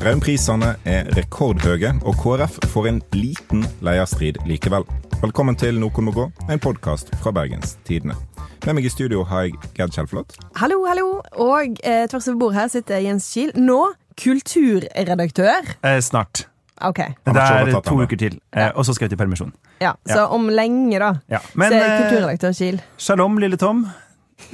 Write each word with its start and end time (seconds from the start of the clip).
Strømprisene 0.00 0.68
er 0.88 1.10
rekordhøye, 1.12 1.90
og 2.08 2.14
KrF 2.22 2.54
får 2.72 2.86
en 2.88 3.00
liten 3.12 3.66
leierstrid 3.84 4.38
likevel. 4.48 4.86
Velkommen 5.20 5.58
til 5.60 5.76
Noen 5.76 6.06
må 6.06 6.14
gå, 6.16 6.24
en 6.48 6.62
podkast 6.62 7.10
fra 7.20 7.34
Bergens 7.36 7.74
Tidende. 7.84 8.16
Med 8.64 8.78
meg 8.78 8.88
i 8.88 8.92
studio 8.94 9.26
har 9.28 9.44
jeg 9.50 9.58
Gerd 9.76 9.92
Kjellflot. 9.92 10.38
Hallo, 10.56 10.78
hallo. 10.88 11.04
Og 11.44 11.76
eh, 11.84 12.06
tvers 12.08 12.30
over 12.32 12.40
bordet 12.46 12.62
her 12.62 12.72
sitter 12.72 13.04
Jens 13.04 13.28
Kiel. 13.34 13.52
Nå 13.60 13.76
kulturredaktør. 14.24 15.68
Eh, 15.84 16.00
snart. 16.00 16.46
OK. 16.80 17.02
Det 17.28 17.36
er 17.36 17.74
to 17.84 18.00
uker 18.00 18.16
til, 18.24 18.40
eh, 18.56 18.70
og 18.72 18.88
så 18.88 18.96
skal 18.96 19.04
jeg 19.10 19.18
til 19.18 19.20
permisjon. 19.20 19.52
Ja, 19.84 19.92
Så 20.08 20.16
Ja. 20.22 20.30
om 20.32 20.48
lenge, 20.48 20.96
da, 20.98 21.12
Ja. 21.28 21.44
så 21.44 21.68
er 21.68 21.76
eh, 21.76 21.98
kulturredaktør 22.06 22.56
Kiel. 22.56 22.80
shalom, 22.96 23.36
lille 23.36 23.60
Tom. 23.60 23.84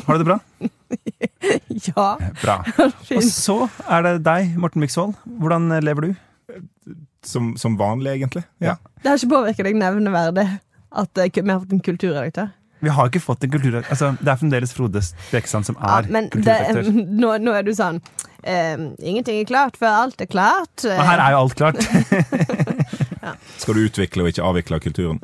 Har 0.07 0.19
du 0.19 0.25
det 0.25 0.29
bra? 0.33 0.39
Ja. 1.87 2.19
Bra. 2.43 2.55
Og 3.17 3.23
så 3.27 3.57
er 3.91 4.03
det 4.07 4.13
deg, 4.27 4.53
Morten 4.61 4.83
Miksvold. 4.83 5.15
Hvordan 5.41 5.71
eh, 5.75 5.83
lever 5.85 6.07
du? 6.09 6.13
Som, 7.27 7.53
som 7.59 7.75
vanlig, 7.79 8.13
egentlig. 8.17 8.45
Ja. 8.63 8.77
Det 9.03 9.11
har 9.11 9.19
ikke 9.19 9.33
påvirket 9.35 9.67
deg 9.69 9.79
nevneverdig 9.81 10.47
at 10.97 11.21
eh, 11.23 11.31
vi 11.35 11.51
har 11.51 11.61
fått 11.63 11.75
en 11.77 11.83
kulturredaktør? 11.89 12.53
Vi 12.85 12.93
har 12.93 13.11
ikke 13.11 13.23
fått 13.25 13.45
en 13.47 13.53
kulturredaktør. 13.55 13.93
Altså, 13.97 14.13
det 14.21 14.33
er 14.33 14.41
fremdeles 14.41 14.75
Frode 14.77 15.03
Speksand 15.07 15.67
som 15.69 15.79
Ja, 15.81 15.99
er 16.01 16.09
kulturredaktør. 16.31 16.91
det, 16.93 17.07
nå, 17.25 17.35
nå 17.43 17.55
er 17.59 17.67
du 17.67 17.73
sånn 17.77 18.01
eh, 18.43 18.75
Ingenting 19.03 19.43
er 19.43 19.51
klart 19.51 19.79
før 19.81 20.03
alt 20.05 20.23
er 20.23 20.31
klart. 20.31 20.87
Og 20.87 21.05
her 21.11 21.23
er 21.27 21.37
jo 21.37 21.45
alt 21.45 21.59
klart. 21.59 21.83
Skal 23.59 23.75
du 23.79 23.87
utvikle 23.89 24.27
og 24.27 24.33
ikke 24.33 24.45
avvikle 24.47 24.81
kulturen? 24.87 25.23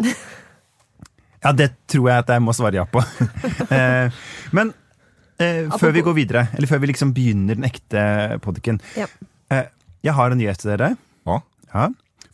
Ja, 1.45 1.53
det 1.53 1.71
tror 1.91 2.09
jeg 2.11 2.23
at 2.23 2.29
jeg 2.31 2.43
må 2.45 2.53
svare 2.55 2.79
ja 2.81 2.85
på. 2.87 3.03
Eh, 3.73 4.11
men 4.53 4.73
eh, 5.41 5.67
før 5.81 5.93
vi 5.97 6.03
går 6.05 6.15
videre, 6.15 6.43
eller 6.55 6.69
før 6.69 6.81
vi 6.83 6.91
liksom 6.91 7.13
begynner 7.17 7.57
den 7.57 7.65
ekte 7.65 8.03
podiken 8.45 8.81
Ja. 8.99 9.07
eh, 9.51 9.65
Jeg 10.05 10.13
har 10.19 10.31
en 10.35 10.39
nyhet 10.39 10.59
til 10.61 10.75
dere. 10.75 10.91
Ja. 11.27 11.39
Ja, 11.73 11.87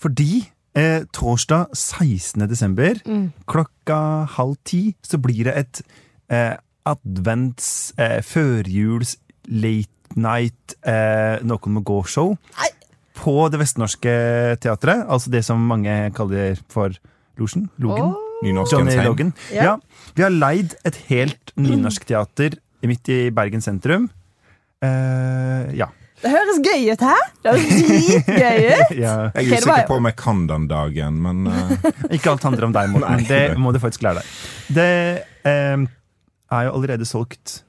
fordi 0.03 0.49
eh, 0.75 1.05
torsdag 1.15 1.71
16. 1.79 2.49
desember 2.51 2.99
Mm. 3.07 3.29
klokka 3.47 4.27
halv 4.35 4.57
ti 4.65 4.95
så 5.07 5.19
blir 5.23 5.45
det 5.47 5.55
et 5.63 5.83
eh, 6.31 6.57
advents, 6.89 7.93
eh, 7.99 8.19
førjuls, 8.25 9.17
late 9.49 10.17
night, 10.17 10.75
eh, 10.83 11.39
Noen 11.47 11.77
må 11.79 11.85
gå-show 11.85 12.35
på 13.19 13.35
Det 13.51 13.59
Vestnorske 13.61 14.13
Teatret. 14.63 15.07
Altså 15.09 15.31
det 15.31 15.45
som 15.45 15.61
mange 15.71 16.11
kaller 16.17 16.59
for 16.71 16.91
Losjen. 17.39 17.69
Logen. 17.79 18.11
Åh. 18.15 18.25
Johnny. 18.43 18.97
Logan. 19.05 19.33
Ja. 19.53 19.65
Ja. 19.65 19.75
Vi 20.15 20.25
har 20.25 20.35
leid 20.35 20.75
et 20.87 20.97
helt 21.09 21.53
nynorskteater 21.59 22.59
midt 22.87 23.09
i 23.11 23.21
Bergen 23.35 23.63
sentrum. 23.65 24.09
Uh, 24.85 25.67
ja. 25.75 25.91
Det 26.19 26.31
høres 26.33 26.59
gøy 26.63 26.89
ut, 26.91 27.03
hæ? 27.03 27.17
Det 27.45 27.53
høres 27.53 27.67
dritgøy 27.89 28.65
ut! 28.67 28.95
ja. 29.05 29.13
Jeg 29.35 29.45
er 29.45 29.59
usikker 29.59 29.87
på 29.91 29.99
om 30.01 30.09
jeg 30.09 30.17
kan 30.19 30.45
den 30.51 30.67
dagen, 30.71 31.21
men 31.23 31.47
uh... 31.47 31.91
Ikke 32.15 32.33
alt 32.33 32.47
handler 32.47 32.69
om 32.69 32.75
deg, 32.75 32.91
Morten. 32.95 33.23
Nei. 33.23 33.29
Det 33.29 33.59
må 33.61 33.75
du 33.75 33.81
faktisk 33.83 34.07
lære 34.07 34.23
deg. 34.23 34.33
Det 34.79 34.89
uh, 35.47 35.87
er 36.59 36.69
jo 36.69 36.75
allerede 36.79 37.07
solgt 37.07 37.61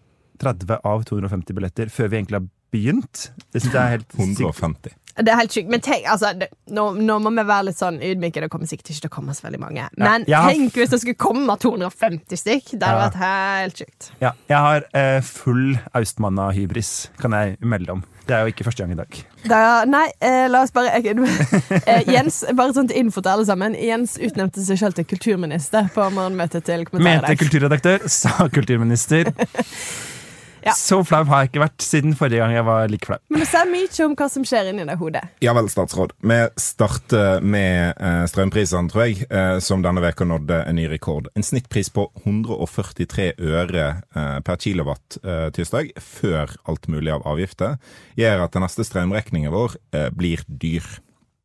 30 0.41 0.79
av 0.87 1.03
250 1.05 1.57
billetter 1.57 1.93
før 1.93 2.09
vi 2.09 2.21
egentlig 2.21 2.39
har 2.39 2.47
begynt. 2.73 3.29
Det 3.51 3.61
synes 3.61 3.73
jeg 3.73 3.81
er 3.81 3.95
helt 3.97 4.17
150. 4.17 4.95
Det 5.19 5.31
er 5.33 5.39
helt 5.41 5.51
sykt. 5.55 5.69
Men 5.71 5.81
tenk, 5.83 6.05
altså, 6.07 6.31
det, 6.39 6.47
nå, 6.71 6.85
nå 6.95 7.17
må 7.23 7.31
vi 7.35 7.43
være 7.49 7.69
litt 7.69 7.79
sånn 7.79 7.97
ydmyke. 8.03 8.41
Det 8.45 8.49
kommer 8.53 8.69
sikkert 8.69 8.91
ikke 8.93 9.03
til 9.03 9.09
å 9.11 9.15
komme 9.17 9.33
så 9.35 9.47
veldig 9.47 9.59
mange. 9.61 9.87
Men 9.99 10.23
ja. 10.31 10.45
tenk 10.47 10.77
hvis 10.79 10.93
det 10.93 11.01
skulle 11.01 11.19
komme 11.19 11.55
250 11.59 12.39
stykk. 12.39 12.71
Det 12.79 12.87
hadde 12.87 12.99
Ja. 12.99 13.09
vært 13.09 13.19
helt 13.23 13.81
sykt. 13.83 14.11
Ja, 14.23 14.31
jeg 14.51 14.57
har 14.67 14.85
eh, 14.95 15.19
full 15.25 15.77
Austmanna-hybris, 15.97 16.93
kan 17.19 17.35
jeg 17.35 17.57
melde 17.61 17.97
om. 17.97 18.03
Det 18.29 18.35
er 18.37 18.45
jo 18.45 18.51
ikke 18.53 18.63
første 18.67 18.83
gang 18.85 18.91
i 18.93 18.97
dag. 18.99 19.15
Da, 19.49 19.59
nei, 19.89 20.03
eh, 20.21 20.45
la 20.52 20.61
oss 20.61 20.71
bare 20.75 20.91
jeg, 21.02 21.15
eh, 21.89 22.03
Jens, 22.13 22.43
bare 22.53 22.75
sånn 22.77 22.87
til 22.91 22.99
info 23.02 23.23
til 23.25 23.31
alle 23.33 23.47
sammen. 23.49 23.73
Jens 23.73 24.17
utnevnte 24.21 24.61
seg 24.61 24.77
selv 24.83 24.99
til 24.99 25.08
kulturminister 25.09 25.89
på 25.95 26.05
morgenmøtet 26.13 26.67
til 26.69 26.85
Mente 26.85 26.93
Kommentarer. 26.93 27.39
kulturredaktør, 27.41 28.05
sa 28.08 28.47
kulturminister. 28.53 29.33
Ja. 30.65 30.73
Så 30.75 30.99
flau 31.08 31.21
har 31.30 31.43
jeg 31.43 31.52
ikke 31.52 31.64
vært 31.64 31.83
siden 31.83 32.15
forrige 32.17 32.42
gang 32.43 32.53
jeg 32.55 32.65
var 32.67 32.92
like 32.92 33.09
flau. 33.09 33.20
Men 33.31 33.43
du 33.43 33.47
sa 33.49 33.64
mye 33.70 33.89
om 34.05 34.15
hva 34.20 34.27
som 34.31 34.45
skjer 34.47 34.71
inni 34.71 34.86
det 34.87 34.97
hodet. 34.99 35.23
Ja 35.43 35.53
vel, 35.58 35.70
statsråd. 35.71 36.15
Vi 36.20 36.39
starter 36.59 37.43
med 37.45 37.95
eh, 37.95 38.23
strømprisene, 38.30 38.92
tror 38.92 39.05
jeg, 39.08 39.27
eh, 39.30 39.58
som 39.64 39.83
denne 39.86 40.03
veka 40.03 40.27
nådde 40.27 40.61
en 40.70 40.80
ny 40.80 40.87
rekord. 40.92 41.30
En 41.39 41.45
snittpris 41.45 41.92
på 41.95 42.09
143 42.23 43.31
øre 43.39 43.89
eh, 44.15 44.39
per 44.45 44.59
kilowatt 44.59 45.20
tirsdag, 45.55 45.93
før 46.03 46.52
alt 46.70 46.87
mulig 46.91 47.11
av 47.14 47.26
avgifter, 47.27 47.77
gjør 48.20 48.45
at 48.45 48.55
den 48.55 48.65
neste 48.65 48.86
strømregningen 48.87 49.53
vår 49.53 49.77
blir 50.15 50.43
dyr. 50.47 50.86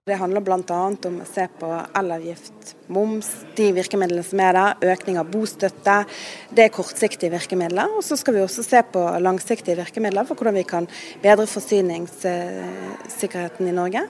Det 0.05 0.19
handler 0.21 0.43
bl.a. 0.45 0.93
om 1.09 1.15
å 1.17 1.25
se 1.25 1.49
på 1.57 1.65
elavgift, 1.97 2.77
moms, 2.93 3.49
de 3.57 3.73
virkemidlene 3.73 4.21
som 4.21 4.37
er 4.45 4.53
der, 4.53 4.77
økning 4.93 5.17
av 5.17 5.33
bostøtte. 5.33 6.05
Det 6.53 6.61
er 6.67 6.75
kortsiktige 6.77 7.33
virkemidler. 7.33 7.89
Og 7.97 8.05
så 8.05 8.13
skal 8.21 8.37
vi 8.37 8.45
også 8.45 8.61
se 8.67 8.83
på 8.85 9.01
langsiktige 9.25 9.79
virkemidler 9.79 10.27
for 10.29 10.37
hvordan 10.37 10.59
vi 10.59 10.65
kan 10.69 10.85
bedre 11.23 11.47
forsyningssikkerheten 11.49 13.69
i 13.71 13.73
Norge. 13.73 14.03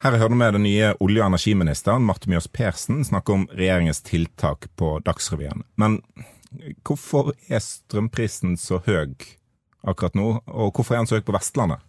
Her 0.00 0.16
hører 0.16 0.32
vi 0.32 0.48
den 0.56 0.64
nye 0.64 0.96
olje- 0.96 1.20
og 1.20 1.28
energiministeren 1.34 2.08
Marte 2.08 2.32
Mjøs 2.32 2.48
Persen 2.48 3.04
snakke 3.04 3.28
om 3.36 3.44
regjeringens 3.52 4.00
tiltak 4.08 4.72
på 4.80 4.96
Dagsrevyen. 5.04 5.60
Men 5.76 6.00
hvorfor 6.80 7.36
er 7.50 7.60
strømprisen 7.60 8.56
så 8.56 8.80
høy 8.88 9.12
akkurat 9.84 10.16
nå, 10.16 10.40
og 10.48 10.72
hvorfor 10.72 10.96
er 10.96 11.04
den 11.04 11.12
så 11.12 11.20
høy 11.20 11.24
på 11.28 11.36
Vestlandet? 11.36 11.84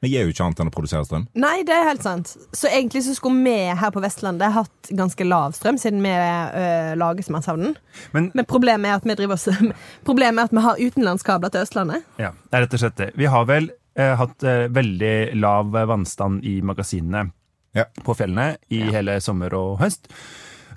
Vi 0.00 0.08
gjør 0.14 0.28
jo 0.28 0.32
ikke 0.32 0.44
annet 0.46 0.60
enn 0.62 0.70
å 0.70 0.72
produsere 0.74 1.04
strøm. 1.04 1.26
Nei, 1.36 1.58
det 1.68 1.74
er 1.76 1.88
helt 1.90 2.04
sant. 2.06 2.30
Så 2.56 2.70
egentlig 2.70 3.02
så 3.04 3.12
skulle 3.18 3.42
vi 3.44 3.56
her 3.82 3.90
på 3.92 4.00
Vestlandet 4.00 4.54
hatt 4.54 4.92
ganske 4.96 5.26
lav 5.28 5.52
strøm, 5.58 5.76
siden 5.80 6.00
vi 6.04 6.12
uh, 6.14 6.94
lager 6.96 7.26
den. 7.60 7.74
Men 8.14 8.30
Men 8.34 8.48
problemet 8.48 8.88
er 8.88 8.96
at 8.96 9.04
vi 9.04 9.14
driver 9.18 9.36
oss 9.36 9.48
Problemet 10.08 10.40
er 10.40 10.48
at 10.48 10.56
vi 10.56 10.64
har 10.64 10.80
utenlandskabler 10.80 11.52
til 11.52 11.66
Østlandet. 11.66 12.06
Ja, 12.18 12.32
det 12.32 12.56
er 12.56 12.64
rett 12.66 12.78
og 12.78 12.84
slett 12.84 12.96
det. 12.96 13.10
Vi 13.20 13.28
har 13.28 13.44
vel 13.50 13.70
eh, 13.96 14.14
hatt 14.16 14.42
eh, 14.46 14.68
veldig 14.72 15.14
lav 15.40 15.70
vannstand 15.74 16.44
i 16.48 16.60
magasinene 16.64 17.28
Ja. 17.76 17.84
på 18.02 18.14
fjellene 18.18 18.56
i 18.74 18.80
hele 18.90 19.20
sommer 19.22 19.52
og 19.54 19.76
høst. 19.82 20.08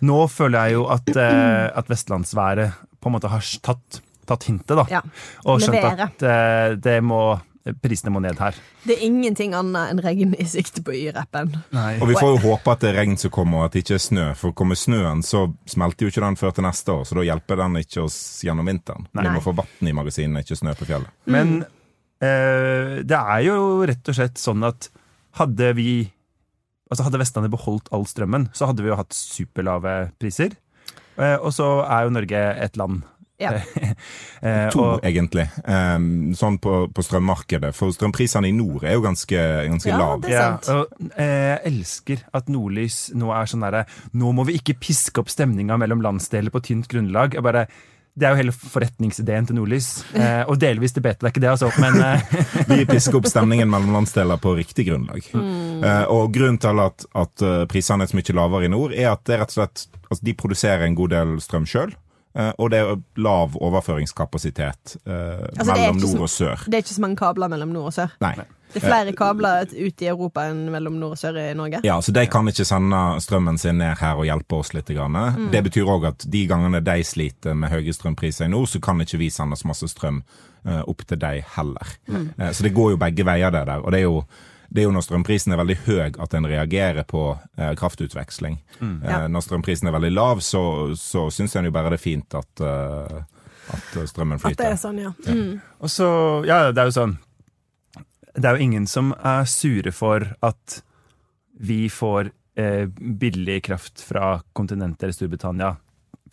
Nå 0.04 0.28
føler 0.30 0.68
jeg 0.68 0.76
jo 0.76 0.84
at, 0.92 1.08
eh, 1.16 1.70
at 1.74 1.88
vestlandsværet 1.90 2.76
på 3.02 3.10
en 3.10 3.16
måte 3.16 3.32
har 3.32 3.42
tatt, 3.66 4.02
tatt 4.30 4.44
hintet, 4.50 4.76
da. 4.78 4.86
Ja. 4.92 5.02
Og 5.48 5.62
skjønt 5.64 5.80
Levere. 5.80 6.10
at 6.12 6.24
eh, 6.28 6.76
det 6.84 6.98
må, 7.04 7.22
prisene 7.84 8.12
må 8.12 8.20
ned 8.24 8.40
her. 8.42 8.58
Det 8.84 8.98
er 8.98 9.06
ingenting 9.08 9.54
annet 9.56 9.94
enn 9.94 10.02
regn 10.04 10.34
i 10.36 10.46
sikte 10.50 10.84
på 10.84 10.96
Y-rappen. 10.98 11.54
Og 11.74 12.10
vi 12.10 12.18
får 12.18 12.34
jo 12.34 12.42
håpe 12.50 12.74
at 12.74 12.84
det 12.84 12.90
er 12.92 12.98
regn 13.02 13.16
som 13.20 13.32
kommer, 13.34 13.62
og 13.62 13.70
at 13.70 13.78
det 13.78 13.86
ikke 13.86 13.98
er 14.00 14.04
snø. 14.04 14.26
For 14.40 14.56
kommer 14.58 14.80
snøen, 14.80 15.24
så 15.26 15.46
smelter 15.70 16.08
jo 16.08 16.14
ikke 16.14 16.26
den 16.26 16.40
før 16.40 16.56
til 16.58 16.68
neste 16.68 16.96
år, 16.96 17.06
så 17.08 17.20
da 17.20 17.28
hjelper 17.30 17.62
den 17.64 17.80
ikke 17.84 18.04
oss 18.04 18.18
gjennom 18.44 18.68
vinteren. 18.68 19.08
Vi 19.16 19.30
må 19.30 19.44
få 19.44 19.56
vann 19.58 19.92
i 19.92 19.96
magasinene, 19.96 20.44
ikke 20.44 20.60
snø 20.60 20.76
på 20.80 20.90
fjellet. 20.90 21.14
Men 21.32 21.62
eh, 22.20 23.00
det 23.08 23.22
er 23.22 23.46
jo 23.48 23.58
rett 23.88 24.12
og 24.12 24.20
slett 24.20 24.42
sånn 24.42 24.68
at 24.68 24.92
hadde 25.40 25.72
vi 25.80 25.94
Altså 26.92 27.08
Hadde 27.08 27.18
Vestlandet 27.18 27.50
beholdt 27.50 27.88
all 27.96 28.04
strømmen, 28.06 28.44
så 28.54 28.68
hadde 28.70 28.84
vi 28.86 28.92
jo 28.92 28.98
hatt 29.00 29.16
superlave 29.18 30.12
priser. 30.22 30.52
Eh, 31.18 31.40
og 31.40 31.50
så 31.56 31.80
er 31.88 32.06
jo 32.06 32.12
Norge 32.14 32.42
et 32.62 32.78
land. 32.78 33.02
Ja. 33.42 33.54
Eh, 34.42 34.68
To, 34.74 34.84
og, 34.84 35.06
egentlig, 35.08 35.46
um, 35.64 36.34
sånn 36.38 36.58
på, 36.62 36.74
på 36.94 37.06
strømmarkedet. 37.06 37.72
For 37.76 37.94
strømprisene 37.96 38.50
i 38.50 38.56
nord 38.56 38.84
er 38.88 38.98
jo 38.98 39.06
ganske, 39.06 39.40
ganske 39.72 39.90
Ja, 39.90 40.00
lave. 40.00 40.32
Ja, 40.32 40.50
og 40.74 40.92
eh, 41.16 41.54
jeg 41.54 41.62
elsker 41.72 42.26
at 42.36 42.52
Nordlys 42.52 43.08
nå 43.18 43.32
er 43.34 43.50
sånn 43.50 43.64
derre 43.66 43.86
Nå 44.18 44.34
må 44.36 44.46
vi 44.48 44.58
ikke 44.60 44.78
piske 44.82 45.24
opp 45.24 45.32
stemninga 45.32 45.78
mellom 45.82 46.04
landsdeler 46.04 46.54
på 46.54 46.62
tynt 46.68 46.90
grunnlag. 46.92 47.38
Jeg 47.38 47.46
bare, 47.46 47.66
det 48.14 48.28
er 48.28 48.36
jo 48.36 48.42
hele 48.44 48.54
forretningsideen 48.56 49.48
til 49.50 49.58
Nordlys. 49.58 49.90
Eh, 50.14 50.44
og 50.44 50.60
delvis 50.62 50.94
til 50.94 51.06
bete, 51.06 51.24
det 51.24 51.32
er 51.32 51.34
ikke 51.34 51.46
det, 51.46 51.54
altså. 51.56 51.72
Men 51.82 51.98
eh, 52.04 52.38
Vi 52.76 52.86
pisker 52.90 53.20
opp 53.20 53.32
stemningen 53.32 53.72
mellom 53.72 53.96
landsdeler 53.96 54.42
på 54.44 54.54
riktig 54.60 54.90
grunnlag. 54.92 55.26
Eh, 55.34 56.06
og 56.14 56.30
grunnen 56.36 56.62
til 56.62 56.84
at, 56.84 57.08
at 57.18 57.48
eh, 57.48 57.64
prisene 57.72 58.06
er 58.06 58.12
så 58.12 58.20
mye 58.20 58.38
lavere 58.38 58.70
i 58.70 58.74
nord, 58.76 58.94
er 58.94 59.14
at 59.16 59.26
det 59.30 59.42
rett 59.42 59.56
og 59.56 59.62
slett 59.62 59.88
altså 60.10 60.26
de 60.28 60.36
produserer 60.38 60.86
en 60.86 61.00
god 61.00 61.16
del 61.16 61.38
strøm 61.42 61.66
sjøl. 61.70 61.96
Og 62.34 62.72
det 62.74 62.80
er 62.82 63.00
lav 63.22 63.54
overføringskapasitet 63.62 64.98
eh, 65.06 65.46
Altså, 65.54 65.74
mellom 65.74 66.02
nord 66.02 66.26
og 66.26 66.30
sør. 66.34 66.66
Det 66.66 66.80
er 66.80 66.86
ikke 66.86 66.96
så 66.96 67.06
mange 67.06 67.20
kabler 67.20 67.52
mellom 67.52 67.74
nord 67.76 67.92
og 67.92 67.98
sør. 68.00 68.16
Nei. 68.24 68.36
Det 68.74 68.82
er 68.82 68.88
flere 68.88 69.14
kabler 69.14 69.68
ut 69.70 70.02
i 70.02 70.08
Europa 70.10 70.48
enn 70.50 70.64
mellom 70.74 70.96
nord 70.98 71.14
og 71.14 71.20
sør 71.22 71.38
i 71.38 71.52
Norge. 71.58 71.84
Ja, 71.86 72.00
så 72.02 72.14
De 72.16 72.24
kan 72.32 72.48
ikke 72.50 72.66
sende 72.66 73.02
strømmen 73.22 73.60
sin 73.62 73.78
ned 73.78 74.00
her 74.00 74.18
og 74.18 74.26
hjelpe 74.26 74.58
oss 74.64 74.74
litt. 74.74 74.90
Mm. 74.90 75.52
Det 75.54 75.62
betyr 75.68 75.90
òg 75.94 76.08
at 76.10 76.26
de 76.26 76.46
gangene 76.50 76.82
de 76.82 77.04
sliter 77.06 77.54
med 77.58 77.70
høye 77.70 77.94
strømpriser 77.94 78.50
i 78.50 78.54
nord, 78.54 78.72
så 78.72 78.82
kan 78.82 79.02
ikke 79.02 79.22
vi 79.22 79.30
sende 79.34 79.60
så 79.60 79.70
masse 79.70 79.92
strøm 79.92 80.24
eh, 80.66 80.82
opp 80.82 81.06
til 81.06 81.22
de 81.22 81.44
heller. 81.56 81.94
Mm. 82.08 82.32
Eh, 82.38 82.52
så 82.52 82.66
det 82.66 82.74
går 82.74 82.96
jo 82.96 83.02
begge 83.06 83.28
veier, 83.28 83.54
det 83.54 83.66
der. 83.70 83.86
Og 83.86 83.94
det 83.94 84.02
er 84.02 84.08
jo, 84.08 84.24
det 84.74 84.82
er 84.82 84.88
jo 84.88 84.94
når 84.96 85.06
strømprisen 85.06 85.54
er 85.54 85.60
veldig 85.62 85.76
høy 85.86 86.00
at 86.24 86.34
en 86.34 86.48
reagerer 86.50 87.06
på 87.06 87.28
eh, 87.58 87.76
kraftutveksling. 87.78 88.58
Eh, 88.80 88.96
Ja. 89.04 89.28
Når 89.30 89.46
strømprisen 89.46 89.88
er 89.88 89.94
veldig 89.94 90.12
lav, 90.14 90.42
så, 90.42 90.64
så 90.98 91.28
syns 91.30 91.56
en 91.56 91.70
jo 91.70 91.74
bare 91.76 91.94
det 91.94 92.00
er 92.00 92.04
fint 92.04 92.38
at, 92.40 92.64
uh, 92.64 93.22
at 93.76 94.00
strømmen 94.10 94.42
At 94.42 94.58
det 94.58 94.72
er 94.72 94.80
sånn, 94.82 94.98
ja. 95.04 95.14
Mm. 95.28 95.62
Og 95.78 95.94
så, 95.94 96.08
ja, 96.50 96.72
det 96.72 96.82
er 96.82 96.90
jo 96.90 96.98
sånn 96.98 97.16
det 98.34 98.50
er 98.50 98.58
jo 98.58 98.66
ingen 98.66 98.88
som 98.90 99.12
er 99.22 99.46
sure 99.50 99.92
for 99.94 100.26
at 100.42 100.80
vi 101.62 101.86
får 101.90 102.32
eh, 102.58 102.88
billig 102.90 103.60
kraft 103.68 104.02
fra 104.02 104.40
kontinentet 104.58 105.06
eller 105.06 105.14
Storbritannia. 105.14 105.76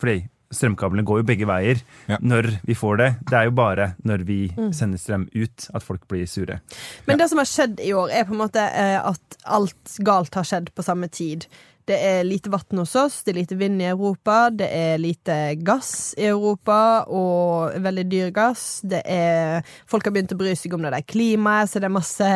Fordi 0.01 0.23
strømkablene 0.51 1.05
går 1.07 1.21
jo 1.21 1.27
begge 1.31 1.47
veier 1.49 1.81
Ja. 2.11 2.17
når 2.21 2.51
vi 2.67 2.73
får 2.75 2.97
det. 2.97 3.09
Det 3.29 3.37
er 3.39 3.43
jo 3.49 3.51
bare 3.51 3.93
når 4.03 4.25
vi 4.27 4.39
sender 4.75 4.97
strøm 5.01 5.27
ut 5.35 5.69
at 5.73 5.83
folk 5.83 6.07
blir 6.11 6.27
sure. 6.27 6.59
Men 7.07 7.17
det 7.17 7.29
som 7.31 7.37
har 7.41 7.45
skjedd 7.49 7.79
i 7.79 7.93
år, 7.93 8.09
er 8.11 8.23
på 8.27 8.33
en 8.35 8.43
måte 8.45 8.61
eh, 8.61 8.99
at 8.99 9.37
alt 9.45 9.97
galt 10.05 10.35
har 10.35 10.43
skjedd 10.47 10.73
på 10.75 10.83
samme 10.83 11.07
tid. 11.11 11.47
Det 11.89 11.95
er 11.97 12.21
lite 12.23 12.51
vann 12.53 12.77
hos 12.77 12.93
oss, 12.95 13.23
det 13.25 13.31
er 13.33 13.39
lite 13.39 13.55
vind 13.57 13.81
i 13.81 13.87
Europa, 13.89 14.51
det 14.53 14.67
er 14.69 14.99
lite 15.01 15.55
gass 15.65 16.13
i 16.15 16.27
Europa, 16.29 17.03
og 17.09 17.73
veldig 17.81 18.03
dyr 18.07 18.29
gass. 18.31 18.81
Det 18.85 19.01
er, 19.09 19.65
folk 19.89 20.05
har 20.05 20.13
begynt 20.13 20.31
å 20.31 20.37
bry 20.37 20.53
seg 20.55 20.75
om 20.77 20.85
det 20.85 20.91
der 20.93 21.01
klimaet, 21.09 21.71
så 21.73 21.81
det 21.81 21.89
er 21.89 21.95
masse 21.97 22.29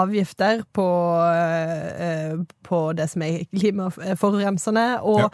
avgifter 0.00 0.62
på, 0.74 0.86
eh, 1.28 2.34
på 2.66 2.80
det 2.96 3.10
som 3.12 3.22
er 3.28 3.44
klimaforurensende. 3.52 4.86
Og 5.02 5.20
Ja. 5.20 5.28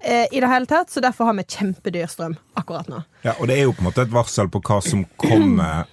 Eh, 0.00 0.26
i 0.32 0.40
det 0.40 0.48
hele 0.50 0.66
tatt, 0.70 0.90
så 0.90 1.00
derfor 1.04 1.28
har 1.30 1.36
vi 1.38 1.44
kjempedyr 1.48 2.06
strøm 2.10 2.36
akkurat 2.58 2.88
nå. 2.88 3.02
Ja, 3.24 3.34
og 3.40 3.48
det 3.50 3.58
er 3.58 3.68
jo 3.68 3.74
på 3.76 3.84
en 3.84 3.90
måte 3.90 4.04
et 4.06 4.14
varsel 4.14 4.50
på 4.52 4.62
hva 4.64 4.80
som 4.84 5.04
kommer, 5.20 5.86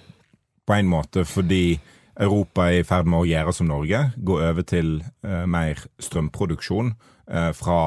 på 0.66 0.74
en 0.74 0.88
måte, 0.90 1.24
fordi 1.28 1.78
Europa 2.18 2.70
er 2.70 2.80
i 2.80 2.86
ferd 2.88 3.06
med 3.06 3.20
å 3.20 3.28
gjøre 3.28 3.52
som 3.52 3.68
Norge, 3.68 3.98
gå 4.16 4.38
over 4.40 4.64
til 4.66 4.98
eh, 5.22 5.44
mer 5.46 5.82
strømproduksjon 6.00 6.94
eh, 7.28 7.50
fra 7.54 7.80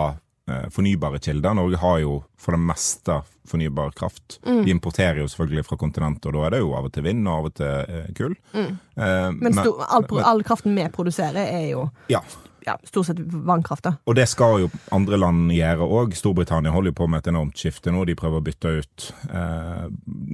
eh, 0.48 0.68
fornybare 0.72 1.20
kilder. 1.20 1.58
Norge 1.58 1.80
har 1.82 1.98
jo 2.04 2.20
for 2.40 2.56
det 2.56 2.62
meste 2.62 3.18
fornybar 3.50 3.96
kraft. 3.98 4.38
Vi 4.46 4.70
importerer 4.70 5.24
jo 5.24 5.28
selvfølgelig 5.28 5.66
fra 5.66 5.78
kontinentet, 5.82 6.28
og 6.30 6.36
da 6.38 6.44
er 6.46 6.54
det 6.54 6.60
jo 6.62 6.76
av 6.78 6.86
og 6.86 6.94
til 6.94 7.08
vind 7.08 7.26
og 7.26 7.34
av 7.40 7.48
og 7.50 7.56
til 7.58 7.96
eh, 7.98 8.12
kull. 8.20 8.36
Eh, 8.54 9.32
Men 9.34 9.58
sto, 9.58 9.74
all, 9.90 10.06
all 10.22 10.44
kraften 10.46 10.78
vi 10.78 10.86
produserer, 10.94 11.50
er 11.50 11.66
jo 11.72 11.88
ja, 12.14 12.22
ja, 12.66 12.76
stort 12.88 13.06
sett 13.10 13.20
vannkraft. 13.20 13.84
da. 13.86 13.94
Og 14.10 14.16
det 14.18 14.28
skal 14.30 14.60
jo 14.66 14.70
andre 14.96 15.18
land 15.18 15.52
gjøre 15.56 15.88
òg. 15.88 16.14
Storbritannia 16.18 16.72
holder 16.76 16.92
jo 16.94 16.98
på 17.00 17.08
med 17.10 17.24
et 17.24 17.32
enormt 17.32 17.58
skifte 17.60 17.92
nå. 17.94 18.06
De 18.10 18.16
prøver 18.20 18.42
å 18.42 18.46
bytte 18.46 18.72
ut 18.82 19.10
eh, 19.30 19.86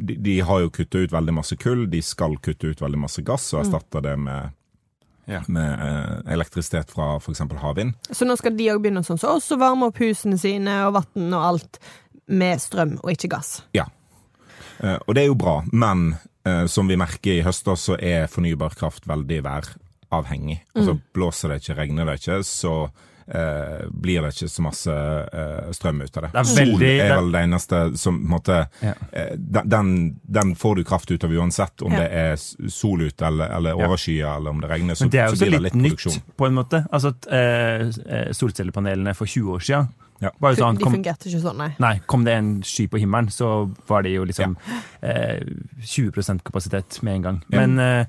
de, 0.10 0.18
de 0.26 0.38
har 0.48 0.62
jo 0.66 0.70
kutta 0.74 1.04
ut 1.06 1.12
veldig 1.16 1.36
masse 1.38 1.58
kull. 1.62 1.86
De 1.92 2.02
skal 2.06 2.38
kutte 2.44 2.72
ut 2.74 2.82
veldig 2.86 3.02
masse 3.06 3.22
gass 3.28 3.50
og 3.54 3.64
erstatte 3.66 4.02
det 4.06 4.16
med, 4.20 4.54
Ja. 5.28 5.40
med 5.48 5.80
eh, 5.82 6.34
elektrisitet 6.34 6.92
fra 6.94 7.16
f.eks. 7.18 7.42
havvind. 7.62 7.96
Så 8.12 8.26
nå 8.30 8.36
skal 8.38 8.54
de 8.58 8.68
òg 8.74 8.82
begynne 8.84 9.02
sånn 9.06 9.18
som 9.22 9.38
oss 9.38 9.52
å 9.52 9.58
varme 9.58 9.88
opp 9.90 9.98
husene 10.04 10.38
sine 10.38 10.84
og 10.88 10.94
vann 11.00 11.34
og 11.34 11.48
alt 11.52 11.80
med 12.30 12.62
strøm 12.62 12.98
og 13.04 13.12
ikke 13.14 13.30
gass. 13.34 13.60
Ja. 13.74 13.88
Eh, 14.82 14.98
og 15.08 15.16
det 15.16 15.24
er 15.24 15.30
jo 15.32 15.38
bra, 15.40 15.60
men 15.74 16.16
eh, 16.46 16.66
som 16.70 16.88
vi 16.90 16.98
merker 17.00 17.40
i 17.40 17.44
høst, 17.46 17.66
da, 17.66 17.74
så 17.80 17.98
er 17.98 18.28
fornybar 18.30 18.74
kraft 18.78 19.06
veldig 19.10 19.42
væravhengig. 20.12 20.62
Altså 20.76 21.00
blåser 21.14 21.50
det 21.50 21.62
ikke, 21.64 21.78
regner 21.82 22.06
det 22.06 22.20
ikke, 22.22 22.40
så 22.44 22.90
eh, 23.28 23.88
blir 23.90 24.22
det 24.22 24.34
ikke 24.36 24.50
så 24.54 24.62
masse 24.62 24.92
eh, 25.34 25.72
strøm 25.74 26.02
ut 26.06 26.18
av 26.18 26.24
det. 26.28 26.32
Det 26.36 26.40
er 26.40 26.44
Sol 26.52 26.60
veldig- 26.62 26.92
er 27.02 27.16
vel 27.16 27.32
det 27.32 27.42
eneste 27.48 27.80
som 27.98 28.20
på 28.20 28.26
en 28.26 28.30
måte 28.36 28.58
Ja. 28.86 28.94
eh, 29.12 29.36
den, 29.36 30.20
den, 30.28 30.56
får 30.56 30.76
du 30.76 30.84
kraft 30.84 31.12
ut 31.12 31.24
av 31.24 31.32
uansett, 31.32 31.82
om 31.82 31.92
Ja. 31.92 32.00
det 32.00 32.12
er 32.12 32.70
sol 32.70 33.02
ute 33.02 33.26
eller, 33.26 33.50
eller 33.58 33.70
Ja. 33.72 34.36
eller 34.38 34.50
om 34.50 34.62
det 34.62 34.70
regner. 34.70 34.94
Så, 34.96 35.02
Men 35.06 35.10
det 35.10 35.20
er 35.20 35.26
jo 35.28 35.32
så 35.32 35.38
så 35.38 35.46
blir 35.46 35.52
det 35.52 35.62
litt 35.62 35.74
litt 35.76 36.06
nytt, 36.06 36.22
på 36.38 36.46
en 36.48 36.54
måte. 36.54 36.86
Altså 36.92 37.08
at 37.16 37.28
eh, 37.32 37.88
eh, 38.10 38.32
solcellepanelene 38.32 39.16
for 39.16 39.26
20 39.26 39.52
år 39.56 39.60
siden 39.60 39.90
Ja. 40.22 40.30
sånn 40.40 40.78
de 40.78 40.84
kom, 40.84 40.94
fungerte 40.94 41.28
ikke 41.28 41.42
sånn, 41.42 41.58
nei. 41.58 41.76
Nei, 41.80 42.00
kom 42.08 42.24
det 42.24 42.34
en 42.34 42.62
sky 42.64 42.88
på 42.88 43.00
himmelen, 43.00 43.28
så 43.30 43.70
var 43.88 44.04
det 44.04 44.14
jo 44.14 44.24
liksom 44.24 44.56
eh, 45.04 45.42
20% 45.82 46.42
kapasitet 46.44 47.02
med 47.04 47.16
en 47.16 47.22
gang. 47.22 47.44
Men, 47.50 47.80
eh, 47.80 48.06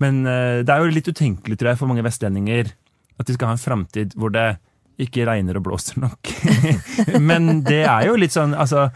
men 0.00 0.24
eh, 0.26 0.62
det 0.64 0.72
er 0.72 0.82
jo 0.82 0.94
litt 0.94 1.10
utenkelig, 1.10 1.58
tror 1.60 1.72
jeg, 1.72 1.80
for 1.80 1.90
mange 1.90 2.04
vestlendinger 2.06 2.72
at 3.20 3.28
de 3.28 3.36
skal 3.36 3.50
ha 3.50 3.56
en 3.56 3.60
framtid 3.60 4.16
hvor 4.16 4.32
det 4.32 4.54
ikke 5.00 5.24
regner 5.28 5.56
og 5.56 5.64
blåser 5.64 6.00
nok. 6.02 6.30
men 7.28 7.62
det 7.66 7.82
er 7.84 8.08
jo 8.08 8.18
litt 8.20 8.34
sånn, 8.36 8.52
altså 8.52 8.90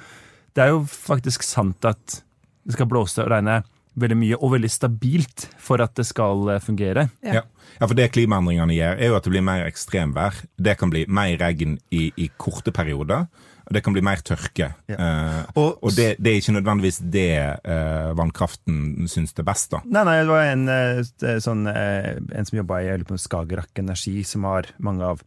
Det 0.55 0.65
er 0.65 0.75
jo 0.75 0.85
faktisk 0.87 1.45
sant 1.45 1.85
at 1.89 2.21
det 2.65 2.77
skal 2.77 2.89
blåse 2.89 3.21
og 3.25 3.33
regne 3.33 3.63
veldig 3.97 4.17
mye 4.19 4.37
og 4.41 4.53
veldig 4.57 4.71
stabilt 4.73 5.49
for 5.63 5.83
at 5.85 5.95
det 5.99 6.07
skal 6.09 6.49
eh, 6.57 6.61
fungere. 6.63 7.09
Ja. 7.25 7.43
Ja. 7.79 7.87
for 7.87 7.95
det 7.99 8.11
klimaendringene 8.15 8.75
gjør, 8.77 8.99
er 9.01 9.11
jo 9.11 9.17
at 9.19 9.25
det 9.27 9.33
blir 9.35 9.45
mer 9.47 9.65
ekstremvær. 9.67 10.43
Det 10.59 10.77
kan 10.81 10.91
bli 10.93 11.05
mer 11.09 11.37
regn 11.41 11.79
i, 11.95 12.09
i 12.17 12.31
korte 12.37 12.73
perioder. 12.75 13.27
Det 13.73 13.81
kan 13.81 13.95
bli 13.97 14.03
mer 14.05 14.21
tørke. 14.21 14.67
Ja. 14.93 14.97
Uh, 14.99 15.39
Og- 15.57 15.79
og 15.83 15.95
det, 15.97 16.17
det 16.21 16.31
er 16.33 16.41
ikke 16.43 16.53
nødvendigvis 16.59 16.99
det 17.01 17.31
uh, 17.65 18.13
vannkraften 18.19 19.09
syns 19.09 19.33
er 19.39 19.47
best, 19.49 19.71
da. 19.73 19.81
Nei, 19.89 20.03
nei, 20.05 20.19
det 20.21 20.29
var 20.29 20.51
en, 20.51 20.69
eh, 20.69 21.39
sånn, 21.41 21.65
en 21.73 22.45
som 22.45 22.59
jobba 22.59 22.83
i 22.85 23.19
Skagerrak 23.25 23.81
Energi, 23.81 24.23
som 24.23 24.45
har 24.45 24.69
mange 24.79 25.03
av 25.15 25.23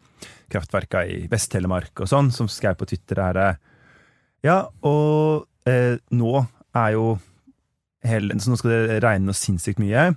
kraftverka 0.53 1.01
i 1.09 1.23
Vest-Telemark 1.31 2.03
og 2.05 2.07
sånn, 2.11 2.29
som 2.31 2.47
skrev 2.47 2.77
på 2.77 2.87
Twitter 2.87 3.23
her 3.23 3.57
Ja, 4.45 4.67
og 4.85 5.47
eh, 5.65 5.97
nå 6.13 6.45
er 6.77 6.91
jo 6.93 7.17
hele, 8.07 8.39
Så 8.39 8.49
nå 8.51 8.57
skal 8.57 8.71
det 8.73 9.03
regne 9.03 9.25
noe 9.29 9.37
sinnssykt 9.37 9.79
mye. 9.83 10.13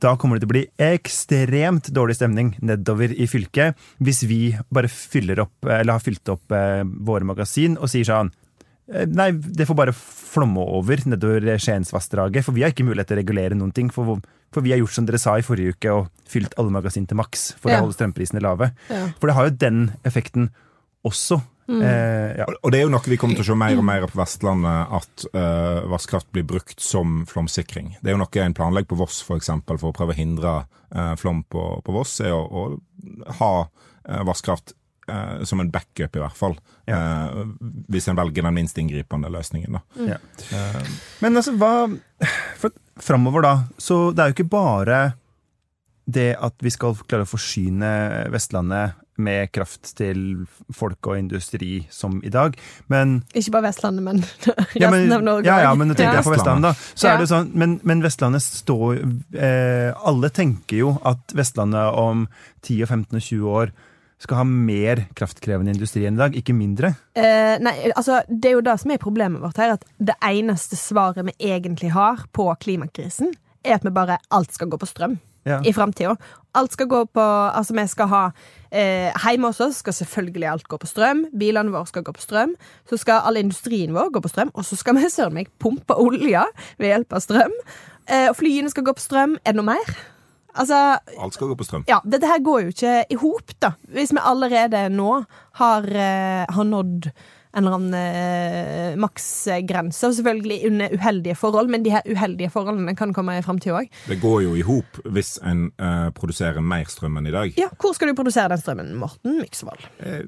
Da 0.00 0.14
kommer 0.20 0.36
det 0.36 0.44
til 0.44 0.50
å 0.50 0.54
bli 0.54 0.64
ekstremt 0.78 1.88
dårlig 1.94 2.16
stemning 2.18 2.54
nedover 2.60 3.12
i 3.14 3.26
fylket 3.30 3.76
hvis 4.04 4.24
vi 4.28 4.40
bare 4.74 4.90
fyller 4.90 5.40
opp, 5.46 5.54
eller 5.64 5.92
har 5.96 6.02
fylt 6.04 6.28
opp 6.28 6.52
eh, 6.52 6.82
våre 6.84 7.24
magasin 7.24 7.78
og 7.80 7.88
sier 7.92 8.04
sånn 8.08 8.32
Eh, 8.84 9.06
Nei, 9.08 9.30
det 9.32 9.64
får 9.64 9.76
bare 9.78 9.94
flomme 9.96 10.60
over 10.76 11.00
nedover 11.08 11.54
Skiensvassdraget, 11.56 12.44
for 12.44 12.52
vi 12.52 12.60
har 12.66 12.72
ikke 12.74 12.84
mulighet 12.84 13.08
til 13.08 13.16
å 13.16 13.22
regulere 13.22 13.56
noen 13.56 13.72
ting. 13.72 13.88
For, 13.88 14.18
for 14.52 14.60
vi 14.60 14.74
har 14.74 14.82
gjort 14.82 14.92
som 14.98 15.06
dere 15.08 15.20
sa 15.22 15.38
i 15.40 15.46
forrige 15.46 15.72
uke, 15.72 15.88
og 15.94 16.10
fylt 16.28 16.52
alle 16.60 16.74
magasin 16.74 17.06
til 17.08 17.16
maks 17.16 17.54
for 17.56 17.72
Ja. 17.72 17.78
å 17.80 17.86
holde 17.86 17.96
strømprisene 17.96 18.42
lave. 18.44 18.72
Ja. 18.90 19.06
For 19.20 19.30
det 19.30 19.36
har 19.38 19.48
jo 19.48 19.56
den 19.56 19.78
effekten 20.04 20.50
også. 21.04 21.40
Eh, 21.68 22.36
ja. 22.38 22.46
Og- 22.62 22.70
det 22.72 22.80
er 22.80 22.84
jo 22.84 22.92
noe 22.92 23.08
vi 23.08 23.16
kommer 23.16 23.38
til 23.38 23.44
å 23.44 23.48
se 23.48 23.56
mer 23.56 23.78
og 23.78 23.84
mer 23.84 24.06
på 24.10 24.20
Vestlandet, 24.20 24.92
at 25.00 25.26
uh, 25.32 25.88
vannkraft 25.88 26.30
blir 26.32 26.44
brukt 26.44 26.80
som 26.80 27.24
flomsikring. 27.30 27.96
Det 28.02 28.10
er 28.10 28.18
jo 28.18 28.22
noe 28.22 28.44
en 28.44 28.56
planlegger 28.56 28.92
på 28.92 29.00
Voss 29.00 29.22
for, 29.24 29.40
eksempel, 29.40 29.80
for 29.80 29.92
å 29.92 29.96
prøve 29.96 30.12
å 30.12 30.18
hindre 30.18 30.54
uh, 30.94 31.14
flom 31.16 31.42
på, 31.48 31.66
på 31.84 31.96
Voss, 31.96 32.18
er 32.20 32.34
å, 32.36 32.44
å 32.44 33.32
ha 33.40 33.52
uh, 33.64 34.22
vannkraft 34.28 34.74
uh, 35.08 35.42
som 35.44 35.60
en 35.60 35.72
backup, 35.72 36.16
i 36.16 36.22
hvert 36.22 36.36
fall. 36.36 36.58
Eh, 36.84 37.44
hvis 37.88 38.10
en 38.12 38.16
velger 38.18 38.44
den 38.44 38.56
minst 38.58 38.76
inngripende 38.76 39.30
løsningen, 39.32 39.78
da. 39.78 39.80
Ja. 40.04 40.18
Men 41.24 41.40
altså, 41.40 41.54
hva 41.56 41.88
For 42.60 42.74
framover, 43.00 43.40
da, 43.40 43.54
så 43.80 44.10
det 44.12 44.20
er 44.20 44.28
jo 44.30 44.36
ikke 44.36 44.52
bare 44.52 44.98
det 46.04 46.34
at 46.36 46.60
vi 46.60 46.68
skal 46.68 46.98
klare 47.08 47.24
å 47.24 47.30
forsyne 47.30 47.88
Vestlandet 48.32 49.00
med 49.16 49.52
kraft 49.54 49.92
til 49.96 50.46
folk 50.74 51.06
og 51.06 51.18
industri 51.18 51.86
som 51.90 52.20
i 52.24 52.32
dag, 52.34 52.56
men 52.90 53.20
Ikke 53.34 53.52
bare 53.54 53.68
Vestlandet, 53.68 54.02
men 54.02 54.20
resten 54.24 54.82
ja, 54.82 54.90
men, 54.90 55.12
av 55.12 55.22
Norge. 55.22 55.46
ja, 55.46 55.60
ja, 55.68 55.74
men 55.78 55.88
nå 55.92 55.94
tenker 55.98 56.18
jeg 56.20 56.26
på 56.26 56.34
Vestlandet, 56.34 56.72
da. 56.74 56.92
Så 56.94 57.06
Ja. 57.08 57.14
er 57.14 57.22
det 57.22 57.30
sånn, 57.30 57.50
men, 57.54 57.78
men 57.86 58.02
Vestlandet 58.02 58.42
står 58.42 59.02
eh, 59.38 59.90
Alle 60.04 60.30
tenker 60.34 60.76
jo 60.80 60.94
at 61.06 61.34
Vestlandet 61.36 61.94
om 62.00 62.26
10, 62.62 62.82
og 62.82 62.88
15 62.88 63.16
og 63.20 63.22
20 63.22 63.50
år 63.62 63.74
skal 64.24 64.38
ha 64.40 64.44
mer 64.48 65.02
kraftkrevende 65.18 65.74
industri 65.74 66.06
enn 66.08 66.16
i 66.16 66.22
dag, 66.22 66.36
ikke 66.38 66.54
mindre. 66.56 66.94
Eh, 67.18 67.58
nei, 67.60 67.74
altså, 67.92 68.22
det 68.30 68.48
er 68.48 68.54
jo 68.56 68.62
det 68.64 68.76
som 68.80 68.92
er 68.94 69.02
problemet 69.02 69.42
vårt 69.42 69.58
her. 69.60 69.74
At 69.74 69.84
det 70.00 70.14
eneste 70.24 70.78
svaret 70.80 71.26
vi 71.26 71.34
egentlig 71.52 71.90
har 71.92 72.22
på 72.32 72.46
klimakrisen, 72.62 73.34
er 73.64 73.76
at 73.76 73.84
vi 73.84 73.92
bare 73.92 74.16
alt 74.32 74.54
skal 74.54 74.70
gå 74.72 74.78
på 74.80 74.88
strøm 74.88 75.18
Ja. 75.44 75.58
i 75.64 75.72
framtida. 75.76 76.16
Alt 76.56 76.72
skal 76.72 76.86
gå 76.88 77.02
på 77.12 77.20
Altså, 77.54 77.74
vi 77.76 77.82
skal 77.90 78.08
ha 78.08 78.20
eh, 78.72 79.10
Hjemme 79.26 79.50
hos 79.50 79.60
oss 79.60 79.82
skal 79.82 79.92
selvfølgelig 79.92 80.48
alt 80.48 80.68
gå 80.68 80.78
på 80.80 80.88
strøm. 80.88 81.26
Bilene 81.36 81.72
våre 81.74 81.86
skal 81.90 82.02
gå 82.06 82.14
på 82.16 82.22
strøm. 82.22 82.54
Så 82.88 82.96
skal 83.02 83.20
all 83.28 83.36
industrien 83.36 83.92
vår 83.94 84.08
gå 84.14 84.22
på 84.24 84.30
strøm. 84.32 84.50
Og 84.54 84.64
så 84.64 84.78
skal 84.80 84.96
vi 84.96 85.10
søren 85.12 85.34
meg 85.36 85.50
pumpe 85.60 85.96
olje 86.00 86.46
ved 86.78 86.88
hjelp 86.94 87.12
av 87.12 87.20
strøm. 87.26 87.52
Eh, 88.08 88.28
og 88.30 88.36
flyene 88.40 88.72
skal 88.72 88.86
gå 88.88 88.96
på 88.96 89.04
strøm. 89.04 89.36
Er 89.44 89.52
det 89.52 89.60
noe 89.60 89.74
mer? 89.74 89.94
Altså, 90.54 90.80
Alt 91.18 91.34
skal 91.34 91.50
gå 91.50 91.56
på 91.58 91.66
strøm. 91.66 91.84
ja, 91.90 91.98
dette 92.06 92.28
her 92.30 92.38
går 92.46 92.60
jo 92.62 92.74
ikke 92.76 92.98
i 93.10 93.16
hop, 93.18 93.54
da. 93.60 93.72
Hvis 93.90 94.12
vi 94.14 94.22
allerede 94.22 94.84
nå 94.94 95.24
har, 95.60 95.82
eh, 95.90 96.44
har 96.48 96.64
nådd 96.68 97.10
en 97.54 97.62
eller 97.64 97.76
annen 97.78 97.94
eh, 97.94 98.96
maksgrense, 99.00 100.08
og 100.08 100.14
selvfølgelig 100.16 100.58
under 100.68 100.94
uheldige 100.96 101.36
forhold, 101.38 101.70
men 101.72 101.84
de 101.84 101.92
her 101.94 102.02
uheldige 102.10 102.50
forholdene 102.52 102.94
kan 102.98 103.12
komme 103.16 103.36
i 103.38 103.42
framtida 103.44 103.78
òg. 103.82 103.90
Det 104.10 104.18
går 104.22 104.42
jo 104.46 104.54
i 104.58 104.64
hop 104.66 105.00
hvis 105.14 105.36
en 105.46 105.68
eh, 105.78 106.08
produserer 106.16 106.60
mer 106.64 106.84
strøm 106.90 107.18
enn 107.20 107.30
i 107.30 107.34
dag. 107.34 107.54
Ja, 107.60 107.68
hvor 107.80 107.94
skal 107.96 108.10
du 108.10 108.18
produsere 108.18 108.50
den 108.54 108.62
strømmen, 108.62 108.94
Morten 109.00 109.38
Myksvold? 109.40 109.86
Eh, 110.04 110.24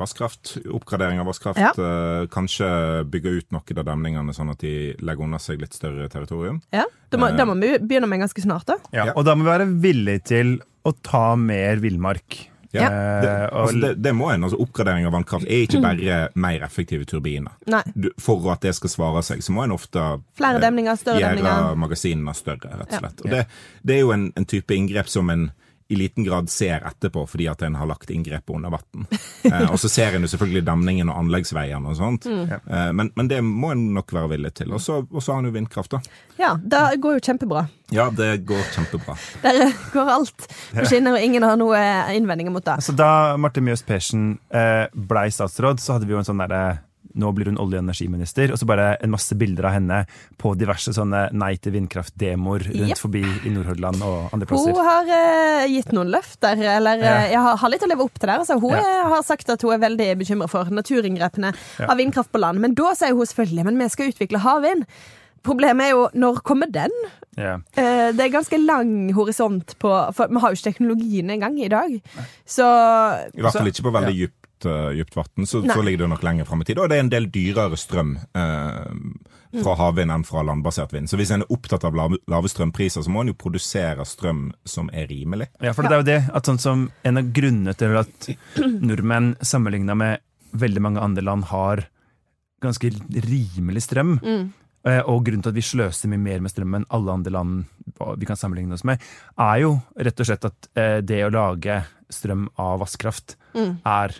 Vasskraft, 0.00 0.56
oppgradering 0.70 1.18
av 1.22 1.26
vasskraft. 1.26 1.58
Ja. 1.60 1.72
eh, 1.74 2.26
kanskje 2.30 2.68
bygge 3.10 3.36
ut 3.40 3.48
noen 3.56 3.80
av 3.82 3.88
demningene, 3.90 4.34
sånn 4.36 4.52
at 4.52 4.60
de 4.62 4.74
legger 5.02 5.26
under 5.26 5.42
seg 5.42 5.60
litt 5.62 5.74
større 5.76 6.08
territorium. 6.12 6.60
Ja, 6.72 6.84
Da 7.10 7.18
må, 7.18 7.26
Eh. 7.26 7.36
da 7.36 7.44
må 7.44 7.56
vi 7.58 7.72
begynne 7.82 8.06
med 8.06 8.20
ganske 8.22 8.38
snart, 8.40 8.66
da. 8.66 8.76
Ja, 8.94 9.06
Ja. 9.06 9.12
Og 9.16 9.24
da 9.24 9.34
må 9.34 9.42
vi 9.42 9.50
være 9.50 9.80
villige 9.82 10.22
til 10.24 10.60
å 10.86 10.92
ta 11.02 11.34
mer 11.36 11.76
villmark 11.82 12.46
Ja. 12.72 12.86
Eh, 12.86 13.22
Det, 13.22 13.30
altså 13.52 13.80
det, 13.80 13.90
det 14.02 14.12
må 14.14 14.28
en. 14.30 14.44
altså 14.46 14.58
Oppgradering 14.62 15.06
av 15.08 15.12
vannkraft 15.12 15.44
er 15.50 15.64
ikke 15.66 15.80
bare 15.82 16.18
mer 16.38 16.62
effektive 16.62 17.04
turbiner. 17.04 17.52
Nei. 17.66 17.82
Du, 17.94 18.10
for 18.18 18.46
at 18.52 18.60
det 18.62 18.74
skal 18.78 18.90
svare 18.92 19.22
seg, 19.26 19.42
så 19.42 19.52
må 19.56 19.64
en 19.64 19.72
ofte 19.74 19.98
Flere 20.38 20.60
eh, 20.60 20.64
demninger, 20.68 20.94
større 21.00 21.18
gjøre 21.20 21.40
demninger. 21.40 21.74
magasinene 21.82 22.34
større, 22.38 22.70
rett 22.78 22.86
og 22.86 22.92
Ja. 22.94 22.98
slett. 23.02 23.24
Og 23.24 23.30
det, 23.30 23.46
det 23.82 23.96
er 23.96 24.00
jo 24.04 24.12
en, 24.14 24.32
en 24.36 24.44
type 24.46 24.70
inngrep 24.76 25.08
som 25.10 25.30
en 25.30 25.50
i 25.90 25.96
liten 25.98 26.22
grad 26.24 26.46
ser 26.50 26.84
etterpå 26.86 27.24
fordi 27.28 27.48
at 27.50 27.62
en 27.66 27.74
har 27.74 27.88
lagt 27.90 28.10
inngrepet 28.14 28.54
under 28.54 28.70
vann. 28.70 29.06
Eh, 29.44 29.64
og 29.72 29.78
så 29.82 29.88
ser 29.90 30.14
en 30.14 30.22
jo 30.22 30.30
selvfølgelig 30.30 30.62
demningen 30.68 31.08
og 31.10 31.18
anleggsveiene 31.24 31.90
og 31.90 31.96
sånt, 31.98 32.26
Mm. 32.30 32.50
eh, 32.52 32.90
men, 32.94 33.10
men 33.18 33.28
det 33.30 33.40
må 33.42 33.72
en 33.74 33.82
nok 33.96 34.12
være 34.14 34.30
villig 34.36 34.52
til. 34.60 34.70
Og 34.76 34.80
så 34.80 35.00
har 35.02 35.38
en 35.40 35.48
jo 35.50 35.54
vindkraft, 35.56 35.90
da. 35.96 36.00
Ja, 36.38 36.52
det 36.62 37.00
går 37.02 37.18
jo 37.18 37.24
kjempebra. 37.26 37.64
Ja, 37.90 38.06
det 38.14 38.44
går 38.46 38.62
kjempebra. 38.76 39.16
Der 39.42 39.72
går 39.92 40.12
alt 40.14 40.46
på 40.76 40.84
skinner, 40.86 41.16
og 41.18 41.24
ingen 41.26 41.42
har 41.42 41.56
noe 41.58 41.80
innvendinger 42.14 42.54
mot 42.54 42.64
det. 42.64 42.76
Altså, 42.78 42.94
da 42.96 43.10
Marte 43.40 43.60
Mjøs 43.64 43.82
Persen 43.88 44.38
eh, 44.54 44.86
blei 44.94 45.26
statsråd, 45.34 45.82
så 45.82 45.96
hadde 45.98 46.06
vi 46.06 46.14
jo 46.14 46.22
en 46.22 46.28
sånn 46.30 46.40
derre 46.44 46.78
nå 47.14 47.32
blir 47.34 47.50
hun 47.50 47.58
olje- 47.58 47.78
og 47.80 47.84
energiminister, 47.84 48.52
og 48.52 48.58
så 48.60 48.66
bare 48.68 48.96
en 49.02 49.10
masse 49.10 49.34
bilder 49.38 49.66
av 49.70 49.74
henne 49.78 49.98
på 50.38 50.52
diverse 50.58 50.92
sånne 50.94 51.26
nei 51.32 51.56
til 51.56 51.74
vindkraft-demoer 51.74 52.66
rundt 52.70 52.94
yep. 52.94 53.00
forbi 53.02 53.22
i 53.24 53.52
Nordhordland 53.54 54.02
og 54.06 54.34
andre 54.36 54.46
plasser. 54.50 54.74
Hun 54.76 54.86
har 54.86 55.10
uh, 55.10 55.66
gitt 55.70 55.92
noen 55.96 56.12
løfter, 56.14 56.60
eller 56.76 57.02
Ja. 57.02 57.14
eh, 57.24 57.30
jeg 57.34 57.44
har, 57.46 57.56
har 57.62 57.70
litt 57.74 57.82
å 57.86 57.90
leve 57.90 58.06
opp 58.06 58.18
til 58.18 58.28
der. 58.28 58.38
Altså, 58.38 58.60
hun 58.60 58.76
Ja. 58.76 59.08
har 59.14 59.22
sagt 59.26 59.50
at 59.50 59.62
hun 59.62 59.72
er 59.74 59.82
veldig 59.82 60.10
bekymra 60.22 60.48
for 60.48 60.64
naturinngrepene 60.70 61.54
Ja. 61.80 61.86
av 61.90 61.96
vindkraft 61.98 62.32
på 62.32 62.40
land. 62.40 62.60
Men 62.60 62.74
da 62.74 62.94
sier 62.94 63.14
hun 63.16 63.26
selvfølgelig 63.26 63.64
men 63.64 63.78
vi 63.78 63.88
skal 63.88 64.12
utvikle 64.12 64.38
havvind. 64.38 64.86
Problemet 65.42 65.86
er 65.86 65.90
jo 65.94 66.08
når 66.14 66.42
kommer 66.44 66.70
den? 66.70 66.90
Ja. 67.38 67.54
Eh, 67.78 68.10
det 68.12 68.20
er 68.20 68.32
ganske 68.34 68.58
lang 68.60 69.12
horisont 69.16 69.76
på 69.80 69.92
For 70.14 70.28
vi 70.28 70.40
har 70.42 70.50
jo 70.52 70.58
ikke 70.58 70.72
teknologien 70.72 71.30
engang 71.30 71.58
i 71.62 71.68
dag. 71.68 71.94
Så 72.44 72.66
I 73.32 73.40
hvert 73.40 73.56
fall 73.56 73.70
ikke 73.70 73.86
på 73.86 73.94
veldig 73.94 74.16
dypt, 74.60 74.66
uh, 74.66 74.90
dypt 74.90 75.16
vann, 75.16 75.46
så, 75.46 75.62
så 75.62 75.82
ligger 75.82 76.04
det 76.04 76.08
nok 76.08 76.22
lenger 76.22 76.44
fram 76.44 76.62
i 76.62 76.64
tid. 76.64 76.78
Og 76.78 76.88
det 76.88 76.96
er 76.96 77.00
en 77.04 77.10
del 77.10 77.30
dyrere 77.30 77.76
strøm 77.76 78.18
eh, 78.34 79.62
fra 79.62 79.74
havvind 79.76 80.10
enn 80.10 80.24
fra 80.24 80.42
landbasert 80.42 80.92
vind. 80.92 81.08
Så 81.10 81.16
hvis 81.16 81.30
en 81.30 81.42
er 81.42 81.52
opptatt 81.52 81.84
av 81.84 81.94
lave, 81.94 82.18
lave 82.30 82.48
strømpriser, 82.48 83.02
så 83.02 83.10
må 83.10 83.22
en 83.22 83.32
jo 83.32 83.38
produsere 83.38 84.04
strøm 84.04 84.52
som 84.64 84.90
er 84.92 85.08
rimelig. 85.10 85.50
Ja, 85.60 85.72
for 85.74 85.82
det 85.82 85.92
er 85.92 86.02
jo 86.02 86.08
det 86.08 86.20
at 86.32 86.46
sånn 86.46 86.60
som 86.60 86.88
en 87.02 87.18
av 87.18 87.32
grunnene 87.32 87.74
til 87.74 87.96
at 87.98 88.30
nordmenn 88.60 89.34
sammenligna 89.42 89.96
med 89.98 90.24
veldig 90.52 90.82
mange 90.82 91.02
andre 91.02 91.24
land 91.24 91.46
har 91.50 91.86
ganske 92.60 92.90
rimelig 93.24 93.86
strøm, 93.86 94.18
mm, 94.20 94.48
eh, 94.90 95.00
og 95.08 95.22
grunnen 95.24 95.44
til 95.44 95.54
at 95.54 95.56
vi 95.56 95.64
sløser 95.64 96.10
mye 96.12 96.20
mer 96.20 96.42
med 96.44 96.52
strøm 96.52 96.74
enn 96.76 96.88
alle 96.92 97.14
andre 97.14 97.32
land 97.32 98.10
vi 98.20 98.28
kan 98.28 98.38
sammenligne 98.38 98.76
oss 98.76 98.84
med, 98.86 99.00
er 99.40 99.62
jo 99.62 99.78
rett 99.96 100.20
og 100.20 100.28
slett 100.28 100.44
at 100.46 100.68
eh, 100.78 100.98
det 101.06 101.22
å 101.24 101.32
lage 101.32 101.78
strøm 102.12 102.48
av 102.60 102.82
vannkraft 102.82 103.36
mm. 103.54 103.80
er 103.86 104.18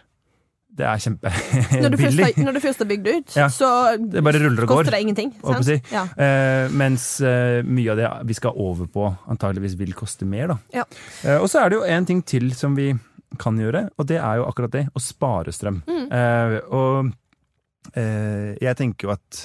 det 0.81 0.87
er 0.89 1.03
kjempebillig. 1.05 2.27
Når, 2.31 2.41
når 2.47 2.57
du 2.57 2.61
først 2.65 2.83
har 2.83 2.89
bygd 2.91 3.09
ut, 3.11 3.37
Ja. 3.37 3.49
så 3.53 3.69
Det 4.01 4.23
koster 4.69 4.95
det 4.95 5.01
ingenting. 5.05 5.35
si. 5.67 5.77
Ja. 5.93 6.07
Uh, 6.17 6.73
mens 6.73 7.07
uh, 7.21 7.61
mye 7.67 7.93
av 7.93 8.01
det 8.01 8.11
vi 8.31 8.37
skal 8.39 8.57
over 8.57 8.89
på, 8.91 9.07
antageligvis 9.31 9.77
vil 9.81 9.95
koste 9.99 10.29
mer. 10.29 10.57
Ja. 10.75 10.87
Uh, 11.25 11.39
og 11.43 11.49
så 11.53 11.65
er 11.65 11.71
det 11.71 11.81
jo 11.81 11.87
en 11.97 12.09
ting 12.09 12.23
til 12.27 12.51
som 12.57 12.77
vi 12.79 12.93
kan 13.41 13.59
gjøre, 13.61 13.89
og 13.97 14.09
det 14.11 14.19
er 14.19 14.41
jo 14.41 14.49
akkurat 14.49 14.75
det. 14.75 14.85
Å 14.97 15.03
spare 15.03 15.53
strøm. 15.55 15.83
Mm. 15.87 16.09
Og 16.75 17.13
jeg 17.97 18.77
tenker 18.77 19.07
jo 19.07 19.13
at 19.15 19.39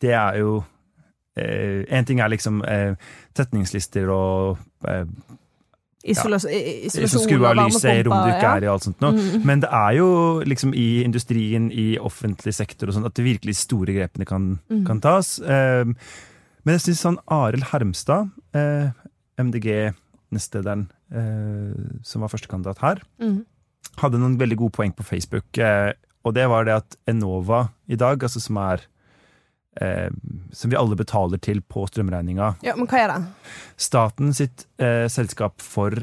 det 0.00 0.14
er 0.16 0.38
jo 0.40 0.54
Én 1.36 2.06
ting 2.08 2.22
er 2.24 2.30
liksom 2.32 2.62
tetningslister 3.36 4.08
og 4.08 4.56
eh, 6.06 6.12
Isola 6.14 6.38
så 6.38 6.48
Isolasjon 6.48 7.22
skru 7.24 7.44
av 7.46 7.56
lyset 7.58 7.90
i 7.90 8.02
rom 8.06 8.22
du 8.22 8.30
ikke 8.30 8.50
er 8.56 8.62
i, 8.64 8.68
og 8.70 8.74
alt 8.76 8.86
sånt 8.86 9.00
noe. 9.04 9.12
Mm. 9.12 9.44
Men 9.44 9.60
det 9.64 9.70
er 9.72 9.96
jo 9.98 10.08
liksom 10.46 10.74
i 10.74 11.02
industrien, 11.04 11.66
i 11.72 11.98
offentlig 11.98 12.54
sektor 12.54 12.88
og 12.88 12.94
sånn, 12.96 13.06
at 13.06 13.14
de 13.18 13.22
virkelig 13.26 13.56
store 13.56 13.92
grepene 13.96 14.26
kan, 14.26 14.58
Mm. 14.70 14.84
kan 14.86 15.00
tas. 15.00 15.38
Eh, 15.40 15.84
men 16.64 16.74
jeg 16.78 16.80
syns 16.86 17.02
sånn 17.04 17.18
Arild 17.28 17.64
Hermstad, 17.72 18.30
eh, 18.54 18.90
MDG-nestlederen 19.38 20.86
eh, 21.12 22.00
som 22.02 22.22
var 22.24 22.28
førstekandidat 22.32 22.78
her, 22.82 23.02
Mm. 23.20 23.44
hadde 23.98 24.18
noen 24.18 24.36
veldig 24.38 24.56
gode 24.56 24.72
poeng 24.72 24.92
på 24.94 25.04
Facebook. 25.04 25.46
Eh, 25.58 25.92
og 26.24 26.34
det 26.34 26.48
var 26.48 26.64
det 26.64 26.74
at 26.74 26.96
Enova 27.06 27.70
i 27.88 27.94
dag, 27.96 28.18
altså 28.18 28.40
som 28.40 28.56
er 28.58 28.80
eh, 29.80 30.08
Som 30.52 30.70
vi 30.72 30.76
alle 30.76 30.96
betaler 30.96 31.38
til 31.42 31.60
på 31.62 31.86
strømregninga. 31.90 32.54
Ja, 32.66 32.76
men 32.76 32.86
hva 32.90 33.02
er 33.04 33.12
det? 33.14 33.20
Staten 33.76 34.32
sitt 34.36 34.66
eh, 34.78 35.06
selskap 35.12 35.60
for 35.62 35.96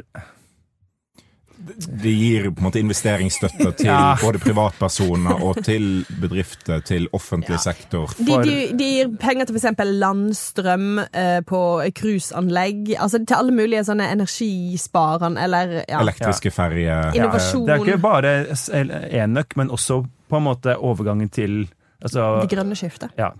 Det 1.63 2.11
gir 2.11 2.49
på 2.51 2.59
en 2.59 2.65
måte 2.65 2.79
investeringsstøtte 2.81 3.69
til 3.77 3.85
Ja. 3.87 4.15
både 4.19 4.39
privatpersoner 4.43 5.43
og 5.45 5.61
til 5.63 6.03
bedrifter, 6.19 6.81
til 6.83 7.05
offentlig 7.15 7.59
sektor. 7.63 8.11
De, 8.17 8.35
de, 8.43 8.55
de 8.75 8.87
gir 8.89 9.13
penger 9.21 9.47
til 9.47 9.55
f.eks. 9.55 9.83
landstrøm 10.01 10.99
eh, 11.05 11.39
på 11.47 11.61
cruiseanlegg. 11.95 12.95
Altså 12.99 13.21
til 13.23 13.37
alle 13.37 13.55
mulige 13.55 13.85
sånne 13.87 14.09
energisparende 14.11 15.39
eller 15.45 15.77
ja. 15.87 16.01
Elektriske 16.01 16.51
ferjer. 16.51 17.13
Innovasjon. 17.15 17.63
Det 17.69 17.77
er 17.77 17.85
ikke 17.87 18.01
bare 18.03 18.33
enøk, 19.23 19.55
men 19.61 19.71
også 19.71 20.01
på 20.27 20.41
en 20.41 20.47
måte 20.49 20.75
overgangen 20.75 21.29
til 21.31 21.61
altså, 22.03 22.41
Det 22.43 22.49
grønne 22.57 22.75
skiftet. 22.75 23.13
ja. 23.17 23.31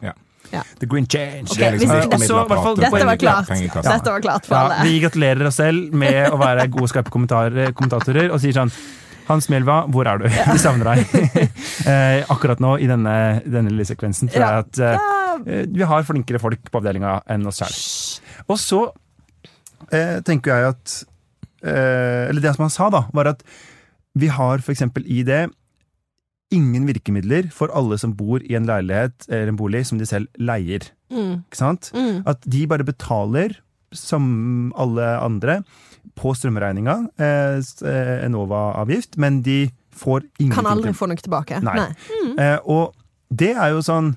Ja. 0.52 0.60
Ja. 0.60 0.64
The 0.80 0.86
green 0.86 1.06
change. 1.10 1.48
Okay, 1.50 1.58
Det 1.58 1.68
er 1.68 1.72
liksom 1.78 1.90
hvis- 2.10 2.30
også, 2.30 2.48
hvert 2.48 2.64
fall, 2.64 2.76
Dette 2.76 3.06
var 3.06 3.18
klart. 3.18 3.48
Dette 3.48 4.12
var 4.12 4.22
klart 4.22 4.46
for 4.46 4.56
Ja, 4.56 4.66
alle. 4.68 4.84
vi 4.90 5.00
gratulerer 5.02 5.48
oss 5.48 5.56
selv 5.56 5.94
med 5.94 6.30
å 6.32 6.38
være 6.38 6.68
gode, 6.70 6.90
skarpe 6.92 7.10
kommentatorer 7.10 8.32
og 8.32 8.40
sier 8.40 8.54
sånn 8.54 8.72
Hans 9.26 9.48
Mjelva, 9.48 9.90
hvor 9.90 10.06
er 10.06 10.18
du? 10.20 10.26
Vi 10.28 10.58
savner 10.60 10.84
deg. 10.84 11.14
eh, 11.88 12.26
akkurat 12.30 12.60
nå 12.60 12.74
i 12.84 12.88
denne, 12.88 13.42
denne 13.48 13.72
lille 13.72 13.86
sekvensen 13.88 14.28
tror 14.30 14.42
Ja. 14.44 14.50
jeg 14.50 14.66
at 14.66 14.80
eh, 14.80 15.62
eh, 15.62 15.66
vi 15.72 15.82
har 15.88 16.04
flinkere 16.04 16.42
folk 16.44 16.60
på 16.70 16.82
avdelinga 16.82 17.22
enn 17.32 17.48
oss 17.48 17.62
sjøl. 17.64 18.20
Og 18.50 18.58
så 18.60 18.82
eh, 19.94 20.20
tenker 20.28 20.52
jeg 20.52 20.74
at 20.74 21.06
eh, 21.64 22.28
Eller 22.30 22.42
det 22.42 22.54
som 22.58 22.66
han 22.68 22.70
sa, 22.70 22.90
da, 22.90 23.06
var 23.14 23.28
at 23.32 23.44
vi 24.14 24.28
har 24.28 24.58
f.eks. 24.60 24.84
i 25.08 25.24
det 25.24 25.50
ingen 26.54 26.86
virkemidler 26.88 27.50
for 27.52 27.72
alle 27.76 27.98
som 28.02 28.14
bor 28.18 28.44
i 28.46 28.56
en 28.56 28.68
leilighet 28.70 29.26
eller 29.30 29.50
en 29.52 29.58
bolig 29.60 29.82
som 29.90 29.98
de 30.00 30.06
selv 30.10 30.28
leier. 30.40 30.86
Mm. 31.12 31.44
Ikke 31.48 31.60
sant? 31.60 31.90
Mm. 31.96 32.22
At 32.30 32.46
de 32.46 32.66
bare 32.70 32.86
betaler, 32.88 33.58
som 33.94 34.72
alle 34.80 35.06
andre, 35.22 35.60
på 36.18 36.34
strømregninga, 36.38 36.96
eh, 37.22 37.58
s- 37.62 37.82
eh, 37.86 38.26
Enova-avgift, 38.26 39.18
men 39.18 39.42
de 39.46 39.72
får 39.96 40.24
ingenting 40.40 40.54
Kan 40.64 40.66
aldri 40.72 40.94
få 40.94 41.08
noe 41.08 41.18
tilbake. 41.22 41.62
Nei. 41.64 41.88
Eh, 42.38 42.58
og 42.66 42.94
det 43.34 43.52
er 43.56 43.70
jo 43.74 43.82
sånn 43.86 44.16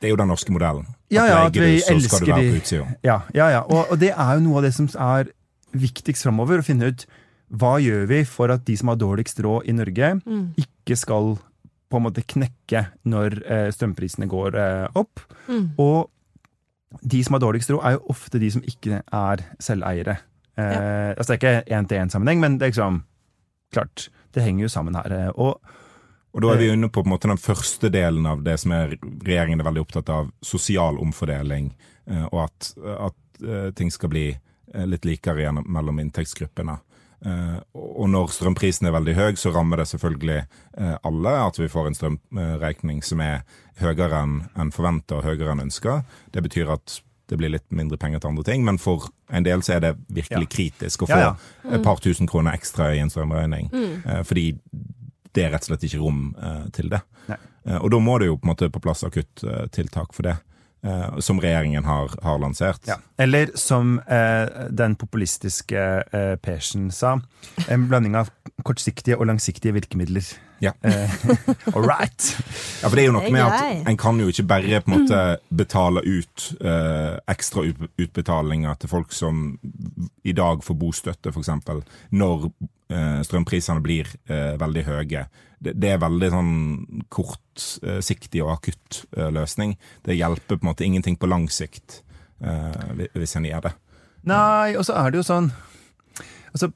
Det 0.00 0.08
er 0.08 0.10
jo 0.10 0.16
den 0.16 0.28
norske 0.28 0.50
modellen. 0.50 0.86
Ja, 1.10 1.26
ja, 1.26 1.46
at 1.46 1.52
vi 1.54 1.76
du, 1.76 1.80
så 1.80 1.84
skal 1.84 1.96
elsker 1.96 2.26
du 2.26 2.32
være 2.32 2.42
de- 2.42 2.60
på. 2.60 2.96
Ja, 3.04 3.20
ja, 3.34 3.48
ja. 3.50 3.60
Og, 3.62 3.92
og 3.92 3.98
det 4.00 4.10
er 4.16 4.32
jo 4.34 4.40
noe 4.40 4.56
av 4.58 4.62
det 4.64 4.72
som 4.74 4.88
er 4.98 5.28
viktigst 5.72 6.22
framover, 6.26 6.58
å 6.58 6.64
finne 6.66 6.88
ut 6.90 7.06
hva 7.54 7.76
gjør 7.78 8.06
vi 8.08 8.24
for 8.24 8.50
at 8.50 8.64
de 8.64 8.74
som 8.76 8.88
har 8.88 8.96
dårligst 8.96 9.38
råd 9.44 9.68
i 9.68 9.72
Norge, 9.76 10.22
Mm. 10.26 10.54
ikke 10.58 10.96
skal 10.98 11.38
på 11.92 12.00
en 12.00 12.06
måte 12.08 12.24
knekke 12.24 12.86
når 13.12 13.38
eh, 13.44 13.68
strømprisene 13.74 14.28
går 14.30 14.56
eh, 14.58 14.88
opp. 14.98 15.22
Mm. 15.46 15.68
Og 15.82 16.10
de 17.08 17.22
som 17.24 17.36
har 17.36 17.44
dårligst 17.44 17.70
råd, 17.72 17.84
er 17.88 17.94
jo 17.96 18.02
ofte 18.12 18.40
de 18.40 18.50
som 18.52 18.64
ikke 18.68 18.98
er 19.00 19.44
selveiere. 19.62 20.18
Eh, 20.60 21.12
altså 21.16 21.32
Det 21.32 21.38
er 21.38 21.40
ikke 21.40 21.76
én-til-én-sammenheng, 21.78 22.42
men 22.42 22.58
det 22.58 22.66
er 22.66 22.74
liksom 22.74 22.98
klart, 23.72 24.08
det 24.34 24.44
henger 24.44 24.66
jo 24.66 24.72
sammen 24.74 24.98
her. 24.98 25.12
eh, 25.12 25.30
Og 25.36 25.60
Og 26.34 26.40
da 26.42 26.52
er 26.52 26.60
vi 26.60 26.68
inne 26.72 26.88
på, 26.88 27.02
på 27.02 27.08
en 27.08 27.12
måte, 27.12 27.28
den 27.28 27.40
første 27.40 27.90
delen 27.92 28.26
av 28.26 28.42
det 28.44 28.58
som 28.60 28.72
er 28.72 28.94
regjeringen 29.24 29.60
er 29.60 29.68
veldig 29.68 29.82
opptatt 29.84 30.08
av, 30.08 30.30
sosial 30.42 30.96
omfordeling, 31.00 31.74
eh, 32.08 32.24
og 32.32 32.44
at, 32.46 32.72
at 33.08 33.74
ting 33.76 33.90
skal 33.90 34.08
bli 34.08 34.30
litt 34.72 35.04
likere 35.04 35.50
mellom 35.52 35.98
inntektsgruppene. 36.00 36.78
Eh, 37.24 37.58
og 37.78 38.08
når 38.10 38.32
strømprisen 38.34 38.88
er 38.88 38.94
veldig 38.96 39.14
høy, 39.14 39.32
så 39.38 39.52
rammer 39.54 39.76
det 39.82 39.86
selvfølgelig 39.92 40.40
eh, 40.78 40.96
alle. 41.06 41.34
At 41.46 41.58
vi 41.60 41.68
får 41.70 41.86
en 41.86 41.94
strømregning 41.98 43.02
som 43.06 43.20
er 43.22 43.44
høyere 43.82 44.22
enn 44.24 44.36
en 44.58 44.72
forventa 44.74 45.20
og 45.20 45.24
høyere 45.28 45.52
enn 45.54 45.64
ønska. 45.68 46.00
Det 46.34 46.42
betyr 46.42 46.72
at 46.74 47.00
det 47.30 47.38
blir 47.38 47.52
litt 47.54 47.68
mindre 47.72 47.96
penger 47.96 48.20
til 48.20 48.28
andre 48.32 48.44
ting, 48.44 48.64
men 48.66 48.76
for 48.82 49.06
en 49.32 49.46
del 49.46 49.62
så 49.64 49.76
er 49.76 49.80
det 49.80 49.92
virkelig 50.12 50.48
Ja. 50.48 50.54
kritisk 50.56 51.02
å 51.06 51.08
Ja, 51.08 51.32
få 51.32 51.70
Mm. 51.70 51.74
et 51.74 51.82
par 51.84 51.96
tusen 51.96 52.26
kroner 52.28 52.52
ekstra 52.52 52.90
i 52.94 52.98
en 52.98 53.08
strømregning. 53.08 53.70
Mm. 53.72 54.02
Eh, 54.06 54.22
fordi 54.22 54.58
det 55.32 55.44
er 55.46 55.50
rett 55.54 55.62
og 55.70 55.78
slett 55.78 55.84
ikke 55.88 56.02
rom 56.02 56.34
til 56.72 56.88
det. 56.90 57.00
Nei. 57.28 57.36
Og 57.78 57.90
da 57.90 57.96
må 57.98 58.18
det 58.18 58.26
jo 58.26 58.36
på 58.36 58.44
en 58.44 58.54
måte 58.54 58.68
på 58.68 58.82
plass 58.82 59.02
akuttiltak 59.04 60.12
for 60.12 60.22
det, 60.22 60.36
eh, 60.84 61.18
som 61.18 61.40
regjeringen 61.40 61.84
har, 61.84 62.14
har 62.22 62.38
lansert. 62.38 62.80
Ja. 62.88 62.98
Eller 63.16 63.50
som 63.54 63.98
eh, 64.06 64.68
den 64.70 64.96
populistiske 64.96 65.82
eh, 66.12 66.36
Persen 66.36 66.90
sa, 66.92 67.18
en 67.68 67.88
blanding 67.88 68.16
av 68.18 68.32
kortsiktige 68.66 69.18
og 69.18 69.28
langsiktige 69.30 69.74
virkemidler. 69.76 70.26
Ja. 70.62 70.72
Eh, 70.80 71.10
all 71.74 71.82
right! 71.82 72.36
Ja, 72.82 72.86
for 72.88 72.94
det 72.94 73.02
er 73.02 73.08
jo 73.08 73.14
noe 73.16 73.30
med 73.34 73.42
at 73.42 73.88
en 73.90 73.96
kan 73.98 74.20
jo 74.22 74.28
ikke 74.30 74.44
bare 74.46 74.78
på 74.84 74.92
en 74.92 75.00
måte 75.00 75.22
betale 75.50 76.04
ut 76.06 76.44
eh, 76.62 77.16
ekstra 77.32 77.64
utbetalinger 77.98 78.78
til 78.78 78.92
folk 78.92 79.16
som 79.16 79.56
i 80.22 80.34
dag 80.38 80.62
får 80.62 80.78
bostøtte, 80.78 81.32
f.eks., 81.34 81.50
når 82.14 82.46
eh, 82.46 83.18
strømprisene 83.26 83.82
blir 83.82 84.12
eh, 84.30 84.54
veldig 84.60 84.84
høye. 84.86 85.24
Det, 85.62 85.74
det 85.82 85.90
er 85.96 86.04
veldig 86.04 86.30
sånn 86.30 86.54
kortsiktig 87.10 88.44
og 88.44 88.54
akutt 88.54 89.02
eh, 89.16 89.32
løsning. 89.34 89.74
Det 90.06 90.14
hjelper 90.14 90.60
på 90.60 90.62
en 90.62 90.70
måte 90.70 90.86
ingenting 90.86 91.18
på 91.18 91.30
lang 91.30 91.48
sikt 91.50 92.04
eh, 92.38 93.02
hvis 93.18 93.34
en 93.38 93.50
gjør 93.50 93.66
det. 93.66 93.74
Nei, 94.30 94.76
og 94.78 94.86
så 94.86 94.94
er 95.02 95.10
det 95.10 95.18
jo 95.18 95.26
sånn 95.26 95.50
Altså, 96.52 96.68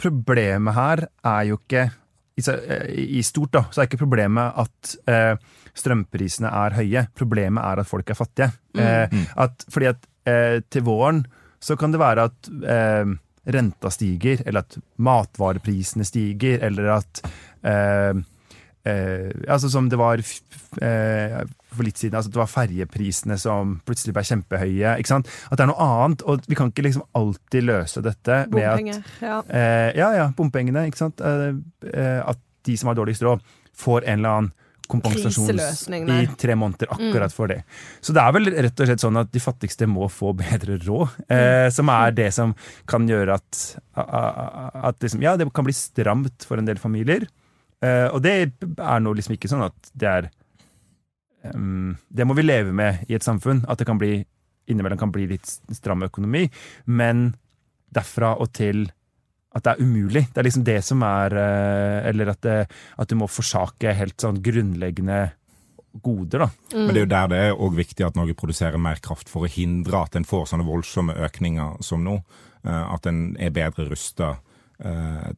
problemet 0.00 0.72
her 0.72 1.02
er 1.06 1.42
jo 1.50 1.58
ikke 1.60 1.90
i, 2.38 2.42
eh, 2.54 2.84
i 3.18 3.22
stort, 3.26 3.52
da, 3.56 3.64
så 3.70 3.82
er 3.82 3.88
ikke 3.88 4.00
problemet 4.04 4.60
at 4.62 4.94
eh, 5.10 5.34
strømprisene 5.78 6.50
er 6.64 6.76
høye. 6.78 7.04
Problemet 7.18 7.64
er 7.64 7.82
at 7.82 7.90
folk 7.90 8.10
er 8.10 8.18
fattige. 8.18 8.50
Eh, 8.78 9.20
at, 9.44 9.64
fordi 9.72 9.90
at 9.90 10.08
eh, 10.28 10.58
til 10.70 10.86
våren 10.86 11.24
så 11.58 11.74
kan 11.78 11.90
det 11.94 12.00
være 12.02 12.28
at 12.30 12.50
eh, 12.70 13.14
renta 13.48 13.90
stiger, 13.90 14.42
eller 14.46 14.66
at 14.66 14.78
matvareprisene 15.02 16.06
stiger, 16.06 16.60
eller 16.68 16.92
at 17.00 17.22
eh, 17.66 18.24
Altså 18.88 19.68
som 19.68 19.90
det 19.90 19.98
var 20.00 20.16
eh, 20.16 21.40
for 21.78 21.88
litt 21.88 22.00
siden, 22.00 22.18
altså 22.18 22.30
at 22.32 22.36
det 22.36 22.42
var 22.42 22.50
ferjeprisene 22.52 23.38
som 23.40 23.76
plutselig 23.88 24.14
ble 24.16 24.26
kjempehøye. 24.28 24.96
ikke 25.00 25.12
sant? 25.12 25.30
At 25.48 25.58
det 25.58 25.66
er 25.66 25.72
noe 25.72 25.88
annet, 25.88 26.24
og 26.28 26.44
vi 26.50 26.58
kan 26.58 26.72
ikke 26.72 26.86
liksom 26.88 27.06
alltid 27.18 27.68
løse 27.68 28.04
dette 28.04 28.44
med 28.52 28.68
at 28.68 29.02
Ja. 29.22 29.40
Eh, 29.48 29.90
ja, 29.98 30.12
ja, 30.18 30.28
bompengene, 30.36 30.86
ikke 30.90 31.04
sant. 31.04 31.20
Eh, 31.24 31.52
eh, 31.92 32.22
at 32.26 32.38
de 32.66 32.76
som 32.76 32.90
har 32.90 32.98
dårligst 32.98 33.24
råd, 33.24 33.44
får 33.78 34.04
en 34.04 34.18
eller 34.18 34.28
annen 34.36 34.52
kompensasjon 34.88 35.58
i 36.08 36.22
tre 36.40 36.54
måneder 36.56 36.88
akkurat 36.94 37.32
for 37.32 37.50
det. 37.52 37.60
Så 38.00 38.14
det 38.16 38.22
er 38.22 38.32
vel 38.32 38.48
rett 38.54 38.80
og 38.80 38.88
slett 38.88 39.02
sånn 39.02 39.20
at 39.20 39.30
de 39.34 39.42
fattigste 39.42 39.88
må 39.90 40.08
få 40.08 40.32
bedre 40.38 40.78
råd, 40.80 41.18
eh, 41.28 41.68
som 41.74 41.90
er 41.92 42.14
det 42.16 42.30
som 42.34 42.54
kan 42.88 43.04
gjøre 43.08 43.36
at, 43.36 43.60
at 43.96 44.96
liksom, 45.04 45.22
ja, 45.24 45.36
det 45.36 45.50
kan 45.52 45.68
bli 45.68 45.76
stramt 45.76 46.48
for 46.48 46.60
en 46.60 46.68
del 46.68 46.80
familier. 46.80 47.28
Eh, 47.84 48.08
og 48.08 48.22
det 48.24 48.34
er 48.40 49.04
nå 49.04 49.12
liksom 49.14 49.36
ikke 49.36 49.50
sånn 49.52 49.66
at 49.68 49.92
det 49.94 50.08
er 50.08 50.30
em, 51.44 51.96
Det 52.10 52.26
må 52.26 52.34
vi 52.34 52.42
leve 52.42 52.72
med 52.72 53.04
i 53.08 53.14
et 53.14 53.24
samfunn, 53.24 53.64
at 53.68 53.78
det 53.78 53.86
kan 53.86 53.98
bli 53.98 54.24
innimellom 54.68 54.98
kan 55.00 55.12
bli 55.12 55.26
litt 55.30 55.48
stram 55.72 56.02
økonomi, 56.04 56.44
men 56.86 57.30
derfra 57.94 58.34
og 58.36 58.50
til 58.52 58.90
at 59.56 59.64
det 59.64 59.72
er 59.72 59.80
umulig. 59.82 60.26
Det 60.28 60.42
er 60.42 60.44
liksom 60.44 60.64
det 60.66 60.78
som 60.84 61.02
er 61.02 61.32
eh, 61.40 62.08
Eller 62.10 62.34
at, 62.34 62.42
det, 62.44 62.66
at 63.00 63.08
du 63.08 63.16
må 63.16 63.26
forsake 63.32 63.94
helt 63.96 64.20
sånn 64.20 64.42
grunnleggende 64.44 65.30
goder, 66.04 66.44
da. 66.44 66.48
Men 66.76 66.92
det 66.92 67.00
er 67.00 67.06
jo 67.06 67.12
der 67.14 67.30
det 67.32 67.38
er 67.46 67.54
også 67.56 67.78
viktig 67.78 68.06
at 68.06 68.18
Norge 68.18 68.36
produserer 68.38 68.78
mer 68.78 69.00
kraft 69.02 69.32
for 69.32 69.46
å 69.46 69.50
hindre 69.50 70.04
at 70.04 70.18
en 70.20 70.28
får 70.28 70.50
sånne 70.52 70.68
voldsomme 70.68 71.16
økninger 71.26 71.80
som 71.82 72.04
nå. 72.04 72.18
Eh, 72.62 72.84
At 72.92 73.08
en 73.08 73.32
er 73.40 73.54
bedre 73.56 73.88
rusta 73.88 74.36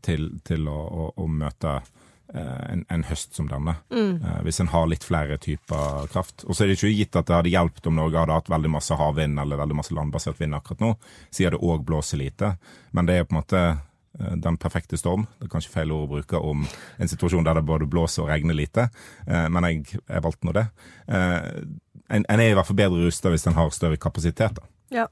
til, 0.04 0.26
til 0.44 0.66
å, 0.68 0.74
å, 0.76 1.04
å 1.16 1.24
møte 1.32 1.78
eh, 1.78 1.99
en, 2.38 2.84
en 2.88 3.02
høst 3.08 3.34
som 3.34 3.48
denne. 3.50 3.74
Eh, 3.90 4.40
Hvis 4.46 4.60
en 4.62 4.68
har 4.70 4.86
litt 4.86 5.04
flere 5.04 5.38
typer 5.38 6.06
kraft. 6.12 6.44
Og 6.46 6.54
så 6.54 6.64
er 6.64 6.70
det 6.70 6.76
ikke 6.78 6.92
gitt 6.94 7.16
at 7.18 7.26
det 7.26 7.34
hadde 7.36 7.52
hjulpet 7.54 7.86
om 7.90 7.96
Norge 7.98 8.18
hadde 8.22 8.36
hatt 8.38 8.50
veldig 8.52 8.70
masse 8.70 8.94
havvind 8.94 9.38
eller 9.42 9.58
veldig 9.58 9.76
masse 9.80 9.94
landbasert 9.96 10.38
vind 10.40 10.54
akkurat 10.54 10.80
nå, 10.84 10.94
siden 11.30 11.56
det 11.56 11.62
òg 11.66 11.84
blåser 11.88 12.18
lite. 12.22 12.52
Men 12.92 13.06
det 13.10 13.18
er 13.18 13.24
på 13.28 13.34
en 13.34 13.40
måte 13.42 13.62
eh, 13.66 14.34
den 14.46 14.56
perfekte 14.62 14.96
storm. 15.00 15.26
Det 15.38 15.48
er 15.48 15.54
kanskje 15.56 15.72
feil 15.74 15.92
ord 15.92 16.06
å 16.08 16.12
bruke 16.16 16.38
om 16.38 16.66
en 16.98 17.08
situasjon 17.10 17.44
der 17.46 17.58
det 17.58 17.66
både 17.66 17.86
blåser 17.90 18.22
og 18.24 18.30
regner 18.30 18.54
lite, 18.54 18.88
eh, 19.26 19.46
men 19.50 19.66
jeg, 19.66 20.00
jeg 20.06 20.22
valgte 20.26 20.46
nå 20.50 20.56
det. 20.60 20.66
Eh, 21.08 21.62
En, 22.10 22.24
en 22.26 22.40
er 22.42 22.48
i 22.50 22.54
hvert 22.58 22.66
fall 22.66 22.74
bedre 22.80 23.04
rusta 23.06 23.30
hvis 23.30 23.44
en 23.46 23.54
har 23.54 23.68
større 23.70 23.96
kapasitet. 23.96 24.56
da. 24.56 24.64
Ja, 24.90 25.04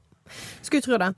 skulle 0.61 0.81
tro 0.83 0.97
det. 0.99 1.13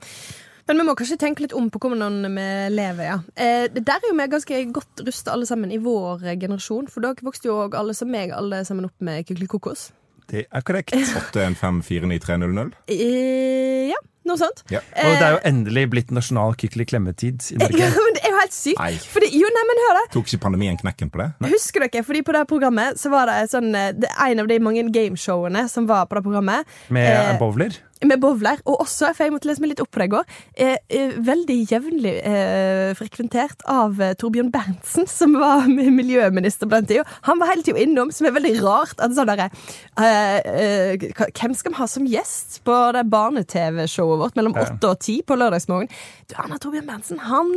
Men 0.68 0.78
vi 0.78 0.84
må 0.86 0.94
kanskje 0.98 1.18
tenke 1.18 1.42
litt 1.44 1.54
om 1.58 1.66
på 1.74 1.80
hvordan 1.82 2.20
vi 2.36 2.44
lever, 2.70 3.02
ja. 3.08 3.16
Eh, 3.34 3.64
det 3.72 3.82
der 3.88 3.98
er 3.98 4.12
jo 4.12 4.18
vi 4.18 4.28
ganske 4.30 4.60
godt 4.76 5.02
rusta 5.06 5.32
alle 5.34 5.46
sammen 5.48 5.72
i 5.74 5.80
vår 5.82 6.22
eh, 6.24 6.36
generasjon, 6.38 6.86
for 6.92 7.02
dere 7.02 7.26
vokste 7.26 7.50
jo 7.50 7.56
òg 7.64 7.74
alle 7.78 7.94
som 7.98 8.10
meg, 8.12 8.30
alle 8.36 8.62
sammen 8.68 8.86
opp 8.86 8.94
med 9.02 9.26
Kykelikokos. 9.26 9.88
Det 10.30 10.46
er 10.48 10.62
korrekt. 10.64 10.94
81549300. 10.94 12.72
Eh, 12.88 13.90
ja, 13.90 13.98
noe 14.28 14.38
sånt. 14.40 14.62
Ja. 14.72 14.80
Og 15.02 15.18
det 15.18 15.26
er 15.26 15.34
jo 15.34 15.40
endelig 15.50 15.84
blitt 15.92 16.12
nasjonal 16.14 16.54
Kykeli 16.56 16.86
klemmetid 16.88 17.42
i 17.52 17.56
Ja, 17.58 17.66
Norge. 17.66 17.90
men 18.06 18.16
det 18.16 18.22
er 18.24 18.32
jo 18.32 18.38
helt 18.40 18.56
sykt. 18.56 18.80
Nei. 18.80 18.92
Fordi, 19.12 19.30
jo, 19.34 19.50
nei, 19.58 19.64
men 19.68 19.82
hør 19.86 19.98
det. 19.98 20.04
Tok 20.14 20.30
ikke 20.30 20.42
pandemien 20.46 20.78
knekken 20.80 21.10
på 21.12 21.20
det? 21.24 21.28
Husker 21.52 21.84
dere, 21.88 22.04
fordi 22.06 22.22
på 22.26 22.36
det 22.38 22.44
programmet 22.50 23.00
så 23.02 23.12
var 23.12 23.28
det, 23.28 23.38
sånn, 23.52 23.72
eh, 23.76 23.90
det 23.98 24.10
en 24.14 24.44
av 24.46 24.50
de 24.54 24.60
mange 24.62 24.86
gameshowene 24.94 25.66
som 25.72 25.90
var 25.90 26.06
på 26.08 26.20
det 26.20 26.24
programmet. 26.28 26.70
Med 26.88 27.10
Eh, 27.12 27.34
bowler. 27.42 27.76
Med 28.02 28.18
bowler, 28.22 28.58
og 28.66 28.80
også, 28.82 29.12
for 29.14 29.26
jeg 29.26 29.32
måtte 29.34 29.46
lese 29.46 29.62
meg 29.62 29.72
litt 29.72 29.80
opp 29.82 29.90
på 29.94 30.00
det 30.02 30.08
i 30.08 30.12
går, 30.12 30.30
eh, 30.58 30.76
eh, 30.90 31.12
veldig 31.22 31.56
jevnlig 31.70 32.14
eh, 32.26 32.90
frekventert 32.98 33.62
av 33.70 34.00
eh, 34.02 34.14
Torbjørn 34.18 34.50
Berntsen, 34.54 35.06
som 35.10 35.36
var 35.38 35.68
miljøminister 35.70 36.66
på 36.66 36.80
den 36.80 36.88
tida. 36.90 37.04
Han 37.28 37.38
var 37.38 37.52
hele 37.52 37.62
tida 37.66 37.82
innom, 37.82 38.10
som 38.14 38.26
er 38.26 38.34
veldig 38.34 38.54
rart. 38.62 38.96
At 38.98 39.14
sånn 39.14 39.30
der, 39.30 39.44
eh, 39.46 40.36
eh, 40.42 41.06
Hvem 41.32 41.54
skal 41.58 41.72
vi 41.74 41.78
ha 41.78 41.88
som 41.90 42.06
gjest 42.08 42.60
på 42.66 42.76
det 42.96 43.04
barne-TV-showet 43.12 44.20
vårt 44.24 44.38
mellom 44.38 44.56
åtte 44.58 44.90
og 44.90 44.98
ti 45.02 45.20
på 45.26 45.38
lørdagsmorgen? 45.38 45.90
Du, 46.26 46.36
han 46.40 46.54
er 46.56 46.62
Torbjørn 46.62 46.88
Berntsen, 46.90 47.22
han 47.22 47.54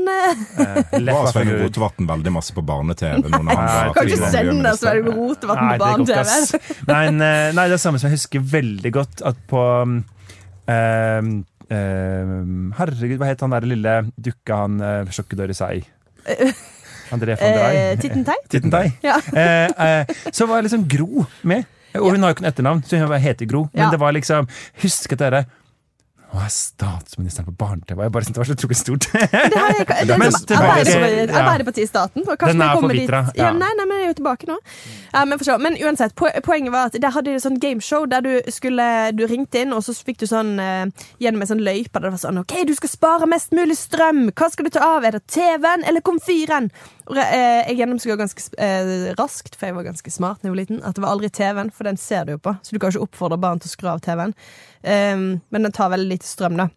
Var 1.06 1.32
Svein. 1.34 1.54
Rotevatn 1.66 2.10
veldig 2.10 2.34
masse 2.38 2.54
på 2.56 2.64
barne-TV? 2.66 3.26
Kan 3.34 4.10
ikke 4.10 4.32
sende 4.34 4.76
Svein 4.78 5.10
Rotevatn 5.10 5.72
på 5.74 5.80
barne-TV. 5.82 6.60
Nei, 6.90 7.06
nei, 7.18 7.36
det 7.56 7.66
er 7.66 7.76
det 7.76 7.82
samme 7.82 8.02
som 8.02 8.12
jeg 8.12 8.20
husker 8.20 8.46
veldig 8.56 8.92
godt 8.94 9.26
at 9.26 9.40
på 9.50 9.62
um, 9.82 10.00
Herregud, 12.75 13.19
hva 13.19 13.30
het 13.30 13.41
han 13.45 13.54
der 13.56 13.67
lille 13.69 13.93
dukka 14.17 14.62
han 14.63 14.80
uh, 14.82 15.12
sjokkedør 15.13 15.54
i 15.54 15.58
seg? 15.58 15.91
André 17.13 17.36
van 17.38 17.47
Eh, 17.47 17.56
Drey? 17.58 17.97
Tittentei? 18.01 18.36
Tittentei? 18.49 18.86
Ja. 19.06 19.19
Eh, 19.36 19.99
eh, 19.99 20.06
så 20.32 20.47
var 20.49 20.62
liksom 20.65 20.88
Gro 20.89 21.25
med. 21.41 21.65
Og 21.95 22.12
hun 22.12 22.23
har 22.23 22.32
jo 22.32 22.36
ikke 22.36 22.43
noe 22.43 22.51
etternavn, 22.51 22.82
så 22.84 22.99
hun 22.99 23.13
heter 23.23 23.47
Gro. 23.47 23.69
Men 23.73 23.91
det 23.93 23.99
var 24.01 24.12
liksom 24.15 24.49
Husk 24.84 25.13
at 25.15 25.21
dere 25.21 25.45
Nå 26.34 26.42
er 26.42 26.50
statsministeren 26.52 27.46
på 27.48 27.54
barne-TV. 27.60 28.02
Jeg 28.04 28.12
bare 28.12 28.26
syntes 28.26 28.36
det 28.36 28.42
var 28.42 28.48
så 28.50 28.56
utrolig 28.58 28.78
stort. 28.80 29.06
Det 29.14 29.60
har 29.62 29.70
jeg, 29.78 29.86
det 30.08 30.16
er 30.16 30.16
Arbeiderpartiet, 30.16 31.30
i 31.30 31.38
Arbeiderpartistaten. 31.40 32.26
og 32.28 32.46
Den 32.48 32.62
er 32.66 32.80
forvitra, 32.82 33.20
Ja, 33.38 33.46
ja. 33.46 33.52
nei, 33.56 33.70
nei, 33.80 33.86
men 33.88 34.02
jeg 34.02 34.08
er 34.08 34.12
jo 34.12 34.18
tilbake 34.20 34.50
nå. 34.50 34.58
Ja, 35.14 35.22
men, 35.26 35.40
forstå. 35.40 35.58
men 35.64 35.78
uansett, 35.86 36.16
poenget 36.18 36.74
var 36.74 36.90
at 36.90 36.98
der 37.02 37.14
hadde 37.16 37.32
de 37.32 37.44
sånn 37.44 37.60
gameshow 37.62 38.08
der 38.12 38.26
du 38.26 38.34
skulle 38.52 38.88
Du 39.16 39.24
ringte 39.30 39.62
inn, 39.64 39.72
og 39.76 39.86
så 39.86 39.96
fikk 39.96 40.20
du 40.24 40.28
sånn 40.28 40.56
eh, 40.60 41.08
gjennom 41.24 41.46
en 41.46 41.52
sånn 41.54 41.64
løype 41.64 41.94
der 42.00 42.10
det 42.10 42.16
var 42.18 42.24
sånn 42.26 42.42
OK, 42.42 42.58
du 42.68 42.74
skal 42.76 42.92
spare 42.92 43.30
mest 43.32 43.56
mulig 43.56 43.78
strøm. 43.80 44.26
Hva 44.36 44.50
skal 44.52 44.68
du 44.68 44.74
ta 44.76 44.84
av? 44.98 45.06
Er 45.08 45.20
det 45.20 45.24
TV-en 45.32 45.86
eller 45.88 46.04
komfyren? 46.06 46.72
Eh, 47.13 47.68
jeg 47.70 47.78
gjennomskua 47.78 48.15
ganske 48.18 48.46
eh, 48.58 49.12
raskt, 49.20 49.58
for 49.58 49.70
jeg 49.70 49.76
var 49.78 49.86
ganske 49.86 50.13
smart 50.13 50.41
da 50.41 50.50
jeg 50.50 50.56
var 50.56 50.62
liten, 50.63 50.80
at 50.82 50.98
det 50.98 51.04
var 51.04 51.13
aldri 51.13 51.30
TV-en, 51.30 51.70
for 51.74 51.86
den 51.86 52.00
ser 52.02 52.26
du 52.26 52.34
jo 52.36 52.41
på. 52.41 52.56
Så 52.65 52.74
du 52.74 52.80
kan 52.82 52.94
ikke 52.94 53.06
oppfordre 53.06 53.38
barn 53.41 53.62
til 53.62 53.70
å 53.70 53.76
skru 53.76 53.91
av 53.94 54.02
TV-en. 54.06 54.34
Um, 54.86 55.28
men 55.54 55.68
den 55.68 55.76
tar 55.76 55.94
veldig 55.94 56.10
lite 56.15 56.30
strøm, 56.30 56.58
da. 56.58 56.70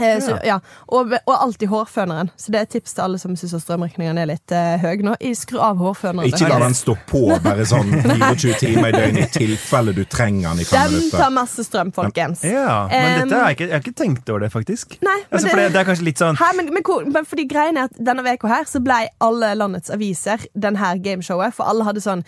Eh, 0.00 0.18
så, 0.20 0.38
ja. 0.44 0.56
og, 0.88 1.12
og 1.26 1.34
alltid 1.34 1.68
hårføneren. 1.70 2.30
Så 2.36 2.50
det 2.52 2.58
er 2.58 2.66
et 2.66 2.72
tips 2.74 2.94
til 2.96 3.04
alle 3.04 3.18
som 3.22 3.36
syns 3.38 3.54
strømregningen 3.62 4.18
er 4.18 4.26
litt 4.32 4.54
eh, 4.54 4.76
høy 4.82 5.02
nå. 5.06 5.14
I- 5.20 5.34
Skru 5.38 5.58
av 5.62 5.76
hårføneren. 5.78 6.26
Ikke 6.30 6.48
la 6.50 6.58
den 6.64 6.74
stå 6.74 6.96
på 7.10 7.20
bare 7.44 7.66
sånn 7.68 7.90
24 8.04 8.54
timer 8.62 8.88
i 8.90 8.96
døgnet 8.96 9.28
i 9.36 9.38
tilfelle 9.44 9.92
du 9.94 10.02
trenger 10.04 10.50
den 10.54 10.64
i 10.64 10.68
fem 10.68 10.78
Den 10.88 10.96
minutter. 10.98 11.18
tar 11.24 11.30
masse 11.36 11.64
strøm, 11.68 11.92
folkens. 11.94 12.42
Ja, 12.46 12.86
men 12.90 13.22
Um, 13.24 13.28
dette 13.28 13.38
har 13.40 13.50
jeg, 13.52 13.56
ikke, 13.58 13.68
jeg 13.68 13.74
har 13.78 13.84
ikke 13.84 13.96
tenkt 14.02 14.30
over 14.32 14.44
det, 14.46 14.50
faktisk. 14.54 14.96
Nei, 15.04 15.18
men 15.20 15.26
altså, 15.30 15.44
det- 15.46 15.50
for 15.54 15.60
det, 15.62 15.68
det 15.74 15.80
er 15.82 15.88
kanskje 15.92 16.08
litt 16.08 16.22
sånn 16.22 16.38
her, 16.40 16.56
men, 16.58 16.72
men, 16.74 17.12
men 17.12 17.24
fordi 17.28 17.44
greien 17.50 17.76
er 17.78 17.90
at 17.90 17.98
Denne 18.04 18.24
veka 18.26 18.48
her 18.50 18.64
så 18.68 18.80
ble 18.84 19.02
alle 19.22 19.52
landets 19.58 19.90
aviser 19.94 20.42
den 20.54 20.76
her 20.80 20.98
gameshowet, 21.04 21.54
for 21.54 21.68
alle 21.70 21.84
hadde 21.86 22.02
sånn 22.04 22.24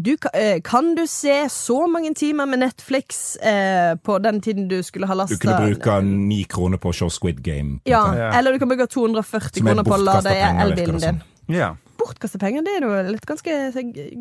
du, 0.00 0.14
eh, 0.32 0.60
kan 0.64 0.94
du 0.96 1.02
se 1.06 1.34
så 1.52 1.86
mange 1.90 2.14
timer 2.16 2.46
med 2.48 2.62
Netflix 2.62 3.36
eh, 3.36 3.94
på 4.00 4.18
den 4.24 4.40
tiden 4.40 4.68
du 4.70 4.78
skulle 4.82 5.06
ha 5.06 5.14
lasta 5.14 5.34
Du 5.36 5.42
kunne 5.42 5.58
bruke 5.74 5.98
ni 6.06 6.44
kroner 6.48 6.80
på 6.80 6.92
å 6.92 6.96
se 6.96 7.10
Squid 7.12 7.42
Game. 7.44 7.80
ja. 7.84 8.00
Ja. 8.16 8.30
Eller 8.38 8.52
du 8.52 8.58
kan 8.58 8.68
bruke 8.72 8.86
240 8.88 9.60
er 9.60 9.66
kroner 9.66 9.84
på 9.84 9.94
å 9.98 10.00
lade 10.04 10.32
elbilen 10.64 10.98
din. 11.02 11.20
Ja. 11.52 11.74
Bortkaste 12.00 12.38
penger, 12.40 12.62
det 12.64 12.78
er 12.78 12.86
jo 12.88 13.14
et 13.14 13.26
ganske 13.28 13.58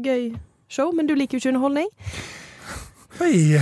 gøy 0.03 0.33
show, 0.67 0.91
men 0.93 1.07
du 1.07 1.15
liker 1.15 1.37
jo 1.37 1.43
ikke 1.43 1.53
underholdning. 1.55 1.87
Oi, 3.19 3.59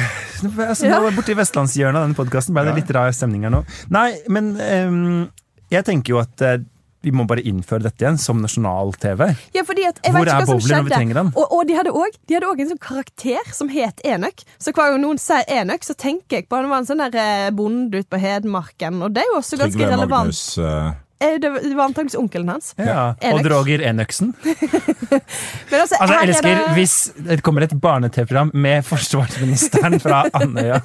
altså, 0.62 0.86
Ja. 0.86 1.00
nå 1.02 1.12
Borti 1.16 1.34
vestlandshjørnet 1.38 1.98
av 1.98 2.08
denne 2.08 2.18
podkasten 2.18 2.54
ble 2.54 2.66
det 2.68 2.76
litt 2.82 2.92
rar 2.94 3.12
stemning 3.16 3.46
her 3.48 3.54
nå. 3.54 3.64
Nei, 3.94 4.12
men 4.30 4.52
um, 4.60 5.30
jeg 5.72 5.86
tenker 5.88 6.14
jo 6.14 6.20
at 6.22 6.42
eh, 6.46 6.60
vi 7.06 7.12
må 7.14 7.26
bare 7.30 7.44
innføre 7.46 7.84
dette 7.86 8.02
igjen 8.04 8.18
som 8.20 8.40
nasjonal-TV. 8.42 9.22
Ja, 9.56 9.64
fordi 9.64 9.86
at 9.88 10.00
jeg 10.04 10.12
Hvor 10.14 10.26
vet 10.26 10.34
ikke 10.34 10.42
er 10.42 10.50
bowler 10.50 10.76
når 10.78 10.84
vi 10.90 10.96
trenger 10.96 11.20
den? 11.22 11.32
Og, 11.38 11.52
og 11.54 11.68
de 11.70 11.76
hadde 11.78 11.94
òg 11.94 12.62
en 12.64 12.70
sånn 12.74 12.82
karakter 12.84 13.52
som 13.54 13.70
het 13.70 14.02
Enøk. 14.04 14.44
Så 14.60 14.74
hver 14.74 14.92
gang 14.96 15.02
noen 15.06 15.20
sier 15.22 15.46
Enøk, 15.48 15.86
så 15.88 15.94
tenker 15.96 16.42
jeg 16.42 16.48
på 16.50 16.58
han 16.60 16.70
var 16.70 16.82
en 16.84 16.90
sånn 16.90 17.04
der 17.06 17.18
eh, 17.22 17.50
bonde 17.56 18.02
ute 18.02 18.10
på 18.10 18.20
Hedmarken. 18.22 19.02
Og 19.06 19.14
det 19.14 19.24
er 19.24 19.30
jo 19.32 19.38
også 19.42 19.60
ganske 19.62 19.78
Trygve 19.78 19.92
relevant. 19.94 20.32
Magnus 20.32 20.58
eh, 20.58 20.96
Eh, 21.18 21.40
Det 21.42 21.50
var 21.50 21.88
antakeligvis 21.88 22.14
onkelen 22.20 22.50
hans. 22.52 22.76
Ja. 22.78 23.16
Enøk. 23.26 23.40
Og 23.40 23.48
Roger 23.50 23.82
Enøksen. 23.90 24.36
Men 24.46 25.80
altså, 25.82 25.98
Altså, 25.98 26.14
jeg 26.14 26.18
er 26.20 26.28
elsker 26.28 26.50
det- 26.60 26.76
hvis 26.76 26.94
det 27.26 27.42
kommer 27.42 27.66
et 27.66 27.74
barne-TV-program 27.82 28.52
med 28.54 28.86
forsvarsministeren 28.86 29.98
fra 30.04 30.20
Andøya. 30.38 30.78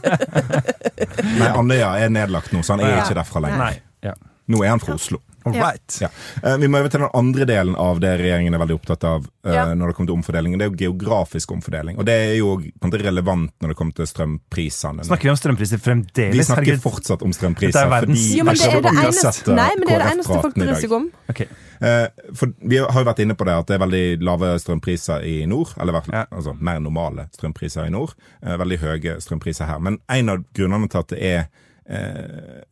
Nei, 1.36 1.50
Andøya 1.52 1.90
er 2.00 2.08
nedlagt 2.08 2.52
nå, 2.56 2.62
så 2.64 2.76
han 2.78 2.80
er 2.86 2.94
Ja. 2.96 3.02
ikke 3.04 3.18
derfra 3.20 3.42
lenger. 3.44 3.58
Nei. 3.58 3.74
Ja. 4.08 4.14
Nå 4.48 4.64
er 4.64 4.68
han 4.72 4.80
fra 4.80 4.94
Oslo. 4.96 5.20
All 5.44 5.52
right. 5.58 5.98
Ja. 6.00 6.08
Eh, 6.42 6.56
Vi 6.62 6.68
må 6.68 6.78
over 6.78 6.88
til 6.92 7.00
den 7.00 7.10
andre 7.14 7.44
delen 7.48 7.74
av 7.76 7.98
det 8.00 8.12
regjeringen 8.20 8.54
er 8.54 8.58
veldig 8.62 8.76
opptatt 8.78 9.04
av 9.04 9.26
eh, 9.44 9.52
Ja. 9.54 9.64
når 9.74 9.88
det 9.92 9.96
kommer 9.96 10.10
til 10.12 10.16
omfordeling. 10.16 10.52
og 10.54 10.58
Det 10.58 10.66
er 10.66 10.70
jo 10.70 10.76
geografisk 10.92 11.50
omfordeling. 11.52 11.98
Og 11.98 12.04
det 12.06 12.14
er 12.14 12.34
jo 12.38 12.60
relevant 12.92 13.52
når 13.60 13.68
det 13.68 13.76
kommer 13.76 13.92
til 13.94 14.06
strømprisene. 14.06 15.04
Snakker 15.04 15.22
vi 15.22 15.30
om 15.30 15.36
strømpriser 15.36 15.78
fremdeles? 15.82 16.36
vi 16.36 16.44
snakker 16.44 16.64
Herregud. 16.64 16.82
fortsatt 16.82 17.22
om 17.22 17.32
strømpriser. 17.32 17.80
er 17.82 18.06
fordi 18.06 18.36
Jo, 18.38 18.44
men 18.44 18.54
det 18.54 18.68
er 18.68 18.80
det 18.80 18.92
eneste, 18.92 19.50
eh, 19.50 19.56
nei, 19.56 19.70
men 19.78 19.86
det 19.88 19.94
er 19.94 19.98
det 20.04 20.12
eneste 20.12 20.40
folk 20.42 20.54
bryr 20.54 20.74
seg 20.80 20.92
om. 20.92 21.10
Okay. 21.28 21.46
Eh, 21.80 22.08
For 22.34 22.52
Vi 22.62 22.76
har 22.78 22.92
jo 22.92 23.04
vært 23.10 23.18
inne 23.20 23.34
på 23.34 23.44
det 23.44 23.54
at 23.58 23.66
det 23.66 23.74
er 23.80 23.86
veldig 23.86 24.22
lave 24.22 24.54
strømpriser 24.58 25.24
i 25.26 25.46
nord. 25.46 25.74
Eller 25.80 25.92
hvert 25.92 26.08
Ja. 26.12 26.26
altså, 26.30 26.54
mer 26.60 26.78
normale 26.80 27.28
strømpriser 27.36 27.86
i 27.86 27.90
nord. 27.90 28.14
Veldig 28.42 28.78
høye 28.78 29.16
strømpriser 29.20 29.66
her. 29.66 29.78
Men 29.80 29.98
en 30.08 30.28
av 30.28 30.44
grunnene 30.54 30.88
til 30.88 30.98
at 31.00 31.08
det 31.08 31.22
er 31.22 31.48
eh, 31.88 32.62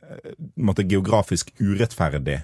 på 0.56 0.64
måte 0.64 0.84
geografisk 0.88 1.50
urettferdig, 1.60 2.42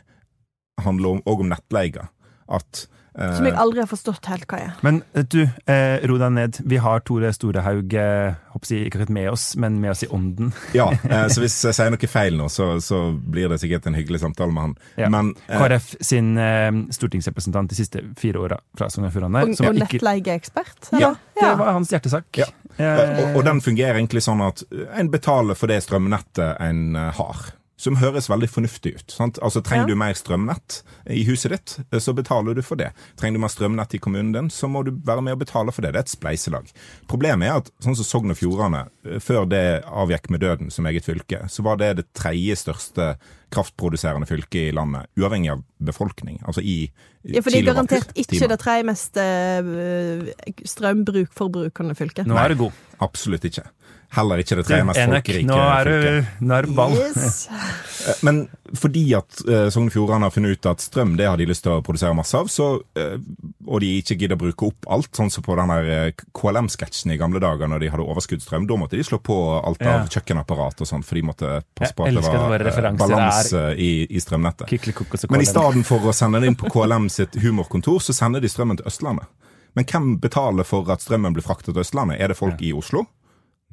handler 0.87 1.16
om, 1.16 1.25
også 1.25 1.46
om 1.46 1.51
nettleie. 1.53 2.07
At 2.46 2.83
eh, 3.18 3.33
Som 3.37 3.49
jeg 3.49 3.57
aldri 3.59 3.83
har 3.83 3.88
forstått 3.90 4.29
helt 4.31 4.46
hva 4.51 4.61
er. 4.68 4.75
Men 4.87 5.01
du, 5.33 5.40
eh, 5.66 5.96
ro 6.07 6.18
deg 6.20 6.35
ned. 6.37 6.61
Vi 6.70 6.79
har 6.83 7.03
Tore 7.07 7.33
Storehaug 7.35 7.96
eh, 7.99 8.37
jeg, 8.57 8.87
ikke 8.87 9.01
akkurat 9.01 9.12
med 9.18 9.31
oss, 9.33 9.46
men 9.61 9.81
med 9.83 9.92
oss 9.92 10.05
i 10.07 10.11
ånden. 10.14 10.53
Ja, 10.77 10.88
eh, 10.94 11.27
så 11.33 11.42
hvis 11.42 11.59
jeg 11.68 11.77
sier 11.77 11.92
noe 11.92 12.11
feil 12.11 12.38
nå, 12.38 12.49
så, 12.53 12.77
så 12.85 13.03
blir 13.12 13.51
det 13.53 13.61
sikkert 13.62 13.88
en 13.90 13.99
hyggelig 13.99 14.22
samtale 14.22 14.55
med 14.55 14.68
han. 14.68 14.77
Ja. 15.01 15.11
Men 15.12 15.35
eh, 15.49 15.59
KrF 15.59 15.90
sin 16.01 16.37
eh, 16.40 16.70
stortingsrepresentant 16.94 17.72
de 17.72 17.81
siste 17.81 18.05
fire 18.20 18.46
åra 18.46 18.61
fra 18.79 18.90
Sogn 18.92 19.11
og 19.11 19.16
Fjordane. 19.16 19.44
Og, 19.49 19.59
og 19.66 19.83
nettleieekspert? 19.83 20.94
Ja, 21.03 21.16
det 21.40 21.53
var 21.61 21.75
hans 21.77 21.92
hjertesak. 21.92 22.31
Ja. 22.38 22.49
Eh, 22.77 23.03
og, 23.20 23.38
og 23.38 23.44
den 23.46 23.62
fungerer 23.64 23.96
egentlig 23.96 24.22
sånn 24.25 24.42
at 24.44 24.62
en 24.96 25.11
betaler 25.12 25.57
for 25.59 25.72
det 25.72 25.81
strømnettet 25.85 26.61
en 26.61 26.99
eh, 26.99 27.12
har. 27.16 27.46
Som 27.78 27.96
høres 28.00 28.30
veldig 28.30 28.48
fornuftig 28.48 28.94
ut. 28.96 29.10
Sant? 29.12 29.38
Altså 29.44 29.60
Trenger 29.60 29.84
Ja. 29.84 29.92
du 29.92 29.96
mer 30.00 30.14
strømnett 30.16 30.78
i 31.12 31.24
huset 31.28 31.50
ditt, 31.52 31.74
eh, 31.92 31.98
så 32.00 32.14
betaler 32.16 32.54
du 32.56 32.62
for 32.62 32.74
det. 32.76 32.92
Trenger 33.20 33.36
du 33.36 33.40
mer 33.42 33.48
strømnett 33.52 33.94
i 33.94 33.98
kommunen 33.98 34.32
din, 34.32 34.48
så 34.48 34.64
må 34.66 34.82
du 34.82 34.92
være 34.92 35.20
med 35.22 35.32
og 35.36 35.40
betale 35.44 35.72
for 35.72 35.82
det. 35.82 35.92
Det 35.92 35.98
er 36.00 36.06
et 36.06 36.14
spleiselag. 36.16 36.70
Problemet 37.06 37.44
er 37.50 37.56
at 37.60 37.70
sånn 37.84 37.94
som 37.94 38.04
Sogn 38.08 38.30
og 38.32 38.36
Fjordane, 38.38 38.88
eh, 39.04 39.18
før 39.20 39.44
det 39.48 39.84
avgikk 39.84 40.30
med 40.30 40.40
døden 40.40 40.70
som 40.72 40.86
eget 40.86 41.04
fylke, 41.04 41.44
så 41.52 41.62
var 41.62 41.76
det 41.76 41.96
det 41.96 42.06
tredje 42.14 42.56
største 42.56 43.18
kraftproduserende 43.52 44.26
fylket 44.26 44.70
i 44.70 44.72
landet, 44.72 45.06
uavhengig 45.18 45.52
av 45.52 45.62
befolkning. 45.82 46.40
Altså 46.48 46.62
i 46.64 46.90
Ja, 47.26 47.40
for 47.42 47.50
det 47.50 47.60
er 47.66 47.74
garantert 47.74 48.12
ikke 48.14 48.48
det 48.48 48.58
tredje 48.60 48.84
mest 48.86 49.12
strømbrukforbrukende 49.12 50.32
strømbruk-forbrukende 50.64 51.96
fylket. 51.98 52.26
nå 52.26 52.36
er 52.38 52.48
du 52.54 52.54
god. 52.66 52.72
Absolutt 53.00 53.44
ikke. 53.44 53.64
Heller 54.14 54.40
ikke 54.40 54.57
det 54.61 54.64
tredje 54.69 54.85
mest 54.87 55.01
Enøk, 55.01 55.27
folkerike 55.27 55.49
nå 55.51 56.53
er 56.55 56.66
du, 56.69 56.75
ball. 56.77 56.97
Yes. 57.01 57.47
Eh, 58.07 58.14
Men 58.23 58.37
fordi 58.79 59.01
at 59.19 59.40
uh, 59.49 59.66
Sogn 59.73 59.88
og 59.88 59.95
Fjordane 59.97 60.29
har 60.29 60.31
funnet 60.31 60.53
ut 60.55 60.66
at 60.71 60.83
strøm 60.85 61.16
det 61.19 61.25
har 61.27 61.40
de 61.40 61.47
lyst 61.49 61.64
til 61.64 61.73
å 61.75 61.81
produsere 61.83 62.14
masse 62.14 62.38
av, 62.38 62.47
så, 62.53 62.69
uh, 62.79 63.16
og 63.66 63.81
de 63.83 63.88
ikke 63.99 64.14
gidder 64.21 64.38
å 64.38 64.42
bruke 64.45 64.69
opp 64.69 64.87
alt, 64.95 65.11
sånn 65.16 65.33
som 65.35 65.42
på 65.42 65.57
den 65.59 65.73
KLM-sketsjen 66.37 67.11
i 67.11 67.19
gamle 67.19 67.42
dager 67.42 67.66
når 67.73 67.83
de 67.83 67.88
hadde 67.90 68.07
overskuddsstrøm, 68.07 68.69
da 68.71 68.79
måtte 68.79 69.01
de 69.01 69.03
slå 69.09 69.19
på 69.27 69.38
alt 69.59 69.83
av 69.83 70.05
Ja. 70.05 70.07
kjøkkenapparat 70.19 70.85
og 70.85 70.90
sånn, 70.92 71.03
for 71.03 71.19
de 71.19 71.25
måtte 71.27 71.51
passe 71.75 71.99
på 71.99 72.07
at 72.07 72.14
det 72.14 72.23
var 72.23 72.92
balanse 73.01 73.64
i, 73.75 73.90
i 74.07 74.23
strømnettet. 74.23 74.71
Men 75.33 75.42
i 75.42 75.51
stedet 75.51 75.83
for 75.90 76.07
å 76.07 76.14
sende 76.14 76.45
det 76.45 76.53
inn 76.53 76.61
på 76.61 76.71
KLM 76.71 77.11
sitt 77.11 77.35
humorkontor, 77.42 77.99
så 78.07 78.14
sender 78.14 78.45
de 78.45 78.53
strømmen 78.53 78.79
til 78.79 78.87
Østlandet. 78.87 79.27
Men 79.75 79.85
hvem 79.85 80.12
betaler 80.23 80.64
for 80.64 80.88
at 80.95 81.03
strømmen 81.03 81.35
blir 81.35 81.45
fraktet 81.45 81.75
til 81.75 81.83
Østlandet? 81.83 82.21
Er 82.21 82.31
det 82.31 82.38
folk 82.38 82.62
i 82.62 82.71
Oslo? 82.77 83.09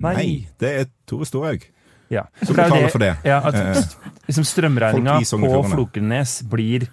Nei. 0.01 0.47
det 0.59 0.71
er 0.81 0.89
Tore 1.07 1.25
Storhaug. 1.25 1.65
Ja. 2.13 2.25
Som 2.43 2.55
det 2.55 2.63
er 2.63 2.69
betaler 2.69 2.91
for 2.93 3.03
det. 3.03 3.13
Ja, 3.25 3.39
at 3.45 3.55
Eh, 3.55 4.09
liksom 4.27 4.45
strømregninga 4.47 5.19
på 5.21 5.39
Flokernes 5.39 5.71
Flokenes 5.73 6.33
blir 6.49 6.87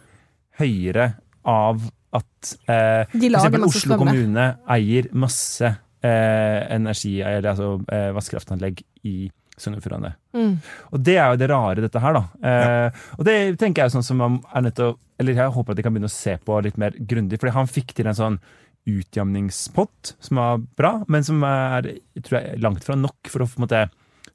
høyere 0.60 1.14
av 1.44 1.82
at 2.12 2.54
eh, 2.68 3.04
f.eks. 3.14 3.60
Oslo 3.66 3.98
kommune 4.00 4.46
eier 4.68 5.08
masse 5.14 5.66
eh, 6.02 6.60
energi, 6.74 7.20
eller 7.22 7.52
altså 7.52 7.74
eh, 7.92 8.08
vannkraftanlegg 8.16 8.82
i 9.06 9.30
Sogn 9.60 9.76
og 9.76 9.84
Fjordane. 9.84 10.14
Mm. 10.32 10.54
Og 10.90 11.02
det 11.04 11.18
er 11.20 11.34
jo 11.34 11.40
det 11.42 11.48
rare, 11.52 11.82
dette 11.84 12.00
her, 12.00 12.16
da. 12.16 12.22
Eh, 12.48 13.02
Og 13.18 13.26
det 13.28 13.36
tenker 13.60 13.82
jeg 13.82 13.90
er 13.90 13.94
sånn 13.98 14.06
som 14.06 14.16
man 14.22 14.38
er 14.56 14.64
nødt 14.64 14.78
til 14.78 14.92
å 14.92 14.98
Eller 15.20 15.36
jeg 15.36 15.52
håper 15.52 15.74
at 15.74 15.76
de 15.76 15.82
kan 15.84 15.92
begynne 15.92 16.08
å 16.08 16.14
se 16.14 16.38
på 16.40 16.60
litt 16.64 16.78
mer 16.80 16.94
grundig, 16.96 17.36
fordi 17.42 17.52
han 17.52 17.68
fikk 17.68 17.92
til 17.98 18.08
en 18.08 18.16
sånn 18.16 18.38
utjamningspott 18.88 20.14
som 20.22 20.40
var 20.40 20.62
bra, 20.78 20.92
men 21.08 21.24
som 21.26 21.42
er 21.46 21.92
tror 22.24 22.38
jeg, 22.40 22.60
langt 22.64 22.86
fra 22.86 22.96
nok 22.98 23.30
for 23.30 23.44
å 23.44 23.48
på 23.50 23.60
en 23.60 23.66
måte 23.66 23.82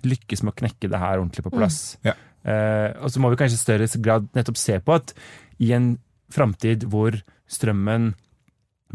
lykkes 0.06 0.44
med 0.44 0.54
å 0.54 0.60
knekke 0.62 0.90
det 0.92 1.02
her 1.02 1.20
ordentlig 1.20 1.46
på 1.48 1.54
plass. 1.56 1.98
Ja. 2.06 2.14
Eh, 2.46 2.92
og 3.02 3.10
så 3.10 3.22
må 3.22 3.32
vi 3.32 3.40
kanskje 3.40 3.58
i 3.58 3.64
større 3.64 3.90
grad 4.06 4.30
nettopp 4.38 4.60
se 4.62 4.78
på 4.84 4.98
at 5.00 5.16
i 5.64 5.72
en 5.74 5.96
framtid 6.34 6.86
hvor 6.92 7.18
strømmen 7.50 8.12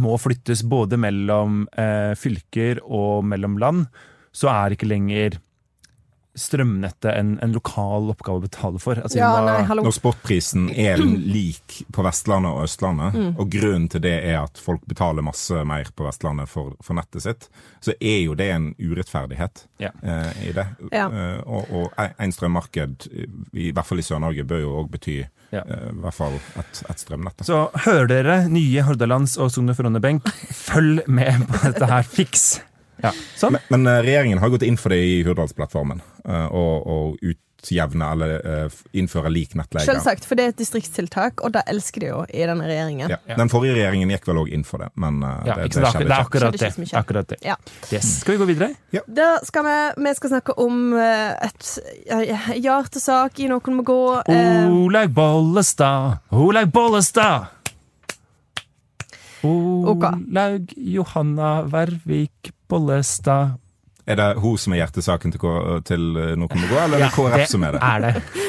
må 0.00 0.16
flyttes 0.20 0.62
både 0.70 0.98
mellom 1.00 1.64
eh, 1.78 2.12
fylker 2.18 2.82
og 2.86 3.26
mellom 3.26 3.58
land, 3.60 3.86
så 4.30 4.52
er 4.52 4.76
ikke 4.76 4.88
lenger 4.90 5.40
strømnettet 6.40 7.12
en, 7.14 7.34
en 7.44 7.52
lokal 7.54 8.08
oppgave 8.12 8.40
å 8.40 8.44
betale 8.48 8.80
for. 8.82 8.98
Altså, 9.00 9.18
Ja, 9.20 9.30
må- 9.36 9.46
nei, 9.46 9.62
hallo. 9.68 9.82
Når 9.86 9.94
spotprisen 9.98 10.68
er 10.74 10.96
lik 11.04 11.82
på 11.92 12.02
Vestlandet 12.06 12.50
og 12.56 12.64
Østlandet, 12.64 13.14
Mm. 13.14 13.34
og 13.38 13.50
grunnen 13.50 13.88
til 13.90 14.00
det 14.00 14.14
er 14.24 14.38
at 14.42 14.58
folk 14.58 14.80
betaler 14.88 15.22
masse 15.22 15.64
mer 15.66 15.84
på 15.96 16.06
Vestlandet 16.08 16.48
for, 16.48 16.72
for 16.82 16.94
nettet 16.94 17.22
sitt, 17.22 17.48
så 17.84 17.92
er 18.00 18.24
jo 18.24 18.34
det 18.34 18.50
en 18.54 18.70
urettferdighet 18.80 19.66
Ja. 19.78 19.90
eh, 20.02 20.32
i 20.48 20.52
det. 20.52 20.66
Ja. 20.92 21.06
Eh, 21.08 21.40
og 21.46 21.70
og 21.70 21.92
en 22.18 22.32
strømmarked, 22.32 23.06
i, 23.12 23.26
i 23.68 23.72
hvert 23.72 23.86
fall 23.86 23.98
i 23.98 24.02
Sør-Norge, 24.02 24.44
bør 24.46 24.60
jo 24.64 24.72
òg 24.82 24.90
bety 24.90 25.18
Ja. 25.52 25.60
eh, 25.66 25.88
i 25.90 26.00
hvert 26.00 26.14
fall 26.14 26.32
et, 26.58 26.82
et 26.88 26.96
strømnett. 27.02 27.42
Så 27.44 27.70
hører 27.84 28.06
dere 28.08 28.48
nye 28.48 28.82
Hordalands 28.86 29.36
og 29.38 29.50
Sogn 29.50 29.68
og 29.70 29.76
Fjordane-benk, 29.76 30.22
følg 30.54 31.06
med 31.08 31.46
på 31.48 31.72
dette 31.72 31.86
her. 31.90 32.02
Fiks! 32.02 32.60
Ja, 33.02 33.12
sånn. 33.36 33.56
Men, 33.58 33.68
men 33.72 33.86
eh, 33.94 34.02
regjeringen 34.06 34.38
har 34.42 34.50
gått 34.52 34.62
inn 34.66 34.76
for 34.80 34.92
det 34.94 34.98
i 35.04 35.20
Hurdalsplattformen, 35.26 36.02
eh, 36.24 36.46
og, 36.50 36.86
og 36.90 37.22
utjevne 37.30 38.06
eller 38.14 38.30
eh, 38.40 38.78
innføre 38.96 39.28
lik 39.32 39.52
nettleie. 39.58 39.84
Selvsagt, 39.84 40.24
for 40.28 40.38
det 40.40 40.44
er 40.46 40.52
et 40.54 40.60
distriktstiltak, 40.62 41.42
og 41.44 41.52
det 41.56 41.62
elsker 41.68 42.04
de 42.04 42.08
jo 42.10 42.22
i 42.32 42.46
denne 42.48 42.64
regjeringen. 42.68 43.12
Ja. 43.12 43.18
Den 43.36 43.52
forrige 43.52 43.76
regjeringen 43.78 44.12
gikk 44.14 44.28
vel 44.30 44.40
òg 44.44 44.50
inn 44.56 44.64
for 44.68 44.84
det, 44.84 44.90
men 45.00 45.20
Ja, 45.24 45.58
det? 45.60 45.68
Det, 45.74 45.82
er, 45.82 45.92
skjedde 45.92 46.06
det 46.08 46.08
er 46.08 46.08
ikke. 46.08 46.24
akkurat 46.24 46.56
Skjedde 46.56 46.64
det. 46.64 46.72
ikke 46.72 46.90
så. 46.92 46.98
Akkurat 47.02 47.30
det. 47.34 47.40
Ja. 47.44 47.56
Yes. 47.92 48.10
Skal 48.22 48.36
vi 48.36 48.40
gå 48.44 48.48
videre? 48.52 48.70
Da 49.20 49.30
skal 49.44 49.68
vi, 49.68 49.76
vi 50.08 50.14
skal 50.18 50.34
snakke 50.36 50.56
om 50.64 50.82
et 50.96 51.70
ja 52.64 52.80
til 52.88 53.04
sak 53.04 53.40
i 53.44 53.48
Noen 53.52 53.80
må 53.80 53.86
gå. 53.88 54.00
Olaug 54.30 55.16
Bollestad, 55.16 56.20
Olaug 56.32 56.72
Bollestad! 56.74 57.56
Olaug 59.40 60.72
Johanna 60.76 61.62
Vervik 61.62 62.50
Bollestad. 62.70 63.58
Er 64.10 64.18
det 64.18 64.30
hun 64.42 64.56
som 64.58 64.74
er 64.74 64.82
hjertesaken 64.84 65.34
til, 65.34 65.44
til 65.86 66.08
eh, 66.18 66.32
Noen 66.38 66.62
må 66.62 66.70
gå, 66.70 66.78
eller 66.80 66.98
er 66.98 67.08
det 67.08 67.14
KrF 67.14 67.46
som 67.50 67.66
er 67.66 67.76
det? 67.76 67.82
er 67.84 68.06
det. 68.06 68.48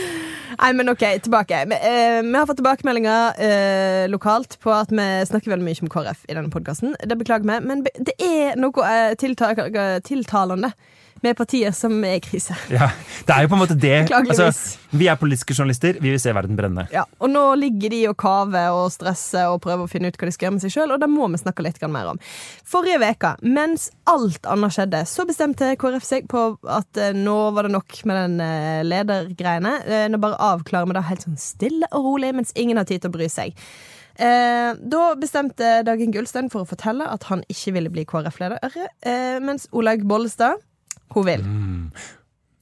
Nei, 0.61 0.71
men 0.77 0.91
ok, 0.91 1.03
tilbake. 1.25 1.63
Vi, 1.69 1.77
eh, 1.89 2.21
vi 2.21 2.37
har 2.37 2.45
fått 2.45 2.59
tilbakemeldinger 2.61 3.41
eh, 3.41 4.05
lokalt 4.11 4.59
på 4.61 4.73
at 4.75 4.91
vi 4.93 5.07
snakker 5.25 5.53
veldig 5.53 5.65
mye 5.65 5.81
om 5.85 5.91
KrF 5.91 6.25
i 6.29 6.35
denne 6.37 6.53
podkasten. 6.53 6.93
Det 7.01 7.17
beklager 7.17 7.47
vi, 7.49 7.59
men 7.65 7.81
det 7.97 8.13
er 8.21 8.57
noe 8.61 8.85
eh, 8.85 9.15
tiltalende 9.17 10.73
med 11.21 11.37
partier 11.37 11.73
som 11.75 11.95
er 12.07 12.17
i 12.19 12.23
krise. 12.23 12.57
Ja, 12.71 12.87
det 13.27 13.35
er 13.35 13.45
jo 13.45 13.51
på 13.51 13.57
en 13.57 13.61
måte 13.61 13.77
det. 13.77 14.07
Altså, 14.15 14.47
vi 14.95 15.07
er 15.11 15.19
politiske 15.19 15.53
journalister, 15.53 15.97
vi 16.01 16.13
vil 16.13 16.19
se 16.21 16.33
verden 16.33 16.57
brenne. 16.57 16.87
Ja, 16.93 17.03
og 17.19 17.29
nå 17.31 17.43
ligger 17.59 17.93
de 17.93 18.01
og 18.09 18.17
kaver 18.21 18.73
og 18.75 18.89
stresser 18.93 19.51
og 19.51 19.61
prøver 19.65 19.85
å 19.85 19.91
finne 19.91 20.09
ut 20.09 20.17
hva 20.17 20.29
de 20.29 20.35
skal 20.35 20.47
gjøre 20.47 20.55
med 20.57 20.65
seg 20.65 20.75
sjøl, 20.75 20.95
og 20.95 21.03
det 21.03 21.09
må 21.11 21.27
vi 21.31 21.41
snakke 21.41 21.65
litt 21.65 21.79
mer 21.91 22.13
om. 22.13 22.21
Forrige 22.67 23.11
uke, 23.11 23.35
mens 23.43 23.89
alt 24.09 24.47
annet 24.49 24.75
skjedde, 24.75 25.03
så 25.09 25.25
bestemte 25.29 25.73
KrF 25.81 26.07
seg 26.07 26.27
på 26.31 26.45
at 26.71 27.01
eh, 27.01 27.15
nå 27.17 27.37
var 27.55 27.67
det 27.67 27.75
nok 27.75 28.01
med 28.09 28.21
den 28.21 28.43
eh, 28.45 28.81
ledergreiene. 28.87 29.77
Eh, 29.85 30.05
nå 30.11 30.21
bare 30.21 30.39
avklarer 30.51 30.89
vi 30.89 30.97
det 30.97 31.07
helt 31.09 31.25
sånn 31.27 31.41
stille 31.41 31.89
og 31.91 32.11
rolig, 32.11 32.33
mens 32.37 32.55
ingen 32.55 32.79
har 32.79 32.89
tid 32.89 33.03
til 33.03 33.11
å 33.11 33.17
bry 33.19 33.29
seg. 33.31 33.57
Eh, 34.21 34.71
da 34.75 35.03
bestemte 35.17 35.79
Dagen 35.87 36.11
Gullstein 36.13 36.51
for 36.51 36.65
å 36.65 36.69
fortelle 36.69 37.07
at 37.09 37.25
han 37.31 37.45
ikke 37.49 37.73
ville 37.77 37.91
bli 37.93 38.05
KrF-leder, 38.09 38.75
eh, 39.01 39.39
mens 39.43 39.69
Olaug 39.71 40.03
Bollestad, 40.07 40.59
hun 41.15 41.27
vil. 41.27 41.47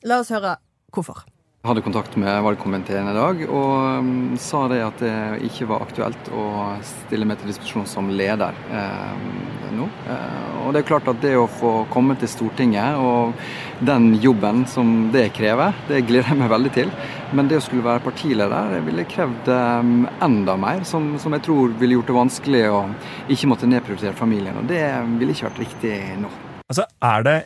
La 0.07 0.21
oss 0.23 0.31
høre 0.33 0.57
hvorfor. 0.93 1.25
Jeg 1.59 1.73
hadde 1.73 1.81
kontakt 1.83 2.13
med 2.15 2.37
valgkomiteen 2.45 3.09
i 3.11 3.13
dag 3.17 3.41
og 3.51 3.71
um, 3.99 4.11
sa 4.39 4.61
det 4.71 4.77
at 4.79 5.01
det 5.03 5.15
ikke 5.49 5.67
var 5.67 5.83
aktuelt 5.83 6.29
å 6.31 6.45
stille 6.87 7.27
meg 7.27 7.41
til 7.41 7.51
disposisjon 7.51 7.89
som 7.91 8.07
leder 8.07 8.55
eh, 8.71 9.25
nå. 9.75 9.89
Eh, 10.07 10.53
og 10.63 10.71
det 10.71 10.79
er 10.79 10.87
klart 10.87 11.11
at 11.11 11.19
det 11.19 11.33
å 11.35 11.49
få 11.51 11.73
komme 11.91 12.15
til 12.21 12.31
Stortinget 12.31 12.95
og 13.03 13.35
den 13.83 14.13
jobben 14.23 14.63
som 14.71 15.09
det 15.11 15.25
krever, 15.35 15.75
det 15.91 16.05
gleder 16.07 16.31
jeg 16.31 16.39
meg 16.39 16.53
veldig 16.55 16.73
til. 16.79 16.95
Men 17.35 17.51
det 17.51 17.59
å 17.59 17.67
skulle 17.67 17.85
være 17.85 18.05
partileder 18.07 18.79
ville 18.87 19.09
krevd 19.11 19.51
eh, 19.59 19.93
enda 20.31 20.55
mer, 20.63 20.87
som, 20.87 21.11
som 21.19 21.35
jeg 21.35 21.43
tror 21.51 21.75
ville 21.83 21.99
gjort 21.99 22.13
det 22.13 22.19
vanskelig 22.21 22.65
å 22.71 22.83
ikke 23.35 23.51
måtte 23.51 23.67
nedprioritere 23.67 24.15
familien. 24.15 24.63
Og 24.63 24.71
det 24.71 24.85
ville 25.19 25.35
ikke 25.35 25.51
vært 25.51 25.63
riktig 25.67 25.95
nå. 26.23 26.31
Altså, 26.69 26.87
er 27.03 27.27
det 27.27 27.39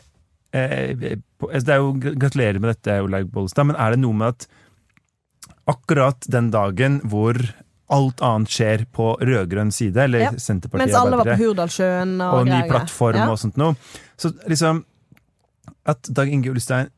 Det 0.54 1.70
er 1.74 1.80
jo 1.82 1.94
Gratulerer 1.98 2.60
med 2.62 2.76
dette, 2.76 3.00
Olaug 3.04 3.32
Bollestad, 3.34 3.66
men 3.72 3.76
er 3.82 3.96
det 3.96 4.00
noe 4.04 4.14
med 4.14 4.36
at 4.36 4.48
akkurat 5.70 6.26
den 6.32 6.50
dagen 6.54 7.00
hvor 7.08 7.38
alt 7.94 8.22
annet 8.26 8.50
skjer 8.52 8.86
på 8.96 9.12
rød-grønn 9.22 9.72
side, 9.74 9.98
eller 10.06 10.20
Ja. 10.28 10.32
Senterpartiet, 10.32 10.88
Mens 10.88 10.98
alle 10.98 11.18
var 11.20 11.26
på 11.30 11.38
Hurdalssjøen 11.42 12.14
og, 12.22 12.34
og 12.40 12.46
ny 12.48 12.52
greier. 12.52 12.70
plattform 12.72 13.16
Ja. 13.20 13.30
og 13.32 13.38
sånt 13.40 13.58
noe. 13.58 13.76
Så 14.18 14.32
liksom 14.48 14.84
At 15.86 16.02
Dag 16.14 16.30
Inge 16.32 16.50
Ulstein 16.52 16.90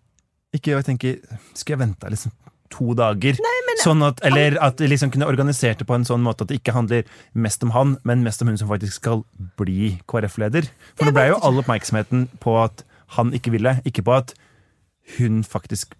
ikke 0.53 0.83
tenker 0.85 1.17
Skal 1.53 1.73
jeg 1.77 1.79
vente 1.79 2.09
liksom 2.09 2.31
to 2.69 2.93
dager? 2.93 3.37
sånn 3.83 4.01
at, 4.07 4.19
eller 4.25 4.57
at 4.61 4.77
de 4.77 4.87
liksom 4.87 5.11
kunne 5.11 5.27
organisert 5.27 5.77
det 5.79 5.85
på 5.87 5.93
en 5.95 6.03
sånn 6.05 6.21
måte 6.23 6.41
at 6.41 6.47
det 6.49 6.61
ikke 6.61 6.73
handler 6.73 7.03
mest 7.35 7.61
om 7.63 7.71
han, 7.71 7.97
men 8.03 8.23
mest 8.23 8.41
om 8.41 8.47
hun 8.47 8.57
som 8.57 8.67
faktisk 8.69 8.93
skal 8.93 9.23
bli 9.57 9.99
KrF-leder. 10.07 10.65
For 10.95 11.05
nå 11.05 11.13
ble 11.13 11.27
jo 11.29 11.35
all 11.43 11.59
oppmerksomheten 11.61 12.27
på 12.39 12.55
at 12.63 12.83
han 13.07 13.33
ikke 13.33 13.51
ville, 13.51 13.77
ikke 13.85 14.03
på 14.03 14.13
at 14.17 14.33
hun 15.17 15.43
faktisk 15.43 15.93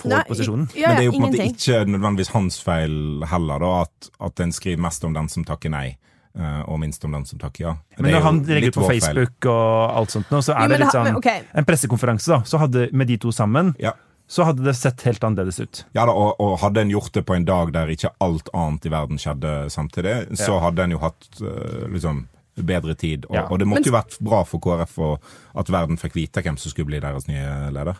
får 0.00 0.10
Nei, 0.12 0.20
posisjonen. 0.28 0.68
Ja, 0.78 0.88
Men 0.88 0.96
det 0.96 1.02
er 1.02 1.08
jo 1.08 1.12
på 1.12 1.18
en 1.18 1.32
måte 1.32 1.46
ikke 1.50 1.80
nødvendigvis 1.90 2.30
hans 2.32 2.60
feil 2.64 3.24
heller, 3.28 3.58
da, 3.60 3.72
at, 3.82 4.10
at 4.30 4.40
en 4.40 4.52
skriver 4.52 4.80
mest 4.80 5.04
om 5.04 5.12
den 5.16 5.28
som 5.28 5.44
takker 5.44 5.72
nei, 5.74 5.96
eh, 6.38 6.60
og 6.70 6.78
minst 6.80 7.04
om 7.04 7.12
den 7.12 7.26
som 7.28 7.38
takker 7.42 7.64
ja. 7.66 7.72
Det 7.96 8.04
Men 8.06 8.14
når 8.16 8.24
han 8.28 8.38
legger 8.46 8.70
ut 8.70 8.78
på 8.78 8.86
Facebook 8.86 9.34
feil. 9.42 9.50
Og 9.52 9.96
alt 9.98 10.14
sånt 10.14 10.30
nå, 10.30 10.40
så 10.46 10.54
er 10.54 10.62
Jo, 10.62 10.68
det 10.72 10.78
litt 10.84 10.94
sånn 10.94 11.18
okay. 11.18 11.42
En 11.52 11.66
pressekonferanse, 11.68 12.30
da, 12.32 12.40
så 12.46 12.62
hadde 12.62 12.86
med 12.96 13.10
de 13.10 13.18
to 13.20 13.34
sammen, 13.34 13.74
Ja. 13.82 13.92
så 14.30 14.46
hadde 14.46 14.62
det 14.64 14.76
sett 14.78 15.02
helt 15.02 15.24
annerledes 15.26 15.58
ut. 15.60 15.84
Ja 15.92 16.06
da, 16.06 16.14
og, 16.14 16.38
og 16.40 16.58
hadde 16.62 16.86
en 16.86 16.90
gjort 16.94 17.12
det 17.18 17.26
på 17.26 17.34
en 17.34 17.44
dag 17.44 17.72
der 17.74 17.90
ikke 17.92 18.14
alt 18.22 18.48
annet 18.54 18.86
i 18.86 18.94
verden 18.94 19.18
skjedde 19.20 19.56
samtidig, 19.74 20.14
så 20.38 20.54
Ja. 20.54 20.60
hadde 20.70 20.86
en 20.86 20.94
jo 20.96 21.02
hatt 21.02 21.28
eh, 21.42 21.88
liksom 21.90 22.28
bedre 22.56 22.94
tid. 22.94 23.24
Og, 23.30 23.34
Ja. 23.36 23.46
og 23.50 23.58
det 23.58 23.66
måtte 23.68 23.84
Men- 23.86 23.92
jo 23.92 23.98
vært 23.98 24.18
bra 24.20 24.42
for 24.44 24.58
KrF 24.60 24.98
og 24.98 25.20
at 25.56 25.66
verden 25.68 25.96
fikk 25.96 26.12
vite 26.14 26.42
hvem 26.42 26.56
som 26.58 26.70
skulle 26.70 26.86
bli 26.86 27.00
deres 27.00 27.26
nye 27.28 27.70
leder. 27.72 27.96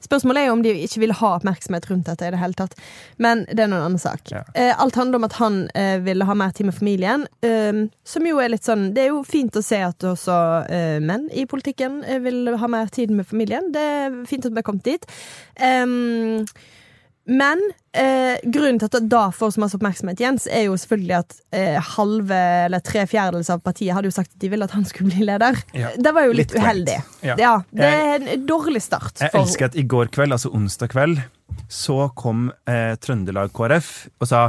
Spørsmålet 0.00 0.36
er 0.42 0.46
jo 0.46 0.52
om 0.52 0.62
de 0.62 0.74
ikke 0.74 0.98
vil 1.00 1.12
ha 1.12 1.38
oppmerksomhet 1.38 1.88
rundt 1.90 2.04
dette 2.06 2.22
i 2.26 2.30
det 2.30 2.38
hele 2.38 2.54
tatt. 2.54 2.74
Men 3.18 3.44
det 3.46 3.60
er 3.60 3.66
nå 3.68 3.76
en 3.76 3.86
annen 3.92 3.98
sak. 4.00 4.20
Ja. 4.30 4.42
Eh, 4.54 4.74
alt 4.78 4.94
handler 4.94 5.16
om 5.16 5.24
at 5.24 5.32
han 5.34 5.70
eh, 5.74 5.98
ville 5.98 6.24
ha 6.24 6.34
mer 6.34 6.50
tid 6.50 6.66
med 6.66 6.74
familien. 6.74 7.26
eh, 7.42 7.88
som 8.04 8.26
jo 8.26 8.38
er 8.38 8.48
litt 8.48 8.62
sånn 8.64 8.92
Det 8.94 9.04
er 9.04 9.08
jo 9.08 9.22
fint 9.24 9.52
å 9.52 9.62
se 9.62 9.76
at 9.82 9.98
også 9.98 10.68
eh, 10.70 10.98
menn 11.00 11.28
i 11.32 11.44
politikken 11.46 12.04
eh, 12.04 12.18
vil 12.18 12.56
ha 12.56 12.66
mer 12.68 12.86
tid 12.86 13.10
med 13.10 13.26
familien. 13.26 13.72
Det 13.72 13.80
er 13.80 14.26
fint 14.26 14.44
at 14.46 14.52
vi 14.52 14.56
har 14.56 14.62
kommet 14.62 14.82
dit. 14.84 15.06
Em, 15.56 16.44
men 17.30 17.60
eh, 17.94 18.40
grunnen 18.50 18.80
til 18.82 18.88
at 18.88 18.96
det 18.96 19.08
da 19.12 19.28
får 19.30 19.52
så 19.54 19.60
masse 19.62 19.76
oppmerksomhet, 19.78 20.18
Jens, 20.20 20.48
er 20.50 20.64
jo 20.66 20.74
selvfølgelig 20.80 21.14
at 21.20 21.36
eh, 21.54 21.76
halve 21.96 22.38
eller 22.66 22.82
tre 22.82 23.04
fjerdedeler 23.06 23.52
av 23.54 23.60
partiet 23.62 23.94
hadde 23.94 24.10
jo 24.10 24.16
sagt 24.16 24.32
at 24.34 24.40
de 24.42 24.50
ville 24.50 24.66
at 24.66 24.74
han 24.74 24.84
skulle 24.88 25.12
bli 25.14 25.28
leder. 25.28 25.60
Ja. 25.76 25.92
Det 25.96 26.12
var 26.16 26.26
jo 26.26 26.34
litt, 26.34 26.50
Litt 26.50 26.58
uheldig. 26.62 26.98
Ja. 27.22 27.36
Ja. 27.38 27.52
Det 27.70 27.92
er 27.92 28.26
en 28.34 28.46
dårlig 28.48 28.82
start. 28.82 29.20
Jeg 29.22 29.30
for- 29.30 29.44
elsker 29.44 29.70
at 29.70 29.78
i 29.78 29.86
går 29.86 30.10
kveld, 30.14 30.34
altså 30.34 30.50
onsdag 30.50 30.90
kveld, 30.96 31.22
så 31.70 32.08
kom 32.18 32.48
eh, 32.66 32.96
Trøndelag 32.98 33.52
KrF 33.54 33.92
og 34.18 34.28
sa 34.28 34.42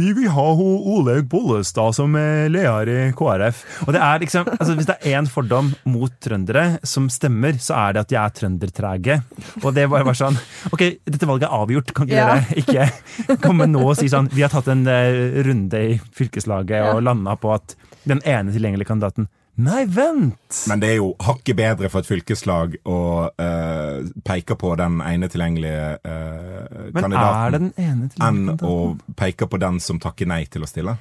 vi 0.00 0.12
vil 0.16 0.30
ha 0.32 0.44
ho 0.56 0.66
Olaug 0.96 1.26
Bollestad 1.30 1.94
som 1.96 2.14
eh, 2.18 2.46
leder 2.52 2.88
i 2.92 2.98
KrF. 3.16 3.60
Og 3.86 3.92
det 3.94 4.00
er 4.02 4.22
liksom, 4.24 4.48
altså 4.56 4.76
Hvis 4.78 4.88
det 4.88 4.96
er 5.00 5.18
én 5.20 5.28
fordom 5.30 5.70
mot 5.92 6.14
trøndere 6.24 6.78
som 6.86 7.08
stemmer, 7.12 7.58
så 7.60 7.76
er 7.84 7.96
det 7.98 8.04
at 8.06 8.12
de 8.14 8.18
er 8.20 8.34
trøndertrege. 8.40 9.18
Og 9.62 9.74
det 9.76 9.84
var 9.92 10.06
bare 10.08 10.16
sånn 10.18 10.38
Ok, 10.72 10.86
dette 11.06 11.28
valget 11.28 11.48
er 11.50 11.56
avgjort. 11.60 11.92
Kan 11.96 12.08
ikke 12.08 12.16
Ja. 12.16 12.38
dere 12.40 12.62
ikke 12.64 13.38
komme 13.44 13.68
nå 13.70 13.82
og 13.90 13.96
si 14.00 14.08
sånn 14.12 14.30
Vi 14.32 14.42
har 14.44 14.52
tatt 14.52 14.68
en 14.72 14.86
eh, 14.88 15.40
runde 15.46 15.84
i 15.92 15.98
fylkeslaget 16.16 16.94
og 16.94 17.04
landa 17.06 17.36
på 17.40 17.52
at 17.54 17.76
den 18.08 18.22
ene 18.24 18.52
tilgjengelige 18.54 18.88
kandidaten 18.88 19.28
Nei, 19.60 19.84
vent! 19.84 20.62
Men 20.70 20.80
det 20.80 20.92
er 20.94 20.98
jo 21.00 21.10
hakket 21.20 21.58
bedre 21.58 21.90
for 21.92 22.00
et 22.00 22.08
fylkeslag 22.08 22.76
å 22.88 23.00
uh, 23.28 23.96
peke 24.24 24.56
på 24.56 24.72
den 24.80 25.00
ene 25.04 25.28
tilgjengelige 25.28 25.98
uh, 26.00 26.86
Men 26.94 26.96
er 26.96 27.02
kandidaten 27.02 27.52
det 27.52 27.58
den 27.58 27.72
ene 27.84 28.08
enn 28.28 28.54
å 28.64 28.74
peke 29.18 29.50
på 29.50 29.60
den 29.60 29.80
som 29.84 30.00
takker 30.00 30.30
nei 30.30 30.44
til 30.48 30.64
å 30.64 30.70
stille. 30.70 30.96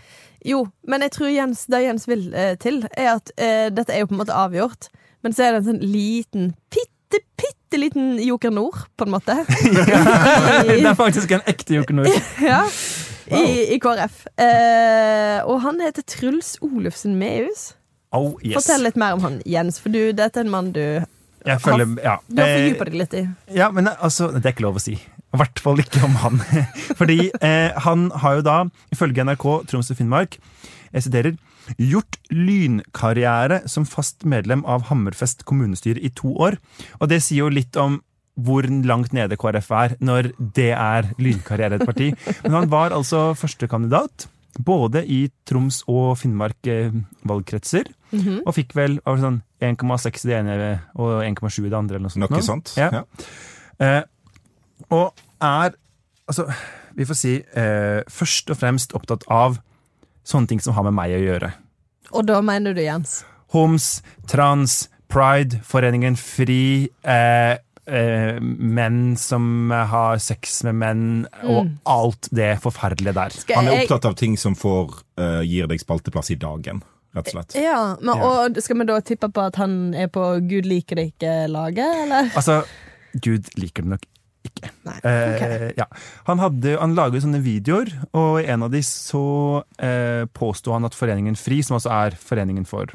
Jo, 0.45 0.65
men 0.87 1.03
jeg 1.05 1.15
tror 1.15 1.31
Jens, 1.31 1.65
det 1.71 1.83
Jens 1.85 2.07
vil 2.09 2.29
uh, 2.35 2.55
til, 2.59 2.81
er 2.97 3.13
at 3.17 3.31
dette 3.75 3.95
er 3.95 4.03
jo 4.03 4.11
på 4.11 4.17
en 4.17 4.23
måte 4.25 4.35
avgjort. 4.35 4.89
Men 5.23 5.35
så 5.35 5.45
er 5.45 5.53
det 5.53 5.63
en 5.63 5.69
sånn 5.73 5.83
liten, 5.83 6.51
bitte, 6.71 7.21
bitte 7.39 7.79
liten 7.79 8.13
Joker 8.23 8.53
Nord, 8.55 8.85
på 8.95 9.07
en 9.07 9.13
måte. 9.17 9.35
Det 10.69 10.79
er 10.79 10.95
faktisk 10.95 11.33
en 11.35 11.43
ekte 11.49 11.75
Joker 11.75 11.97
Nord. 11.97 12.11
ja, 12.51 12.61
i, 13.29 13.75
i 13.75 13.79
KrF. 13.83 14.23
Eh, 14.39 15.39
og 15.43 15.59
han 15.65 15.83
heter 15.83 16.07
Truls 16.07 16.55
Olufsen 16.65 17.19
Mehus. 17.19 17.73
Oh, 18.15 18.33
yes. 18.41 18.55
Fortell 18.57 18.83
litt 18.87 18.97
mer 18.97 19.13
om 19.17 19.21
han, 19.25 19.39
Jens, 19.45 19.77
for 19.81 19.93
du, 19.93 19.99
dette 20.17 20.41
er 20.41 20.47
en 20.47 20.51
mann 20.53 20.71
du 20.73 20.81
Jeg 21.45 21.61
føler, 21.61 21.91
ja. 22.03 22.15
Du 22.27 22.41
har 22.41 22.49
Eh, 22.49 22.55
fordypa 22.63 22.87
deg 22.89 22.95
litt 23.03 23.13
i. 23.19 23.21
Ja, 23.55 23.69
men 23.71 23.87
altså, 23.91 24.31
det 24.33 24.41
er 24.43 24.55
ikke 24.55 24.65
lov 24.65 24.79
å 24.79 24.83
si. 24.83 24.95
I 25.29 25.37
hvert 25.37 25.61
fall 25.61 25.77
ikke 25.83 26.01
om 26.07 26.15
han. 26.23 26.41
Fordi 26.99 27.29
eh, 27.37 27.69
han 27.85 28.09
har 28.23 28.39
jo 28.39 28.45
da, 28.47 28.57
ifølge 28.95 29.23
NRK 29.27 29.45
Troms 29.69 29.91
og 29.93 29.99
Finnmark, 29.99 30.39
jeg 30.89 31.05
siterer, 31.05 31.37
gjort 31.77 32.17
lynkarriere 32.33 33.61
som 33.69 33.85
fast 33.85 34.25
medlem 34.25 34.63
av 34.65 34.87
Hammerfest 34.89 35.45
kommunestyre 35.45 36.01
i 36.01 36.09
to 36.17 36.33
år. 36.41 36.57
Og 36.99 37.11
det 37.11 37.21
sier 37.21 37.43
jo 37.45 37.53
litt 37.53 37.77
om 37.77 37.99
hvor 38.39 38.63
langt 38.87 39.11
nede 39.13 39.35
KrF 39.37 39.69
er, 39.75 39.93
når 39.99 40.31
det 40.55 40.71
er 40.73 41.09
lynkarriere 41.19 41.75
i 41.77 41.81
et 41.81 41.87
parti. 41.89 42.09
Men 42.47 42.61
han 42.61 42.69
var 42.71 42.95
altså 42.95 43.33
førstekandidat, 43.37 44.29
både 44.57 45.05
i 45.05 45.29
Troms 45.45 45.83
og 45.87 46.17
Finnmark 46.17 46.57
valgkretser. 46.63 47.23
valgkretser. 47.27 47.85
-hmm. 48.11 48.41
Og 48.45 48.55
fikk 48.55 48.75
vel 48.75 48.99
sånn 49.05 49.41
1,6 49.61 50.25
i 50.25 50.29
det 50.29 50.37
ene 50.39 50.81
og 50.95 51.23
1,7 51.23 51.65
i 51.65 51.69
det 51.69 51.77
andre. 51.77 51.95
eller 51.95 52.09
noe 52.09 52.09
sånt. 52.09 52.29
Noe 52.29 52.41
nå. 52.41 52.63
ja. 52.77 52.89
Ja. 52.91 53.03
Eh, 53.79 54.03
og 54.89 55.13
er, 55.41 55.73
altså, 56.27 56.51
vi 56.95 57.05
får 57.05 57.13
si, 57.13 57.35
eh, 57.55 58.01
først 58.09 58.49
og 58.49 58.57
fremst 58.57 58.93
opptatt 58.93 59.23
av 59.27 59.59
sånne 60.25 60.47
ting 60.47 60.61
som 60.61 60.73
har 60.73 60.83
med 60.83 60.93
meg 60.93 61.15
å 61.15 61.23
gjøre. 61.23 61.51
Og 62.11 62.25
da 62.27 62.41
mener 62.41 62.73
du 62.73 62.81
Jens? 62.81 63.23
Homs, 63.53 64.01
trans, 64.27 64.89
pride, 65.09 65.59
Foreningen 65.65 66.17
Fri, 66.17 66.89
eh, 67.03 67.57
eh, 67.89 68.37
menn 68.39 69.15
som 69.17 69.71
har 69.71 70.19
sex 70.23 70.61
med 70.67 70.75
menn, 70.79 71.03
og 71.43 71.71
alt 71.89 72.29
det 72.35 72.53
forferdelige 72.63 73.13
der. 73.17 73.29
Skal 73.41 73.55
Han 73.59 73.67
er 73.67 73.71
jeg- 73.79 73.87
opptatt 73.89 74.05
av 74.11 74.15
ting 74.15 74.37
som 74.37 74.55
får, 74.55 74.93
uh, 75.19 75.41
gir 75.41 75.67
deg 75.67 75.79
spalteplass 75.81 76.31
i 76.31 76.35
dagen, 76.39 76.83
rett 77.15 77.27
og 77.27 77.33
slett. 77.33 77.55
Ja, 77.61 77.95
men, 78.01 78.15
Ja. 78.15 78.45
og 78.45 78.61
Skal 78.61 78.77
vi 78.77 78.85
da 78.85 78.99
tippe 79.01 79.29
på 79.33 79.45
at 79.47 79.55
han 79.57 79.93
er 79.95 80.07
på 80.07 80.47
Gud 80.47 80.65
liker 80.65 80.95
det 80.95 81.13
ikke-laget, 81.17 82.03
eller? 82.05 82.29
Altså, 82.35 82.63
Gud 83.19 83.49
liker 83.57 83.83
det 83.83 83.89
nok 83.97 84.05
ikke. 84.45 84.69
Nei. 84.85 84.99
Eh, 85.03 85.71
ja. 85.77 85.85
Han, 86.27 86.39
hadde, 86.39 86.77
han 86.79 86.95
laget 86.95 87.23
sånne 87.23 87.41
videoer, 87.43 87.89
og 88.13 88.39
i 88.41 88.45
en 88.47 88.63
av 88.63 88.71
de 88.71 88.79
så 88.79 89.63
eh, 89.77 90.25
påsto 90.33 90.71
han 90.71 90.85
at 90.85 90.93
Foreningen 90.95 91.35
FRI, 91.35 91.61
som 91.63 91.75
altså 91.75 91.91
er 91.91 92.11
foreningen 92.15 92.65
for 92.65 92.85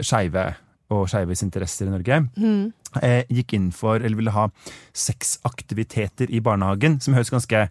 skeive 0.00 0.54
og 0.94 1.08
skeives 1.12 1.42
interesser 1.42 1.88
i 1.88 1.94
Norge, 1.94 2.20
mm. 2.36 2.72
eh, 3.02 3.22
gikk 3.32 3.56
inn 3.58 3.70
for, 3.74 3.98
eller 4.00 4.16
ville 4.16 4.34
ha 4.34 4.48
sexaktiviteter 4.92 6.30
i 6.30 6.40
barnehagen, 6.44 7.00
som 7.04 7.16
høres 7.16 7.32
ganske 7.34 7.66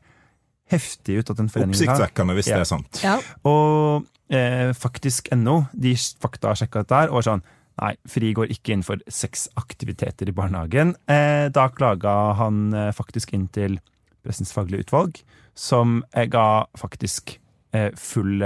heftig 0.71 1.19
ut 1.21 1.33
at 1.33 1.41
en 1.43 1.49
forening 1.51 1.75
vil 1.77 1.89
ha. 1.89 1.95
Oppsiktsvekkende 1.95 2.37
hvis 2.37 2.49
Ja. 2.51 2.55
det 2.59 2.65
er 2.65 2.71
sant. 2.71 3.01
Ja. 3.03 3.17
Og 3.49 4.05
eh, 4.29 4.71
faktisk.no, 4.73 5.65
de 5.73 5.95
fakta 5.95 6.27
faktasjekka 6.27 6.83
dette 6.83 7.01
her, 7.03 7.11
og 7.11 7.21
var 7.21 7.29
sånn 7.31 7.45
Nei, 7.81 7.95
FRI 8.05 8.35
går 8.37 8.51
ikke 8.53 8.75
inn 8.75 8.83
for 8.85 9.01
sexaktiviteter 9.09 10.29
i 10.29 10.33
barnehagen. 10.37 10.91
Eh, 11.09 11.47
da 11.49 11.63
klaga 11.73 12.35
han 12.37 12.67
eh, 12.77 12.91
faktisk 12.93 13.33
inn 13.33 13.47
til 13.49 13.79
Pressens 14.23 14.53
faglige 14.53 14.85
utvalg, 14.85 15.17
som 15.57 16.03
eh, 16.13 16.27
ga 16.29 16.67
faktisk 16.77 17.39
eh, 17.73 17.89
full, 17.97 18.45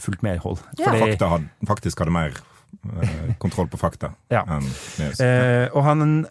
fullt 0.00 0.24
medhold. 0.24 0.64
Ja. 0.78 0.88
Fordi- 0.88 1.02
Fakta 1.04 1.28
hadde, 1.34 1.50
faktisk 1.68 2.00
hadde 2.00 2.16
mer 2.16 2.40
kontroll 3.42 3.68
på 3.68 3.80
fakta 3.80 4.12
Ja. 4.32 4.44
Eh, 5.20 5.66
og 5.74 5.84
han 5.84 6.26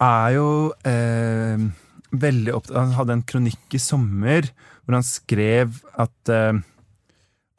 er 0.00 0.34
jo 0.36 0.48
eh, 0.86 1.62
veldig 2.10 2.54
opptatt 2.56 2.76
Han 2.76 2.96
hadde 2.98 3.16
en 3.18 3.26
kronikk 3.28 3.76
i 3.76 3.80
sommer 3.82 4.48
hvor 4.84 4.96
han 4.98 5.06
skrev 5.06 5.80
at, 6.00 6.32
eh, 6.32 6.60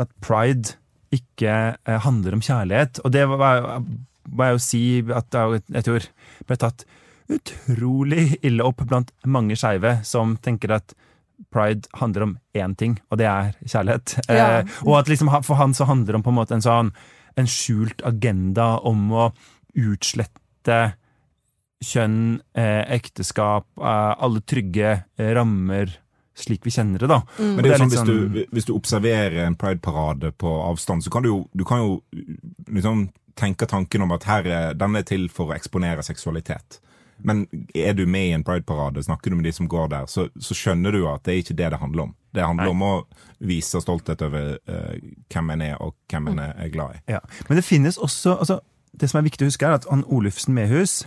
at 0.02 0.10
pride 0.24 0.76
ikke 1.12 1.54
eh, 1.76 2.00
handler 2.04 2.36
om 2.36 2.42
kjærlighet. 2.44 3.02
Og 3.06 3.14
det 3.14 3.24
var, 3.30 3.84
var 4.32 4.50
jeg 4.50 4.58
jo 4.58 4.64
si 4.64 4.84
at 5.12 5.30
det 5.32 5.62
jeg 5.78 5.88
tror 5.88 6.08
ble 6.50 6.58
tatt 6.60 6.86
utrolig 7.32 8.26
ille 8.44 8.66
opp 8.68 8.84
blant 8.88 9.14
mange 9.24 9.56
skeive 9.60 10.00
som 10.08 10.36
tenker 10.44 10.76
at 10.76 10.96
pride 11.52 11.88
handler 12.00 12.28
om 12.28 12.36
én 12.54 12.76
ting, 12.78 13.00
og 13.10 13.18
det 13.22 13.28
er 13.28 13.56
kjærlighet. 13.64 14.18
Ja. 14.28 14.62
Eh, 14.62 14.78
og 14.86 15.00
at 15.00 15.10
liksom, 15.12 15.32
for 15.44 15.60
han 15.60 15.74
så 15.78 15.88
handler 15.90 16.14
det 16.14 16.20
om 16.22 16.28
på 16.28 16.34
en 16.34 16.40
måte 16.42 16.58
en 16.58 16.66
sånn 16.66 16.92
en 17.40 17.50
skjult 17.50 18.04
agenda 18.08 18.78
om 18.88 19.12
å 19.14 19.30
utslette 19.78 20.80
kjønn, 21.82 22.42
eh, 22.54 22.84
ekteskap, 22.98 23.68
eh, 23.80 24.14
alle 24.22 24.42
trygge 24.46 24.92
eh, 25.18 25.34
rammer 25.36 25.98
slik 26.42 26.66
vi 26.66 26.72
kjenner 26.74 27.00
det, 27.04 27.10
da. 27.12 27.22
Men 27.38 27.62
det 27.62 27.72
er 27.72 27.76
jo 27.76 27.88
sånn, 27.90 27.92
hvis, 27.92 28.06
du, 28.08 28.46
hvis 28.56 28.68
du 28.70 28.74
observerer 28.76 29.44
en 29.46 29.58
prideparade 29.60 30.32
på 30.40 30.52
avstand, 30.64 31.04
så 31.04 31.12
kan 31.14 31.26
du 31.26 31.30
jo, 31.30 31.40
du 31.54 31.66
kan 31.68 31.84
jo 31.84 31.98
liksom 32.72 33.10
tenke 33.38 33.68
tanken 33.70 34.06
om 34.06 34.14
at 34.16 34.26
her 34.30 34.48
er, 34.48 34.78
den 34.78 34.98
er 34.98 35.06
til 35.08 35.28
for 35.34 35.52
å 35.52 35.58
eksponere 35.58 36.06
seksualitet. 36.06 36.80
Men 37.28 37.46
er 37.76 37.94
du 37.98 38.06
med 38.10 38.30
i 38.30 38.34
en 38.36 38.46
prideparade, 38.48 39.04
snakker 39.04 39.32
du 39.32 39.38
med 39.40 39.46
de 39.46 39.54
som 39.56 39.70
går 39.70 39.92
der, 39.94 40.10
så, 40.12 40.28
så 40.40 40.58
skjønner 40.58 40.96
du 40.96 41.06
at 41.10 41.24
det 41.28 41.34
er 41.34 41.44
ikke 41.44 41.58
det 41.60 41.70
det 41.74 41.82
handler 41.82 42.10
om. 42.10 42.16
Det 42.32 42.44
handler 42.46 42.70
Nei. 42.70 42.74
om 42.74 42.84
å 42.88 42.92
vise 43.44 43.82
stolthet 43.84 44.22
over 44.24 44.54
uh, 44.70 44.98
hvem 45.32 45.56
en 45.56 45.64
er, 45.66 45.78
og 45.84 45.96
hvem 46.12 46.32
en 46.32 46.44
er 46.48 46.70
glad 46.74 47.00
i. 47.00 47.02
Ja. 47.18 47.20
Men 47.50 47.60
det 47.60 47.66
finnes 47.68 48.00
også 48.00 48.38
altså, 48.38 48.62
Det 48.92 49.08
som 49.08 49.22
er 49.22 49.26
viktig 49.28 49.46
å 49.46 49.50
huske, 49.50 49.68
er 49.68 49.80
at 49.80 49.86
han 49.88 50.04
Olufsen 50.12 50.52
Mehus 50.56 51.06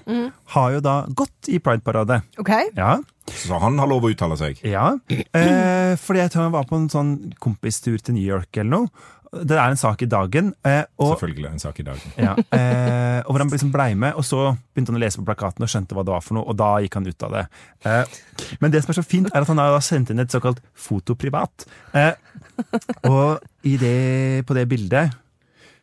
har 0.55 0.71
jo 0.73 0.79
da 0.81 0.95
gått 1.13 1.51
i 1.53 1.59
prideparade. 1.61 2.23
Okay. 2.41 2.71
Ja. 2.77 2.97
Så 3.29 3.59
han 3.61 3.77
har 3.81 3.89
lov 3.89 4.07
å 4.07 4.11
uttale 4.13 4.39
seg. 4.41 4.61
Ja, 4.65 4.95
eh, 5.09 5.93
fordi 6.01 6.23
jeg 6.23 6.33
tror 6.33 6.47
han 6.47 6.55
var 6.57 6.65
på 6.69 6.79
en 6.81 6.89
sånn 6.93 7.13
kompistur 7.45 8.01
til 8.01 8.17
New 8.17 8.25
York 8.25 8.57
eller 8.57 8.73
noe. 8.73 9.05
Det 9.43 9.57
er 9.57 9.73
en 9.73 9.81
sak 9.81 10.03
i 10.05 10.09
dagen. 10.11 10.53
Eh, 10.65 10.83
og, 10.99 11.15
Selvfølgelig 11.15 11.51
en 11.51 11.63
sak 11.63 11.81
i 11.81 11.87
dagen. 11.87 12.13
ja, 12.17 12.35
eh, 12.59 13.21
og 13.25 13.35
hvor 13.35 13.43
han 13.43 13.51
liksom 13.51 13.73
blei 13.75 13.91
med, 13.99 14.15
og 14.15 14.27
så 14.27 14.53
begynte 14.75 14.95
han 14.95 15.01
å 15.01 15.03
lese 15.03 15.21
på 15.21 15.27
plakaten 15.29 15.67
og 15.67 15.73
skjønte 15.73 15.97
hva 15.97 16.05
det 16.07 16.15
var 16.15 16.25
for 16.25 16.39
noe, 16.39 16.47
og 16.51 16.59
da 16.61 16.71
gikk 16.85 17.01
han 17.01 17.09
ut 17.09 17.27
av 17.27 17.35
det. 17.39 17.45
Eh, 17.85 18.21
men 18.63 18.75
det 18.75 18.85
som 18.85 18.95
er 18.95 19.01
så 19.01 19.07
fint, 19.07 19.33
er 19.33 19.43
at 19.43 19.51
han 19.51 19.63
har 19.63 19.81
sendt 19.85 20.15
inn 20.15 20.23
et 20.23 20.35
såkalt 20.35 20.63
fotoprivat. 20.87 21.67
Eh, 21.97 22.15
og 23.11 23.43
i 23.67 23.77
det, 23.81 24.47
på 24.47 24.57
det 24.57 24.69
bildet 24.71 25.21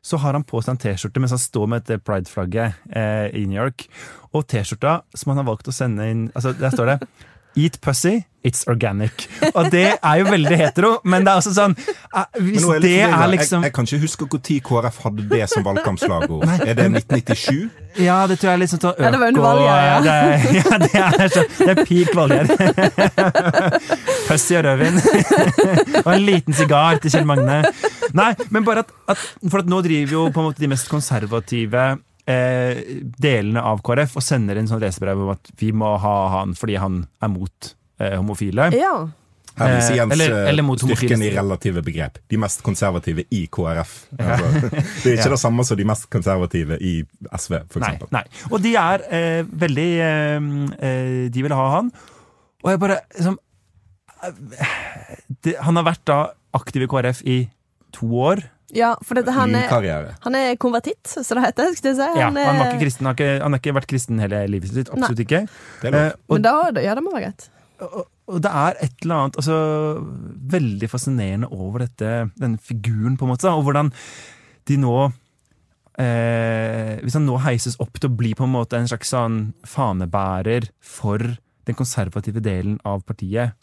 så 0.02 0.18
har 0.18 0.34
han 0.34 0.46
på 0.48 0.62
seg 0.64 0.74
en 0.74 0.82
T-skjorte 0.82 1.22
mens 1.22 1.34
han 1.36 1.42
står 1.42 1.68
med 1.70 1.90
et 1.94 2.02
pride-flagget 2.06 2.80
eh, 2.90 3.28
i 3.38 3.46
New 3.46 3.60
York. 3.60 3.86
Og 4.34 4.48
T-skjorta 4.50 5.02
som 5.14 5.34
han 5.34 5.44
har 5.44 5.50
valgt 5.52 5.70
å 5.70 5.76
sende 5.76 6.08
inn 6.10 6.24
altså 6.34 6.56
Der 6.58 6.74
står 6.74 6.94
det 6.94 6.98
Eat 7.56 7.82
pussy, 7.82 8.24
it's 8.48 8.64
organic. 8.68 9.26
Og 9.58 9.72
det 9.72 9.88
er 9.98 10.20
jo 10.22 10.28
veldig 10.30 10.58
hetero, 10.58 10.92
men 11.04 11.26
det 11.26 11.34
er 11.34 11.42
også 11.42 11.52
sånn 11.52 11.74
eh, 11.76 12.38
Hvis 12.40 12.64
er 12.64 12.78
jeg 12.78 12.84
det 12.86 12.92
er 13.04 13.32
liksom 13.34 13.60
jeg, 13.60 13.68
jeg 13.68 13.76
kan 13.76 13.90
ikke 13.90 14.00
huske 14.06 14.28
når 14.32 14.60
KrF 14.70 15.00
hadde 15.06 15.26
det 15.34 15.42
som 15.52 15.66
valgkampslagord. 15.66 16.46
Er 16.48 16.78
det 16.80 16.86
1997? 16.88 17.70
Ja, 18.00 18.22
det 18.30 18.38
tror 18.40 18.54
jeg 18.54 18.56
er 18.56 18.62
litt 18.62 18.72
sånn 18.72 18.84
sånn 18.86 19.04
Ja, 19.04 19.12
det 19.12 19.20
var 19.20 19.34
under 19.34 19.48
valget, 19.48 19.68
ja. 19.68 19.98
Det, 20.82 20.92
ja, 20.96 21.10
det 21.12 21.26
er, 21.26 21.34
så, 21.34 21.44
det 21.60 21.74
er 21.74 21.84
peak 21.84 22.16
valgjerd. 22.16 22.50
Pussy 24.30 24.56
og 24.56 24.64
rødvin. 24.70 25.02
og 26.06 26.14
en 26.16 26.24
liten 26.24 26.56
sigar 26.56 27.02
til 27.04 27.14
Kjell 27.14 27.28
Magne. 27.28 27.60
Nei, 28.16 28.32
men 28.50 28.64
bare 28.68 28.86
at, 28.86 28.96
at 29.12 29.28
For 29.44 29.60
at 29.60 29.70
nå 29.72 29.82
driver 29.84 30.16
jo 30.18 30.24
på 30.32 30.40
en 30.40 30.50
måte 30.50 30.64
de 30.64 30.72
mest 30.72 30.88
konservative 30.92 31.90
eh, 32.28 32.82
delene 33.22 33.62
av 33.62 33.82
KrF 33.86 34.18
og 34.20 34.24
sender 34.26 34.58
inn 34.62 34.68
sånn 34.70 34.82
lesebrev 34.84 35.20
om 35.26 35.32
at 35.34 35.50
vi 35.60 35.72
må 35.72 35.96
ha 36.00 36.18
han 36.40 36.54
fordi 36.58 36.76
han 36.82 37.08
er 37.22 37.32
mot 37.34 37.74
eh, 38.00 38.16
homofile. 38.18 38.70
Ja. 38.78 38.94
Her 39.58 39.74
viser 39.76 39.92
Eh, 39.92 39.98
Jens 39.98 40.14
eller- 40.16 40.32
eh, 40.46 40.50
eller 40.50 40.64
mot 40.64 40.80
styrken 40.80 41.22
i 41.22 41.30
relative 41.36 41.82
begrep. 41.84 42.18
De 42.32 42.38
mest 42.40 42.62
konservative 42.64 43.26
i 43.32 43.48
KrF. 43.52 43.92
Altså, 44.18 44.70
det 45.04 45.12
er 45.12 45.18
ikke 45.18 45.26
Ja. 45.28 45.30
det 45.36 45.40
samme 45.42 45.66
som 45.68 45.78
de 45.78 45.84
mest 45.86 46.08
konservative 46.10 46.78
i 46.80 46.94
SV, 47.36 47.58
f.eks. 47.68 47.84
Nei, 47.84 47.98
nei. 48.12 48.24
Og 48.52 48.62
de 48.64 48.76
er 48.80 49.04
eh, 49.12 49.44
veldig 49.44 49.90
eh, 50.08 50.50
eh, 50.80 51.30
De 51.36 51.44
vil 51.44 51.52
ha 51.58 51.68
han. 51.78 51.92
Og 52.64 52.72
jeg 52.72 52.80
bare 52.80 53.00
liksom 53.18 53.38
eh, 54.24 55.16
det, 55.44 55.56
Han 55.66 55.76
har 55.82 55.84
vært 55.92 56.06
da 56.06 56.20
aktiv 56.54 56.84
i 56.86 56.90
KrF 56.92 57.22
i 57.26 57.38
to 57.96 58.08
år. 58.24 58.44
Ja, 58.74 58.94
for 59.04 59.20
dette, 59.20 59.34
han, 59.36 59.54
er, 59.56 60.12
han 60.24 60.36
er 60.38 60.56
konvertitt, 60.62 61.04
så 61.12 61.36
det 61.38 61.44
heter. 61.48 61.74
Si. 61.76 61.92
Ja, 61.92 62.30
Han 62.30 62.38
han, 62.38 62.58
var 62.58 62.66
er- 62.66 62.72
ikke 62.74 62.84
kristen, 62.86 63.06
han, 63.06 63.16
har 63.16 63.20
ikke, 63.20 63.44
han 63.44 63.56
har 63.56 63.62
ikke 63.64 63.76
vært 63.80 63.90
kristen 63.92 64.22
hele 64.24 64.44
livet 64.52 64.72
sitt. 64.74 64.92
Absolutt 64.94 65.24
ikke. 65.26 65.44
Det. 65.82 65.92
Eh, 65.94 66.12
og, 66.28 66.38
Men 66.38 66.46
da, 66.48 66.56
ja, 66.84 66.96
det 66.98 67.04
må 67.06 67.14
være 67.16 67.30
greit. 67.30 67.50
og, 67.82 68.04
og 68.32 68.42
det 68.46 68.52
er 68.56 68.78
et 68.86 69.02
eller 69.04 69.16
annet 69.26 69.40
altså, 69.42 69.56
veldig 70.56 70.88
fascinerende 70.92 71.50
over 71.52 71.84
dette, 71.84 72.12
denne 72.40 72.62
figuren, 72.64 73.18
på 73.20 73.28
en 73.28 73.34
måte. 73.34 73.52
Og 73.52 73.66
hvordan 73.68 73.90
de 74.70 74.78
nå 74.80 74.96
eh, 76.00 77.00
Hvis 77.04 77.18
han 77.18 77.26
nå 77.28 77.38
heises 77.44 77.76
opp 77.84 77.98
til 78.00 78.10
å 78.12 78.16
bli 78.16 78.34
på 78.38 78.46
en 78.48 78.54
måte 78.56 78.80
en 78.80 78.88
slags 78.90 79.12
sånn 79.14 79.40
fanebærer 79.68 80.70
for 80.80 81.20
den 81.68 81.78
konservative 81.78 82.42
delen 82.42 82.80
av 82.88 83.04
partiet. 83.06 83.54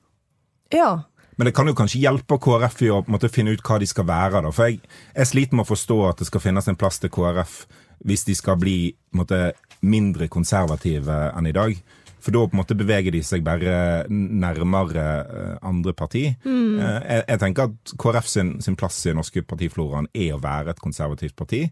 Ja. 0.75 0.91
Men 1.39 1.47
det 1.47 1.55
kan 1.55 1.71
jo 1.71 1.77
kanskje 1.79 2.03
hjelpe 2.03 2.37
KrF 2.43 2.81
i 2.83 2.91
å 2.91 3.03
måte, 3.07 3.31
finne 3.31 3.55
ut 3.55 3.63
hva 3.63 3.79
de 3.79 3.87
skal 3.87 4.09
være. 4.09 4.43
Da. 4.43 4.51
For 4.55 4.67
jeg, 4.67 4.81
jeg 5.15 5.31
sliter 5.31 5.59
med 5.59 5.67
å 5.67 5.71
forstå 5.71 5.99
at 6.09 6.23
det 6.23 6.27
skal 6.27 6.43
finnes 6.43 6.67
en 6.71 6.79
plass 6.79 6.99
til 6.99 7.13
KrF 7.15 7.61
hvis 8.09 8.27
de 8.27 8.35
skal 8.39 8.59
bli 8.59 8.79
måte, 9.19 9.53
mindre 9.87 10.29
konservative 10.31 11.15
enn 11.35 11.49
i 11.51 11.55
dag. 11.55 11.79
For 12.19 12.35
da 12.35 12.43
på 12.45 12.57
en 12.57 12.61
måte 12.61 12.77
beveger 12.79 13.15
de 13.15 13.23
seg 13.23 13.45
bare 13.47 14.07
nærmere 14.11 15.05
eh, 15.23 15.53
andre 15.67 15.95
parti. 15.95 16.25
Mm. 16.43 16.75
Eh, 16.83 16.99
jeg, 17.07 17.25
jeg 17.29 17.43
tenker 17.45 17.71
at 17.71 17.95
KrF 18.03 18.31
sin, 18.31 18.57
sin 18.65 18.79
plass 18.79 18.99
i 19.05 19.13
den 19.13 19.21
norske 19.23 19.45
partifloraen 19.47 20.11
er 20.11 20.35
å 20.35 20.43
være 20.43 20.75
et 20.75 20.83
konservativt 20.83 21.39
parti. 21.39 21.69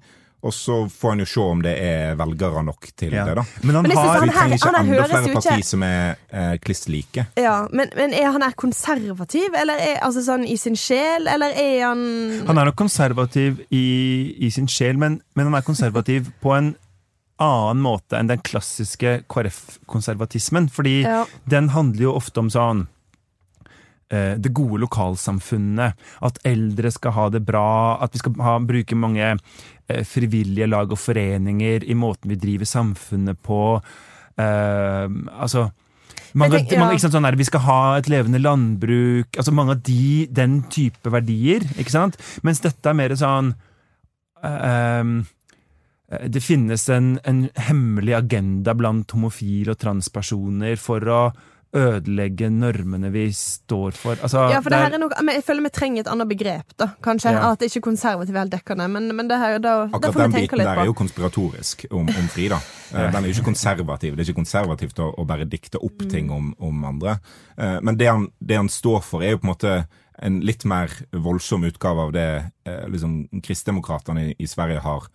Og 0.46 0.52
så 0.54 0.76
får 0.92 1.12
en 1.16 1.22
jo 1.24 1.26
se 1.26 1.40
om 1.42 1.62
det 1.64 1.72
er 1.82 2.14
velgere 2.18 2.62
nok 2.64 2.86
til 2.96 3.12
Ja. 3.16 3.24
det, 3.26 3.34
da. 3.40 3.44
Men 3.62 3.74
han 3.74 3.82
Men 3.82 3.96
har 3.96 4.04
Vi 4.06 4.18
han 4.18 4.28
her- 4.28 4.36
trenger 4.36 4.56
ikke 4.56 4.66
han 4.70 4.74
enda 4.86 5.04
flere 5.08 5.22
jo 5.22 5.28
ikke- 5.28 5.42
parti 5.42 5.64
som 5.64 5.82
er 5.82 6.16
eh, 6.32 6.56
kliss 6.62 6.86
like. 6.88 7.26
ja. 7.36 7.66
Men, 7.72 7.90
men 7.96 8.14
er 8.14 8.30
han 8.32 8.42
er 8.42 8.52
konservativ, 8.52 9.54
eller 9.54 9.74
er 9.74 9.98
altså 10.06 10.22
sånn 10.22 10.46
i 10.46 10.56
sin 10.56 10.74
sjel, 10.76 11.26
eller 11.28 11.50
er 11.56 11.86
han 11.88 12.46
Han 12.46 12.58
er 12.58 12.64
nok 12.70 12.76
konservativ 12.76 13.60
i, 13.70 14.34
i 14.38 14.50
sin 14.50 14.66
sjel, 14.68 14.96
men, 14.98 15.20
men 15.34 15.46
han 15.50 15.54
er 15.54 15.62
konservativ 15.62 16.30
på 16.42 16.56
en 16.56 16.76
annen 17.38 17.82
måte 17.82 18.16
enn 18.16 18.28
den 18.28 18.38
klassiske 18.40 19.24
KrF-konservatismen. 19.28 20.70
Fordi 20.70 21.02
Ja. 21.02 21.24
den 21.48 21.68
handler 21.70 22.00
jo 22.02 22.12
ofte 22.14 22.38
om 22.38 22.48
sånn 22.48 22.86
det 24.38 24.52
gode 24.54 24.80
lokalsamfunnet. 24.84 25.96
At 26.22 26.38
eldre 26.46 26.92
skal 26.94 27.16
ha 27.16 27.28
det 27.34 27.42
bra. 27.46 27.98
At 28.04 28.14
vi 28.14 28.22
skal 28.22 28.36
ha, 28.46 28.58
bruke 28.62 28.98
mange 28.98 29.32
eh, 29.32 30.04
frivillige 30.06 30.68
lag 30.70 30.92
og 30.92 31.00
foreninger 31.00 31.86
i 31.86 31.96
måten 31.98 32.30
vi 32.30 32.38
driver 32.38 32.68
samfunnet 32.70 33.40
på. 33.42 33.80
Eh, 34.38 35.08
altså 35.40 35.70
mange, 36.36 36.58
tenker- 36.58 36.76
ja. 36.76 36.80
mange, 36.82 36.96
ikke 36.96 37.06
sant, 37.06 37.14
sånn 37.16 37.24
der, 37.24 37.36
Vi 37.36 37.44
skal 37.48 37.60
ha 37.64 37.80
et 37.96 38.08
levende 38.12 38.38
landbruk. 38.42 39.36
altså 39.36 39.52
Mange 39.52 39.72
av 39.72 39.82
de, 39.82 40.26
den 40.30 40.62
type 40.68 41.10
verdier. 41.10 41.64
ikke 41.78 41.90
sant? 41.90 42.18
Mens 42.42 42.60
dette 42.60 42.86
er 42.86 42.94
mer 42.98 43.14
sånn 43.16 43.54
eh, 44.44 44.68
ehm, 44.70 45.26
det 46.30 46.38
finnes 46.44 46.88
en, 46.94 47.18
en 47.24 47.48
hemmelig 47.56 48.14
agenda 48.14 48.74
blant 48.78 49.10
homofile 49.10 49.74
og 49.74 49.80
transpersoner 49.82 50.76
for 50.78 51.00
å 51.10 51.20
ødelegge 51.74 52.48
normene 52.50 53.10
vi 53.12 53.26
står 53.32 53.92
for. 53.98 54.16
Altså, 54.22 54.46
Ja, 54.50 54.60
for 54.60 54.70
det 54.70 54.78
her 54.78 54.94
er 54.94 54.98
noe, 55.02 55.10
men 55.22 55.34
jeg 55.34 55.44
føler 55.44 55.62
vi 55.66 55.70
trenger 55.74 56.00
et 56.00 56.08
annet 56.12 56.28
begrep, 56.28 56.76
da. 56.78 56.86
Kanskje 57.02 57.32
Ja. 57.32 57.50
at 57.52 57.60
ikke 57.60 57.80
konservativ 57.82 58.34
er 58.34 58.38
helt 58.44 58.52
dekkende, 58.52 58.88
men, 58.90 59.08
men 59.16 59.28
det 59.28 59.38
her, 59.38 59.58
da, 59.58 59.86
da 59.86 59.96
Akkurat 59.96 60.14
får 60.14 60.22
den 60.22 60.30
vi 60.30 60.36
tenke 60.38 60.50
biten 60.50 60.58
litt 60.58 60.66
der 60.68 60.78
er 60.78 60.86
jo 60.86 60.94
konspiratorisk 60.94 61.86
om, 61.90 62.06
om 62.08 62.28
Frida. 62.28 62.60
Eh, 62.94 63.10
Den 63.12 63.24
er 63.24 63.28
jo 63.28 63.34
ikke 63.34 63.50
konservativ. 63.52 64.16
Det 64.16 64.20
er 64.22 64.30
ikke 64.32 64.40
konservativt 64.44 64.98
å, 64.98 65.10
å 65.18 65.26
bare 65.26 65.44
dikte 65.44 65.78
opp 65.82 66.02
Mm. 66.02 66.10
ting 66.10 66.30
om, 66.30 66.54
om 66.60 66.84
andre. 66.84 67.18
Eh, 67.58 67.80
Men 67.82 67.96
det 67.96 68.06
han, 68.08 68.28
det 68.40 68.56
han 68.56 68.68
står 68.68 69.02
for, 69.02 69.22
er 69.22 69.30
jo 69.34 69.38
på 69.38 69.44
en 69.48 69.54
måte 69.54 69.86
en 70.22 70.40
litt 70.40 70.64
mer 70.64 70.88
voldsom 71.12 71.64
utgave 71.64 72.00
av 72.00 72.12
det 72.12 72.50
eh, 72.64 72.86
liksom, 72.88 73.28
kristdemokratene 73.42 74.30
i, 74.30 74.34
i 74.38 74.46
Sverige 74.46 74.80
har 74.80 75.08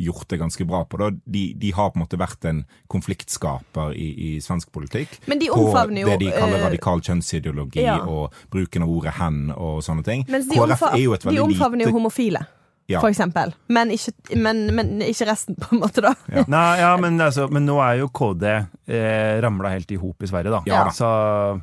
gjort 0.00 0.28
det 0.32 0.38
ganske 0.40 0.64
bra 0.64 0.84
på. 0.88 0.96
De, 1.24 1.42
de 1.56 1.70
har 1.76 1.90
på 1.92 1.98
en 1.98 2.04
måte 2.04 2.18
vært 2.20 2.46
en 2.48 2.62
konfliktskaper 2.88 3.92
i, 3.92 4.08
i 4.24 4.30
svensk 4.40 4.70
politikk. 4.72 5.18
Men 5.28 5.42
de 5.42 5.50
på 5.52 5.58
omfavner 5.60 6.04
jo, 6.04 6.12
det 6.14 6.18
de 6.22 6.30
kaller 6.32 6.60
eh, 6.60 6.64
radikal 6.68 7.02
kjønnsideologi 7.04 7.84
ja. 7.84 7.98
og 8.08 8.36
bruken 8.52 8.86
av 8.86 8.94
ordet 8.94 9.14
'hen' 9.18 9.52
og 9.56 9.82
sånne 9.84 10.06
ting. 10.06 10.24
Mens 10.32 10.48
de, 10.48 10.60
omfav, 10.60 10.96
de 10.96 11.42
omfavner 11.44 11.88
jo 11.88 11.94
homofile, 11.98 12.44
Ja. 12.90 13.00
for 13.02 13.12
eksempel. 13.12 13.52
Men 13.70 13.92
ikke, 13.94 14.12
men, 14.36 14.64
men 14.74 14.92
ikke 15.06 15.28
resten, 15.30 15.56
på 15.60 15.74
en 15.76 15.82
måte, 15.84 16.02
da. 16.04 16.14
Nei, 16.50 16.64
ja, 16.82 16.90
men, 17.00 17.20
altså, 17.22 17.46
men 17.52 17.66
nå 17.68 17.78
er 17.84 18.00
jo 18.00 18.08
KD 18.14 18.46
eh, 18.50 19.40
ramla 19.44 19.72
helt 19.76 19.90
i 19.94 19.98
hop 20.00 20.26
i 20.26 20.30
Sverige, 20.30 20.50
da. 20.56 20.62
Ja. 20.68 20.84
Så 20.94 21.08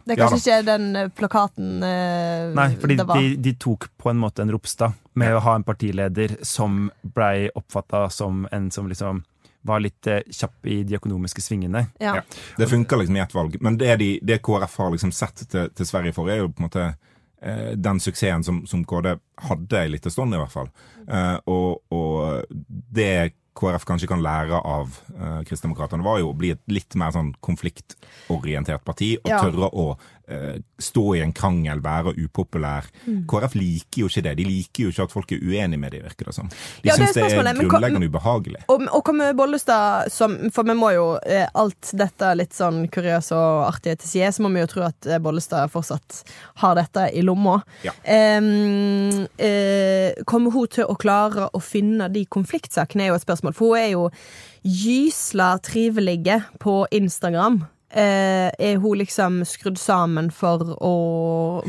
Det 0.06 0.16
er 0.16 0.24
Ja 0.24 0.30
kanskje 0.30 0.42
ikke 0.58 0.68
den 0.72 0.90
eh, 0.96 1.10
plakaten 1.18 1.84
eh, 1.84 2.48
Nei, 2.58 2.70
fordi 2.80 3.00
det 3.00 3.08
var. 3.10 3.22
de, 3.22 3.36
de 3.48 3.56
tok 3.60 3.90
på 4.00 4.12
en 4.14 4.22
måte 4.22 4.46
en 4.46 4.54
Ropstad 4.56 4.96
med 5.18 5.36
å 5.36 5.42
ha 5.44 5.56
en 5.58 5.66
partileder 5.68 6.38
som 6.46 6.88
blei 7.02 7.50
oppfatta 7.58 8.08
som 8.14 8.46
en 8.54 8.70
som 8.72 8.88
liksom 8.88 9.24
var 9.68 9.82
litt 9.84 10.08
eh, 10.08 10.22
kjapp 10.32 10.68
i 10.72 10.84
de 10.88 10.96
økonomiske 10.96 11.42
svingene. 11.44 11.88
Ja. 12.00 12.16
Ja. 12.20 12.22
Det 12.58 12.70
funker 12.72 13.02
liksom 13.02 13.18
i 13.18 13.20
ett 13.20 13.34
valg. 13.36 13.58
Men 13.62 13.78
det, 13.78 13.96
de, 14.00 14.10
det 14.24 14.40
KrF 14.46 14.78
har 14.80 14.94
liksom 14.94 15.12
sett 15.12 15.44
til, 15.50 15.70
til 15.76 15.90
Sverige 15.90 16.16
for, 16.16 16.30
er 16.32 16.40
jo 16.40 16.48
på 16.52 16.62
en 16.64 16.68
måte 16.70 16.86
den 17.78 18.00
suksessen 18.02 18.44
som, 18.44 18.64
som 18.66 18.82
KD 18.88 19.18
hadde 19.50 19.82
en 19.84 19.92
liten 19.92 20.12
stund, 20.12 20.34
i 20.34 20.40
hvert 20.42 20.52
fall. 20.54 20.70
Eh, 21.08 21.36
og, 21.46 21.84
og 21.94 22.46
det 22.98 23.34
KrF 23.58 23.86
kanskje 23.90 24.08
kan 24.10 24.22
lære 24.22 24.58
av 24.62 24.98
eh, 25.18 25.40
Kristdemokraterna, 25.50 26.06
var 26.06 26.20
jo 26.22 26.32
å 26.32 26.38
bli 26.38 26.52
et 26.54 26.62
litt 26.70 26.94
mer 26.98 27.10
sånn 27.16 27.32
konfliktorientert 27.42 28.84
parti, 28.86 29.16
og 29.24 29.30
Ja. 29.32 29.40
tørre 29.42 29.70
å 29.74 29.88
eh, 29.98 30.17
stå 30.80 31.04
i 31.16 31.22
en 31.24 31.32
krangel, 31.36 31.80
være 31.84 32.12
upopulær. 32.20 32.88
Mm. 33.06 33.22
KrF 33.32 33.54
liker 33.56 34.02
jo 34.02 34.10
ikke 34.12 34.24
det. 34.26 34.34
De 34.40 34.48
liker 34.48 34.84
jo 34.84 34.92
ikke 34.92 35.06
at 35.08 35.14
folk 35.14 35.32
er 35.32 35.44
uenige 35.44 35.80
med 35.80 35.94
dem, 35.96 36.04
virker 36.04 36.30
det 36.30 36.36
som. 36.36 36.50
De 36.50 36.90
Ja, 36.90 36.96
det 36.96 36.96
er 36.96 36.98
syns 36.98 37.16
det 37.16 37.22
er 37.22 37.30
spørsmålet, 37.30 37.58
men 37.58 37.70
grunnleggende 37.72 38.10
ubehagelig. 38.12 38.64
Og, 38.68 38.84
og 38.92 39.14
med 39.16 39.38
Bollestad 39.40 40.12
som 40.14 40.36
For 40.54 40.68
vi 40.68 40.76
må 40.78 40.92
jo 40.96 41.06
eh, 41.24 41.48
alt 41.58 41.92
dette 41.98 42.34
litt 42.38 42.56
sånn 42.56 42.86
kuriøse 42.92 43.38
og 43.38 43.64
artige 43.70 44.02
til 44.02 44.12
side, 44.12 44.34
så 44.36 44.44
må 44.44 44.52
vi 44.56 44.64
jo 44.64 44.72
tro 44.72 44.86
at 44.88 45.08
eh, 45.08 45.22
Bollestad 45.24 45.72
fortsatt 45.72 46.22
har 46.64 46.76
dette 46.80 47.08
i 47.16 47.24
lomma. 47.26 47.60
Ja. 47.86 47.94
Um, 48.38 49.26
uh, 49.40 50.12
kommer 50.28 50.54
hun 50.54 50.68
til 50.74 50.88
å 50.90 50.98
klare 51.00 51.48
å 51.54 51.64
finne 51.64 52.10
de 52.12 52.26
konfliktsakene, 52.26 53.08
er 53.08 53.14
jo 53.14 53.20
et 53.20 53.26
spørsmål. 53.26 53.56
For 53.58 53.74
hun 53.74 53.82
er 53.82 53.90
jo 53.94 54.06
gysla 54.68 55.56
trivelige 55.64 56.42
på 56.64 56.82
Instagram. 56.92 57.64
Eh, 57.92 58.50
er 58.60 58.78
hun 58.84 58.98
liksom 59.00 59.40
skrudd 59.48 59.78
sammen 59.80 60.28
for 60.36 60.60
å 60.84 60.94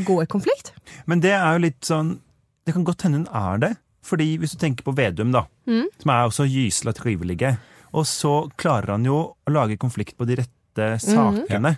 gå 0.04 0.16
i 0.22 0.26
konflikt? 0.26 0.72
Men 1.06 1.20
det 1.22 1.30
er 1.36 1.52
jo 1.54 1.62
litt 1.68 1.80
sånn 1.86 2.16
Det 2.66 2.74
kan 2.74 2.84
godt 2.84 3.02
hende 3.06 3.22
hun 3.22 3.28
er 3.32 3.58
det. 3.62 3.70
Fordi 4.04 4.38
hvis 4.40 4.52
du 4.52 4.58
tenker 4.60 4.84
på 4.84 4.92
Vedum, 4.96 5.30
da, 5.32 5.44
som 6.00 6.10
er 6.12 6.26
også 6.28 6.44
gysla 6.48 6.92
trivelige, 6.96 7.54
og 7.92 8.04
så 8.08 8.50
klarer 8.60 8.92
han 8.94 9.04
jo 9.04 9.16
å 9.46 9.52
lage 9.52 9.76
konflikt 9.80 10.16
på 10.16 10.26
de 10.28 10.36
rette 10.36 10.86
sakene. 11.00 11.74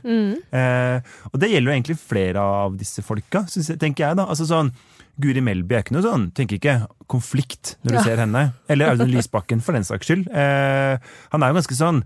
Eh, 0.53 1.01
og 1.33 1.39
det 1.41 1.49
gjelder 1.51 1.71
jo 1.73 1.77
egentlig 1.77 1.99
flere 1.99 2.43
av 2.43 2.77
disse 2.79 3.03
folka, 3.03 3.45
jeg, 3.49 3.79
tenker 3.81 4.05
jeg, 4.09 4.17
da. 4.21 4.27
Altså 4.27 4.47
sånn 4.51 4.73
Guri 5.21 5.41
Melby 5.43 5.75
er 5.79 5.83
ikke 5.85 5.95
noe 5.97 6.03
sånn, 6.07 6.29
tenker 6.35 6.59
ikke 6.59 6.77
konflikt 7.11 7.77
når 7.85 7.91
du 7.91 7.99
Ja. 7.99 8.03
ser 8.05 8.17
henne. 8.23 8.53
Eller 8.69 8.91
Audun 8.91 9.11
Lysbakken, 9.11 9.61
for 9.63 9.73
den 9.73 9.83
saks 9.85 10.07
skyld. 10.07 10.29
Eh, 10.31 10.99
han 11.31 11.43
er 11.43 11.49
jo 11.53 11.59
ganske 11.61 11.77
sånn 11.79 12.03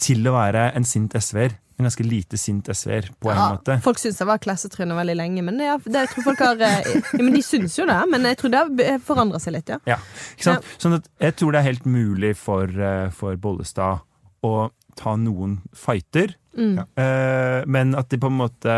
til 0.00 0.26
å 0.28 0.32
være 0.36 0.70
en 0.78 0.84
sint 0.88 1.14
SV-er. 1.18 1.54
En 1.74 1.88
ganske 1.88 2.04
lite 2.06 2.38
sint 2.38 2.68
SV-er, 2.70 3.08
på 3.18 3.32
en 3.32 3.38
måte. 3.56 3.74
Folk 3.82 3.98
syns 3.98 4.20
jeg 4.22 4.28
var 4.28 4.38
klassetrynet 4.38 4.94
veldig 4.94 5.16
lenge, 5.18 5.42
men 5.42 5.56
det, 5.58 5.72
det, 5.88 6.04
jeg 6.04 6.10
tror 6.12 6.26
folk 6.28 6.42
har 6.44 6.60
eh, 6.62 6.86
ja, 6.86 7.00
Men 7.18 7.32
de 7.34 7.42
syns 7.42 7.74
jo 7.80 7.86
det, 7.90 7.96
men 8.12 8.28
jeg 8.30 8.38
tror 8.38 8.52
det 8.54 8.60
har 8.62 9.00
forandra 9.02 9.40
seg 9.42 9.56
litt, 9.56 9.72
ja. 9.74 9.80
Ja, 9.90 9.96
ikke 10.36 10.46
sant? 10.52 10.68
Sånn 10.78 10.94
at 11.00 11.08
jeg 11.26 11.34
tror 11.40 11.50
det 11.56 11.60
er 11.64 11.66
helt 11.72 11.88
mulig 11.90 12.30
for, 12.38 12.70
eh, 12.70 13.08
for 13.16 13.34
Bollestad 13.42 14.04
å 14.46 14.54
ta 14.94 15.16
noen 15.18 15.60
fighter, 15.74 16.36
Mm. 16.54 16.76
eh, 16.94 17.64
men 17.66 17.96
at 17.98 18.06
de 18.12 18.20
på 18.22 18.28
en 18.30 18.36
måte 18.38 18.74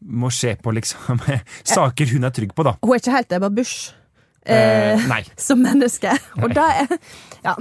må 0.00 0.30
se 0.32 0.54
på 0.56 0.72
liksom 0.72 1.20
saker 1.76 2.14
hun 2.14 2.24
er 2.24 2.32
trygg 2.32 2.54
på, 2.56 2.64
da. 2.64 2.72
Hun 2.80 2.94
er 2.96 3.02
ikke 3.02 3.12
helt 3.18 3.34
Ebba 3.36 3.50
Busch. 3.52 3.90
Eh, 4.46 4.92
Eh, 4.94 5.08
nei. 5.08 5.24
som 5.48 5.60
menneske. 5.62 6.12
Og 6.42 6.54
det 6.54 6.64
er 6.64 6.86
Ja, 7.44 7.54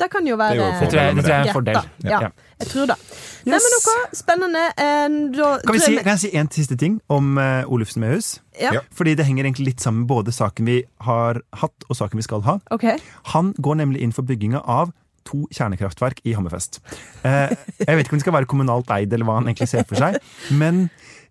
det 0.00 0.10
kan 0.12 0.26
jo 0.26 0.36
være 0.36 0.66
Det 0.80 0.90
tror 0.90 1.00
jeg, 1.00 1.16
det 1.16 1.24
tror 1.24 1.32
jeg 1.32 1.40
er 1.40 1.48
en 1.48 1.54
fordel. 1.54 1.78
Ja, 2.04 2.20
ja. 2.20 2.28
Jeg 2.60 2.68
tror 2.70 2.86
det. 2.88 2.96
Nei, 3.44 3.58
men 3.60 3.72
noe 3.74 3.94
spennende. 4.16 4.62
Eh, 4.80 5.16
da 5.36 5.48
Kan, 5.64 5.74
vi 5.76 5.80
si, 5.80 5.96
kan 5.96 6.12
jeg 6.14 6.22
si 6.24 6.30
en 6.36 6.50
siste 6.50 6.76
ting 6.80 7.00
om 7.12 7.36
uh, 7.36 7.64
Olufsen 7.68 8.00
Mehus? 8.04 8.40
Ja, 8.60 8.72
Ja. 8.78 8.80
Fordi 8.96 9.14
det 9.14 9.26
henger 9.28 9.44
egentlig 9.44 9.66
litt 9.74 9.80
sammen 9.84 10.04
med 10.04 10.08
både 10.12 10.32
saken 10.32 10.64
vi 10.66 10.78
har 11.04 11.42
hatt, 11.60 11.88
og 11.88 11.96
saken 11.96 12.16
vi 12.16 12.24
skal 12.24 12.44
ha. 12.48 12.58
Okay. 12.70 12.96
Han 13.34 13.52
går 13.60 13.74
nemlig 13.82 14.00
inn 14.00 14.12
for 14.16 14.24
bygginga 14.24 14.62
av 14.64 14.92
to 15.26 15.44
kjernekraftverk 15.52 16.20
i 16.24 16.32
Hammerfest. 16.36 16.80
Eh, 17.26 17.52
jeg 17.82 17.96
vet 17.98 18.06
ikke 18.06 18.14
om 18.14 18.20
det 18.20 18.24
skal 18.24 18.36
være 18.38 18.48
kommunalt 18.50 18.90
eid, 18.94 19.12
eller 19.12 19.26
hva 19.28 19.40
han 19.40 19.48
egentlig 19.50 19.68
ser 19.68 19.84
for 19.88 19.98
seg. 20.00 20.16
Men 20.54 20.86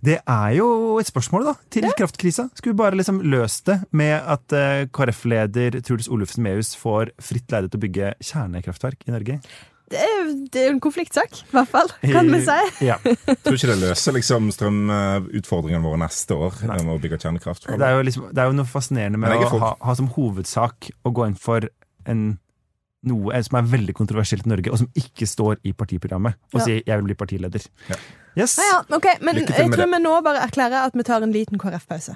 det 0.05 0.17
er 0.21 0.49
jo 0.57 0.67
et 1.01 1.09
spørsmål 1.09 1.47
da, 1.49 1.53
til 1.73 1.87
kraftkrisa. 1.97 2.49
Skulle 2.55 2.75
vi 2.75 2.81
bare 2.83 2.97
liksom 2.99 3.21
løst 3.25 3.65
det 3.69 3.79
med 3.95 4.13
at 4.17 4.55
eh, 4.55 4.87
KrF-leder 4.93 5.79
Truls 5.85 6.09
Olufsen 6.11 6.45
Mehus 6.45 6.75
får 6.79 7.15
fritt 7.21 7.49
leide 7.53 7.71
til 7.71 7.79
å 7.79 7.85
bygge 7.85 8.11
kjernekraftverk 8.23 9.07
i 9.07 9.15
Norge? 9.15 9.39
Det 9.85 9.99
er, 10.01 10.29
det 10.49 10.61
er 10.63 10.71
en 10.73 10.79
konfliktsak, 10.81 11.43
i 11.43 11.53
hvert 11.53 11.69
fall, 11.69 11.91
kan 12.01 12.29
vi 12.33 12.39
si. 12.41 12.85
Ja. 12.87 12.95
Tror 13.45 13.57
ikke 13.57 13.69
det 13.69 13.77
løser 13.83 14.15
liksom 14.15 14.47
strømutfordringene 14.55 15.83
våre 15.83 15.99
neste 16.01 16.37
år 16.37 16.57
Nei. 16.65 16.79
med 16.87 16.95
å 16.95 17.01
bygge 17.03 17.19
kjernekraft. 17.21 17.67
Det 17.69 17.85
er 17.85 17.93
jo, 17.93 18.07
liksom, 18.07 18.31
det 18.33 18.41
er 18.41 18.49
jo 18.49 18.57
noe 18.57 18.69
fascinerende 18.69 19.21
med 19.21 19.35
å 19.37 19.51
ha, 19.61 19.75
ha 19.85 19.95
som 19.97 20.09
hovedsak 20.15 20.89
å 21.05 21.13
gå 21.13 21.29
inn 21.29 21.37
for 21.37 21.69
en, 22.09 22.25
noe 23.05 23.41
som 23.43 23.57
er 23.59 23.67
veldig 23.71 23.93
kontroversielt 23.97 24.45
i 24.47 24.49
Norge, 24.49 24.71
og 24.71 24.77
som 24.81 24.89
ikke 24.95 25.27
står 25.29 25.57
i 25.63 25.73
partiprogrammet, 25.73 26.35
og 26.53 26.59
Ja. 26.59 26.65
sier 26.65 26.81
'jeg 26.85 26.97
vil 27.03 27.05
bli 27.05 27.15
partileder'. 27.15 27.67
Ja. 27.89 27.95
Yes. 28.37 28.57
Ja, 28.57 28.63
ja, 28.89 28.95
ok, 28.97 29.05
Men 29.21 29.35
jeg 29.35 29.47
tror 29.47 29.69
det. 29.75 29.89
vi 29.89 29.99
nå 30.03 30.21
bare 30.23 30.41
erklærer 30.47 30.85
at 30.85 30.93
vi 30.93 31.03
tar 31.03 31.21
en 31.23 31.31
liten 31.31 31.57
KrF-pause 31.57 32.15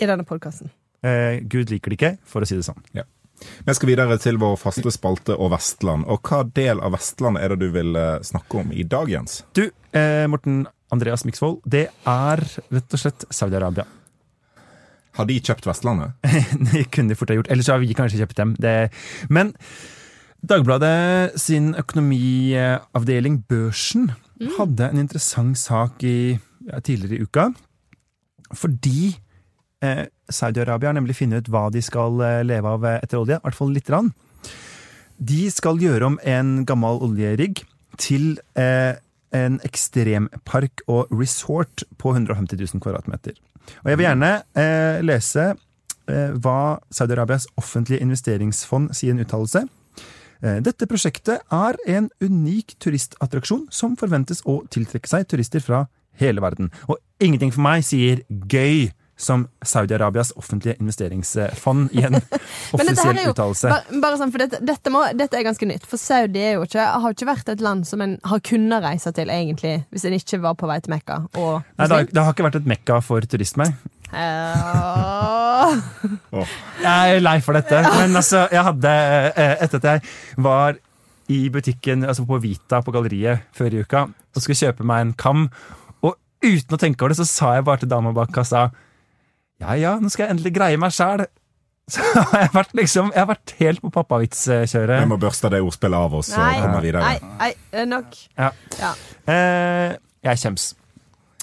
i 0.00 0.06
denne 0.06 0.24
podkasten. 0.24 0.70
Eh, 1.02 1.40
Gud 1.40 1.70
liker 1.70 1.90
det 1.90 1.98
ikke, 2.00 2.18
for 2.24 2.40
å 2.42 2.46
si 2.46 2.54
det 2.56 2.64
sånn. 2.64 2.82
Vi 3.66 3.74
skal 3.74 3.88
videre 3.88 4.16
til 4.18 4.36
vår 4.38 4.56
faste 4.56 4.90
spalte 4.92 5.36
og 5.38 5.50
Vestland. 5.50 6.04
Og 6.06 6.22
hva 6.22 6.42
del 6.54 6.80
av 6.80 6.92
Vestland 6.92 7.36
er 7.38 7.48
det 7.48 7.58
du 7.58 7.70
vil 7.70 7.96
eh, 7.96 8.18
snakke 8.20 8.60
om 8.60 8.70
i 8.72 8.82
dag, 8.82 9.08
Jens? 9.08 9.42
Du, 9.54 9.70
eh, 9.92 10.26
Morten 10.26 10.66
Andreas 10.92 11.24
Miksvold, 11.24 11.60
det 11.66 11.88
er 12.06 12.36
rett 12.70 12.92
og 12.94 12.98
slett 13.00 13.24
Saudi-Arabia. 13.30 13.84
Har 15.14 15.26
de 15.26 15.40
kjøpt 15.40 15.66
Vestlandet? 15.66 16.12
Det 16.72 16.90
kunne 16.90 17.08
de 17.08 17.14
fort 17.14 17.30
ha 17.30 17.36
gjort. 17.36 17.50
Ellers 17.50 17.66
har 17.70 17.78
vi 17.78 17.94
kanskje 17.94 18.18
kjøpt 18.18 18.34
dem. 18.40 18.54
Det. 18.58 18.90
Men 19.30 19.54
Dagbladet 20.44 21.38
sin 21.40 21.70
økonomiavdeling 21.78 23.38
Børsen 23.48 24.10
hadde 24.58 24.90
en 24.90 25.00
interessant 25.00 25.56
sak 25.56 26.02
i, 26.04 26.34
ja, 26.68 26.80
tidligere 26.84 27.16
i 27.16 27.24
uka. 27.24 27.46
Fordi 28.52 29.14
eh, 29.80 30.02
Saudi-Arabia 30.28 30.90
har 30.90 30.98
nemlig 30.98 31.16
funnet 31.16 31.46
ut 31.46 31.52
hva 31.54 31.70
de 31.72 31.80
skal 31.84 32.20
eh, 32.20 32.42
leve 32.44 32.72
av 32.76 32.84
eh, 32.84 32.98
etter 33.00 33.22
olje. 33.22 33.38
I 33.38 33.44
hvert 33.46 33.56
fall 33.56 33.72
lite 33.72 33.88
grann. 33.88 34.10
De 35.16 35.46
skal 35.54 35.80
gjøre 35.80 36.10
om 36.10 36.18
en 36.28 36.50
gammel 36.68 37.00
oljerigg 37.06 37.62
til 37.96 38.34
eh, 38.60 38.98
en 39.34 39.56
ekstrempark 39.64 40.82
og 40.92 41.14
resort 41.14 41.86
på 41.96 42.12
150 42.12 42.60
000 42.60 42.82
kvadratmeter. 42.84 43.38
Og 43.80 43.94
jeg 43.94 44.00
vil 44.00 44.08
gjerne 44.10 44.34
eh, 44.60 45.00
lese 45.08 45.46
eh, 45.54 46.36
hva 46.36 46.76
Saudi-Arabias 46.92 47.48
offentlige 47.56 48.04
investeringsfond 48.04 48.92
sier 48.92 49.14
i 49.14 49.16
en 49.16 49.24
uttalelse. 49.24 49.64
Eh, 50.44 50.60
Dette 50.64 50.88
prosjektet 50.90 51.40
er 51.52 51.78
en 51.88 52.10
unik 52.20 52.76
turistattraksjon 52.82 53.66
som 53.72 53.96
forventes 54.00 54.44
å 54.44 54.60
tiltrekke 54.72 55.08
seg 55.08 55.28
turister 55.30 55.64
fra 55.64 55.86
hele 56.20 56.44
verden. 56.44 56.70
Og 56.88 57.00
ingenting 57.22 57.54
for 57.54 57.64
meg 57.64 57.86
sier 57.86 58.22
gøy 58.28 58.90
som 59.16 59.44
Saudi-Arabias 59.62 60.32
offentlige 60.36 60.74
investeringsfond 60.82 61.92
i 61.94 62.02
en 62.02 62.16
offisiell 62.74 63.20
uttalelse. 63.30 63.70
bare, 63.70 64.00
bare 64.02 64.18
sånn, 64.18 64.32
for 64.34 64.42
dette, 64.42 64.58
dette, 64.66 64.92
må, 64.92 65.04
dette 65.14 65.38
er 65.38 65.46
ganske 65.46 65.68
nytt. 65.70 65.86
For 65.88 66.02
Saudi 66.02 66.42
ikke, 66.50 66.82
har 66.82 67.14
ikke 67.14 67.30
vært 67.30 67.52
et 67.54 67.62
land 67.64 67.86
som 67.88 68.02
en 68.04 68.18
har 68.26 68.42
kunnet 68.44 68.82
reise 68.84 69.14
til, 69.14 69.30
egentlig, 69.30 69.76
hvis 69.94 70.08
en 70.10 70.18
ikke 70.18 70.42
var 70.44 70.58
på 70.58 70.68
vei 70.70 70.80
til 70.82 70.96
Mekka. 70.96 71.20
Nei, 71.30 71.86
det 71.86 71.94
har, 71.94 72.08
det 72.10 72.26
har 72.26 72.34
ikke 72.34 72.48
vært 72.50 72.60
et 72.60 72.72
mekka 72.74 72.98
for 73.06 73.30
turisme. 73.30 73.70
Eh, 75.54 76.56
Jeg 76.82 77.16
er 77.16 77.22
lei 77.24 77.36
for 77.44 77.56
dette, 77.56 77.80
men 77.96 78.16
altså, 78.18 78.44
jeg 78.52 78.64
hadde 78.66 78.90
eh, 79.36 79.54
Etter 79.64 79.80
at 79.80 79.86
jeg 79.92 80.44
var 80.44 80.76
i 81.32 81.38
butikken, 81.48 82.02
altså 82.04 82.26
på 82.28 82.36
Vita 82.42 82.82
på 82.84 82.92
galleriet 82.92 83.46
før 83.56 83.72
i 83.72 83.80
uka, 83.86 84.02
og 84.34 84.42
skulle 84.44 84.58
kjøpe 84.60 84.84
meg 84.84 85.06
en 85.06 85.12
kam, 85.16 85.46
og 86.04 86.18
uten 86.44 86.76
å 86.76 86.80
tenke 86.82 87.00
over 87.00 87.14
det, 87.14 87.20
så 87.22 87.28
sa 87.30 87.54
jeg 87.56 87.64
bare 87.64 87.80
til 87.84 87.88
dama 87.94 88.12
bak 88.12 88.32
kassa 88.34 88.66
Ja 89.62 89.72
ja, 89.78 89.94
nå 90.02 90.10
skal 90.12 90.26
jeg 90.26 90.34
endelig 90.36 90.52
greie 90.58 90.76
meg 90.82 90.92
sjæl. 90.92 91.24
Så 91.88 92.00
har 92.32 92.46
jeg 92.46 92.52
vært 92.54 92.70
liksom 92.76 93.10
Jeg 93.12 93.20
har 93.22 93.28
vært 93.28 93.54
helt 93.60 93.80
på 93.82 93.88
Vi 93.88 93.94
pappavitskjøret. 93.96 95.02
må 95.08 95.16
børste 95.20 95.50
det 95.52 95.60
ordspillet 95.64 95.98
av 96.00 96.14
oss 96.20 96.30
og 96.32 96.40
nei, 96.40 96.54
komme 96.60 96.80
videre. 96.84 97.02
nei, 97.04 97.34
nei, 97.40 97.50
er 97.72 97.88
nok. 97.88 98.14
Ja. 98.40 98.50
Ja. 98.80 98.92
Eh, 99.28 99.96
jeg 100.24 100.40
kjems. 100.44 100.70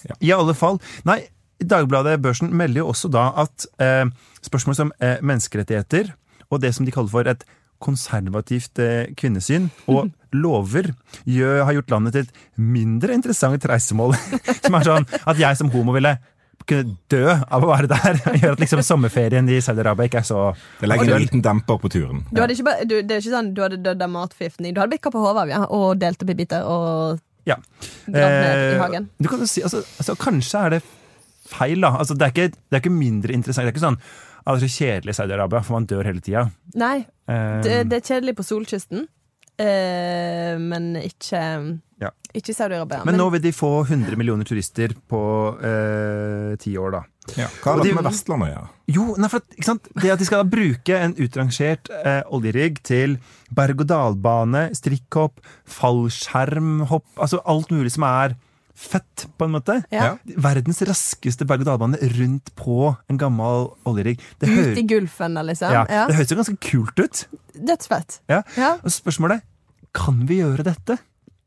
Ja. 0.06 0.16
I 0.20 0.32
alle 0.34 0.56
fall. 0.58 0.80
Nei, 1.06 1.20
Dagbladet 1.62 2.22
Børsen 2.24 2.52
melder 2.58 2.82
jo 2.84 2.88
også 2.92 3.10
da 3.14 3.30
at 3.44 3.68
eh, 3.82 4.06
spørsmål 4.46 4.78
som 4.78 4.94
eh, 5.02 5.18
menneskerettigheter 5.22 6.14
og 6.52 6.62
det 6.64 6.74
som 6.76 6.86
de 6.88 6.92
kaller 6.94 7.12
for 7.14 7.30
et 7.32 7.46
konservativt 7.82 8.80
eh, 8.82 9.14
kvinnesyn 9.18 9.70
og 9.90 10.12
lover 10.44 10.92
gjør, 11.28 11.64
har 11.68 11.78
gjort 11.80 11.94
landet 11.96 12.14
til 12.16 12.28
et 12.28 12.44
mindre 12.58 13.16
interessant 13.18 13.66
reisemål. 13.68 14.14
som 14.66 14.78
er 14.78 14.88
sånn 14.88 15.08
at 15.26 15.42
jeg 15.42 15.60
som 15.60 15.72
homo 15.74 15.96
ville 15.98 16.16
kunne 16.70 16.96
dø 17.10 17.24
av 17.34 17.64
å 17.66 17.72
være 17.72 17.90
der. 17.90 18.20
Gjør 18.38 18.54
at 18.56 18.62
liksom 18.62 18.84
sommerferien 18.86 19.48
i 19.50 19.58
Saudi-Arabia 19.66 20.08
ikke 20.10 20.22
er 20.22 20.28
så 20.28 20.44
Det 20.80 20.90
legger 20.90 21.16
en 21.16 21.24
liten 21.24 21.44
demper 21.44 21.80
på 21.82 21.90
turen. 21.92 22.24
Du 22.30 22.42
hadde 22.42 22.54
ikke, 22.56 22.76
du, 22.86 22.96
det 23.02 23.18
er 23.18 23.24
ikke 23.24 23.34
sånn 23.34 23.52
du 23.58 23.64
hadde 23.66 23.82
dødd 23.82 24.06
av 24.06 24.14
matforgiftning. 24.14 24.76
Du 24.76 24.82
hadde 24.82 24.94
blitt 24.94 25.04
kappa 25.04 25.24
hodet 25.24 25.46
av 25.46 25.52
ja, 25.52 25.62
og 25.74 25.98
delt 26.02 26.22
opp 26.22 26.34
i 26.34 26.38
biter 26.44 26.68
og 26.70 27.20
Ja. 27.50 27.58
gravd 28.06 28.36
ned 28.38 28.52
i 28.54 28.74
Eh, 28.76 28.80
hagen. 28.82 29.10
Du 29.18 29.28
kan 29.28 29.42
jo 29.42 29.48
si, 29.50 29.64
altså, 29.66 29.82
altså, 29.98 30.16
kanskje 30.22 30.60
er 30.60 30.76
det 30.76 30.82
feil, 31.52 31.82
da. 31.84 31.94
Altså, 32.02 32.16
det, 32.18 32.28
er 32.28 32.34
ikke, 32.36 32.52
det 32.70 32.78
er 32.80 32.84
ikke 32.84 32.94
mindre 32.96 33.36
interessant. 33.36 33.68
Det 33.68 33.74
er 33.74 33.78
ikke 33.78 33.88
sånn 33.88 34.00
at 34.42 34.56
det 34.58 34.58
er 34.58 34.66
så 34.66 34.74
kjedelig 34.82 35.14
i 35.14 35.18
Saudi-Arabia, 35.20 35.60
for 35.68 35.78
man 35.78 35.86
dør 35.90 36.08
hele 36.10 36.24
tida. 36.26 36.48
Nei, 36.82 36.98
Um, 37.32 37.62
det, 37.64 37.76
det 37.88 37.96
er 37.96 38.02
kjedelig 38.04 38.34
på 38.36 38.44
solkysten, 38.44 39.06
uh, 39.62 40.56
men 40.60 40.90
ikke 41.00 41.40
Ja. 42.02 42.10
Ikke 42.34 42.52
i 42.52 42.56
Saudi-Arabia. 42.58 43.06
men 43.06 43.16
nå 43.16 43.30
vil 43.32 43.44
de 43.44 43.52
få 43.56 43.70
100 43.86 44.18
millioner 44.20 44.44
turister 44.44 44.92
på 45.08 45.20
eh, 45.64 46.56
ti 46.60 46.74
år, 46.82 46.92
da. 46.96 47.02
Ja. 47.38 47.48
Hva 47.62 47.76
har 47.76 47.84
det 47.84 47.92
de- 47.92 47.96
med 47.96 48.08
Vestlandet 48.10 48.50
å 48.50 48.52
gjøre? 48.52 48.70
Jo? 48.88 49.06
Det 50.02 50.12
at 50.12 50.20
de 50.20 50.26
skal 50.28 50.44
bruke 50.50 50.98
en 50.98 51.14
utrangert 51.22 51.92
eh, 52.04 52.24
oljerigg 52.34 52.82
til 52.84 53.20
berg-og-dal-bane, 53.54 54.72
strikkhopp, 54.76 55.40
fallskjermhopp 55.68 57.06
Altså 57.22 57.40
alt 57.46 57.70
mulig 57.72 57.92
som 57.94 58.04
er 58.10 58.36
fett, 58.82 59.28
på 59.38 59.46
en 59.46 59.54
måte. 59.54 59.76
Ja. 59.94 60.16
Verdens 60.42 60.82
raskeste 60.90 61.46
berg-og-dal-bane 61.50 62.00
rundt 62.18 62.50
på 62.58 62.90
en 63.12 63.20
gammel 63.22 63.68
oljerigg. 63.88 64.20
Ut 64.42 64.78
i 64.82 64.86
Gulfen, 64.90 65.38
liksom. 65.46 65.72
ja, 65.76 65.86
Ja. 65.90 66.08
det 66.10 66.18
høres 66.18 66.32
jo 66.34 66.40
ganske 66.40 66.58
kult 66.66 67.00
ut. 67.04 67.24
Dødsfett. 67.56 68.20
Ja. 68.32 68.42
Ja. 68.58 68.74
Og 68.82 68.90
spørsmålet 68.92 69.44
kan 69.94 70.26
vi 70.28 70.42
gjøre 70.42 70.64
dette? 70.66 70.98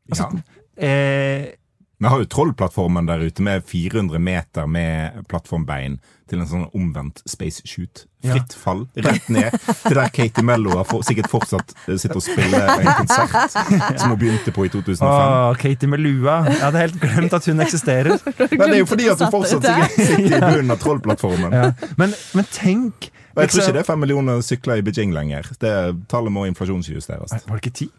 Altså, 0.09 0.31
Ja. 0.31 0.87
eh, 0.87 1.51
Vi 1.97 2.07
har 2.11 2.19
jo 2.19 2.25
Trollplattformen 2.27 3.05
der 3.07 3.21
ute 3.23 3.41
med 3.43 3.63
400 3.65 4.19
meter 4.19 4.65
med 4.67 5.21
plattformbein 5.31 5.93
til 6.27 6.41
en 6.41 6.47
sånn 6.49 6.65
omvendt 6.75 7.21
space 7.29 7.61
shoot. 7.69 8.01
Fritt 8.25 8.55
fall, 8.57 8.81
rett 9.05 9.27
ned 9.31 9.53
til 9.85 9.95
der 9.95 10.09
Katie 10.11 10.43
Mello 10.43 10.73
har 10.79 10.87
for, 10.89 11.05
sikkert 11.05 11.29
fortsatt 11.31 11.71
eh, 11.85 11.95
sitter 12.01 12.17
og 12.19 12.25
spiller 12.25 12.71
en 12.81 12.89
konsert 12.97 13.53
som 14.01 14.11
hun 14.11 14.17
begynte 14.19 14.51
på 14.55 14.65
i 14.65 14.71
2005. 14.73 15.05
Åh, 15.07 15.51
Katie 15.61 15.91
med 15.91 16.01
lua. 16.03 16.39
Jeg 16.49 16.63
hadde 16.65 16.81
helt 16.81 16.97
glemt 17.03 17.37
at 17.37 17.47
hun 17.47 17.63
eksisterer. 17.63 18.17
Men 18.57 18.65
det 18.65 18.71
er 18.73 18.81
jo 18.81 18.89
fordi 18.89 19.07
at 19.13 19.21
hun 19.23 19.31
fortsatt 19.37 19.69
sikkert 19.69 19.95
sitter 20.09 20.35
i 20.35 20.41
bunnen 20.41 20.75
av 20.75 20.81
Trollplattformen. 20.83 21.55
Ja. 21.55 21.69
Men, 22.01 22.17
men 22.35 22.49
tenk 22.51 23.07
Og 23.35 23.43
jeg 23.45 23.53
tror 23.53 23.61
liksom- 23.61 23.61
ikke 23.69 23.77
det 23.77 23.83
er 23.85 23.89
fem 23.93 24.03
millioner 24.03 24.43
sykler 24.43 24.81
i 24.81 24.85
Beijing 24.89 25.15
lenger. 25.15 25.47
Det 25.61 25.71
Tallet 26.11 26.33
må 26.33 26.43
inflasjonsjusteres. 26.49 27.37
Var 27.45 27.55
det 27.55 27.63
ikke 27.63 27.77
ti? 27.85 27.89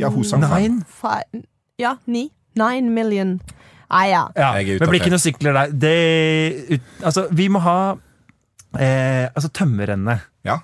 Ja, 0.00 0.08
hun 0.10 0.24
sang 0.26 0.42
fem. 0.42 0.82
Ja, 1.78 1.94
ni. 2.10 2.26
Nine 2.58 2.90
million. 2.94 3.40
Ah, 3.90 4.04
ja. 4.06 4.22
Ja, 4.38 4.52
det 4.54 4.86
blir 4.86 5.00
ikke 5.00 5.10
noen 5.10 5.22
sykler 5.22 5.52
der. 5.56 5.72
Det, 5.82 5.94
ut, 6.76 6.90
altså, 7.02 7.26
vi 7.34 7.48
må 7.50 7.58
ha 7.64 7.78
eh, 8.78 9.26
altså 9.34 9.50
tømmerrennet 9.50 10.20
Ja. 10.46 10.60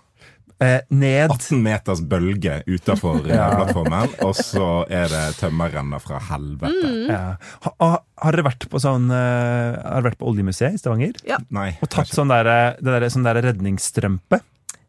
eh, 0.63 0.81
ned 0.95 1.31
18 1.35 1.59
meters 1.63 2.01
bølge 2.07 2.61
utafor 2.71 3.27
Ja. 3.27 3.49
plattformen, 3.57 4.15
og 4.23 4.35
så 4.39 4.69
er 4.89 5.09
det 5.11 5.25
tømmerrenner 5.41 5.99
fra 6.01 6.21
helvete. 6.31 6.93
ja. 7.11 7.37
ha, 7.67 7.91
Har 8.23 8.33
dere 8.33 8.47
vært 8.47 8.69
på 8.71 8.79
sånn 8.81 9.11
eh, 9.11 9.75
Har 9.83 10.01
dere 10.03 10.11
vært 10.13 10.19
på 10.23 10.31
Oljemuseet 10.31 10.75
i 10.79 10.79
Stavanger? 10.79 11.19
Nei. 11.51 11.73
Og 11.83 11.91
tatt 11.91 12.09
sånn 12.15 12.31
der, 12.31 12.77
det 12.79 12.87
der, 12.95 13.09
sånn 13.11 13.27
der 13.27 13.43
redningsstrømpe? 13.43 14.41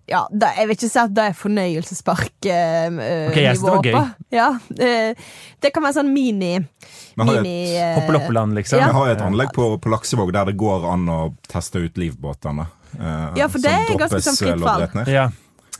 Ja 0.07 0.21
da, 0.31 0.53
jeg 0.55 0.67
vil 0.69 0.75
ikke 0.77 0.89
si 0.89 0.99
at 1.01 1.13
det 1.17 1.23
er 1.31 1.35
fornøyelsespark. 1.37 2.29
Uh, 2.45 2.99
Ok, 3.29 3.37
jeg 3.41 3.57
synes 3.57 3.65
det 3.65 3.73
var 3.73 3.83
gøy. 3.83 4.13
Ja, 4.37 4.47
uh, 4.59 5.27
det 5.63 5.73
kan 5.75 5.83
være 5.83 5.97
sånn 5.99 6.11
mini, 6.13 6.53
Vi 6.59 7.23
har 7.25 7.33
et- 7.33 7.41
mini 7.43 7.75
eh, 7.75 7.95
Hoppeloppeland, 7.99 8.53
liksom. 8.55 8.79
Ja. 8.79 8.87
Vi 8.91 8.93
har 8.99 9.09
et 9.15 9.21
anlegg 9.25 9.51
på, 9.55 9.67
på 9.81 9.89
Laksevåg 9.91 10.31
der 10.33 10.45
det 10.51 10.57
går 10.57 10.85
an 10.93 11.07
å 11.09 11.19
teste 11.49 11.81
ut 11.83 11.97
livbåtene. 11.97 12.67
eh, 12.99 13.27
Ja, 13.41 13.47
for 13.49 13.59
det 13.59 13.71
er 13.73 13.97
ganske 13.97 14.21
sånn 14.21 14.37
fritt 14.37 14.55
eh, 14.55 14.63
fall. 14.63 15.05
Ja. 15.11 15.29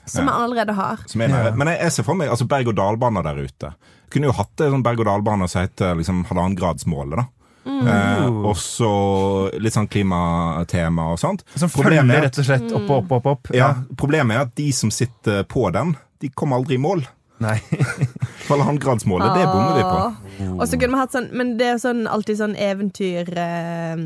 som 0.08 0.26
vi 0.26 0.32
allerede 0.32 0.74
har. 0.74 0.98
Som 1.08 1.22
er. 1.22 1.30
Ja. 1.30 1.52
Men 1.52 1.68
jeg, 1.68 1.80
jeg 1.84 1.92
ser 1.92 2.04
for 2.08 2.16
meg 2.16 2.30
altså 2.32 2.48
berg-og-dal-baner 2.48 3.24
der 3.28 3.44
ute. 3.44 3.74
Kunne 4.10 4.30
jo 4.30 4.36
hatt 4.38 4.62
en 4.64 4.72
sånn 4.78 4.84
berg-og-dal-bane 4.86 5.48
som 5.52 5.62
heter 5.66 5.96
liksom 6.00 6.26
halvannengradsmålet. 6.30 7.28
Da. 7.68 7.96
Eh, 8.24 8.28
og 8.50 8.56
så 8.56 8.92
litt 9.62 9.74
sånn 9.76 9.90
klimatema 9.92 11.12
og 11.14 11.20
sånt. 11.22 11.44
Som 11.56 11.70
følger 11.70 12.04
er- 12.06 12.22
rett 12.28 12.40
og 12.40 12.46
slett 12.48 12.72
opp, 12.72 12.90
opp, 12.90 13.12
opp. 13.20 13.26
opp. 13.34 13.52
ja, 13.54 13.74
Problemet 13.96 14.36
er 14.38 14.42
at 14.48 14.56
de 14.56 14.72
som 14.72 14.92
sitter 14.92 15.44
på 15.44 15.72
den, 15.74 15.96
de 16.20 16.30
kommer 16.30 16.58
aldri 16.58 16.76
i 16.76 16.82
mål. 16.82 17.06
Nei. 17.44 17.58
For 18.48 18.56
halvannengradsmålet, 18.56 19.36
det 19.36 19.46
bommer 19.46 19.76
vi 19.78 19.84
på. 19.86 20.52
Og 20.58 20.64
så 20.70 20.78
kunne 20.80 20.96
vi 20.96 21.02
hatt 21.02 21.14
sånn 21.14 21.28
Men 21.36 21.56
det 21.60 21.68
er 21.74 21.80
sånn, 21.82 22.06
alltid 22.10 22.40
sånn 22.40 22.54
eventyr 22.58 23.30
eh, 23.38 24.04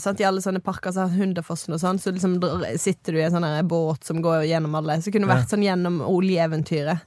sant, 0.00 0.20
I 0.22 0.26
alle 0.28 0.42
sånne 0.44 0.62
parker 0.64 0.94
så 0.94 1.04
har 1.04 1.16
Hunderfossen 1.16 1.76
og 1.76 1.82
sånn, 1.82 2.00
så 2.00 2.12
liksom 2.14 2.38
sitter 2.80 3.16
du 3.16 3.20
i 3.20 3.24
en 3.26 3.34
sånn 3.34 3.48
båt 3.68 4.06
som 4.08 4.22
går 4.24 4.46
gjennom 4.48 4.76
alle. 4.80 4.98
Så 5.02 5.12
kunne 5.12 5.28
det 5.28 5.34
vært 5.34 5.52
sånn 5.52 5.64
gjennom 5.66 6.00
oljeeventyret. 6.06 7.04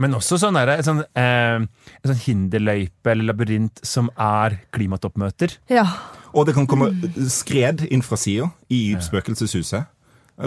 Men 0.00 0.16
også 0.16 0.38
sånn 0.40 0.56
der, 0.56 0.74
en 0.78 0.86
sånn, 0.86 1.02
eh, 1.18 1.64
sånn 2.04 2.22
hinderløype 2.26 3.12
eller 3.12 3.30
labyrint 3.32 3.82
som 3.86 4.10
er 4.16 4.60
klimatoppmøter. 4.74 5.58
Ja. 5.72 5.86
Og 6.32 6.48
det 6.48 6.56
kan 6.56 6.68
komme 6.68 6.92
skred 7.30 7.84
inn 7.92 8.04
fra 8.04 8.16
sida 8.20 8.48
i 8.72 8.94
spøkelseshuset. 9.04 9.90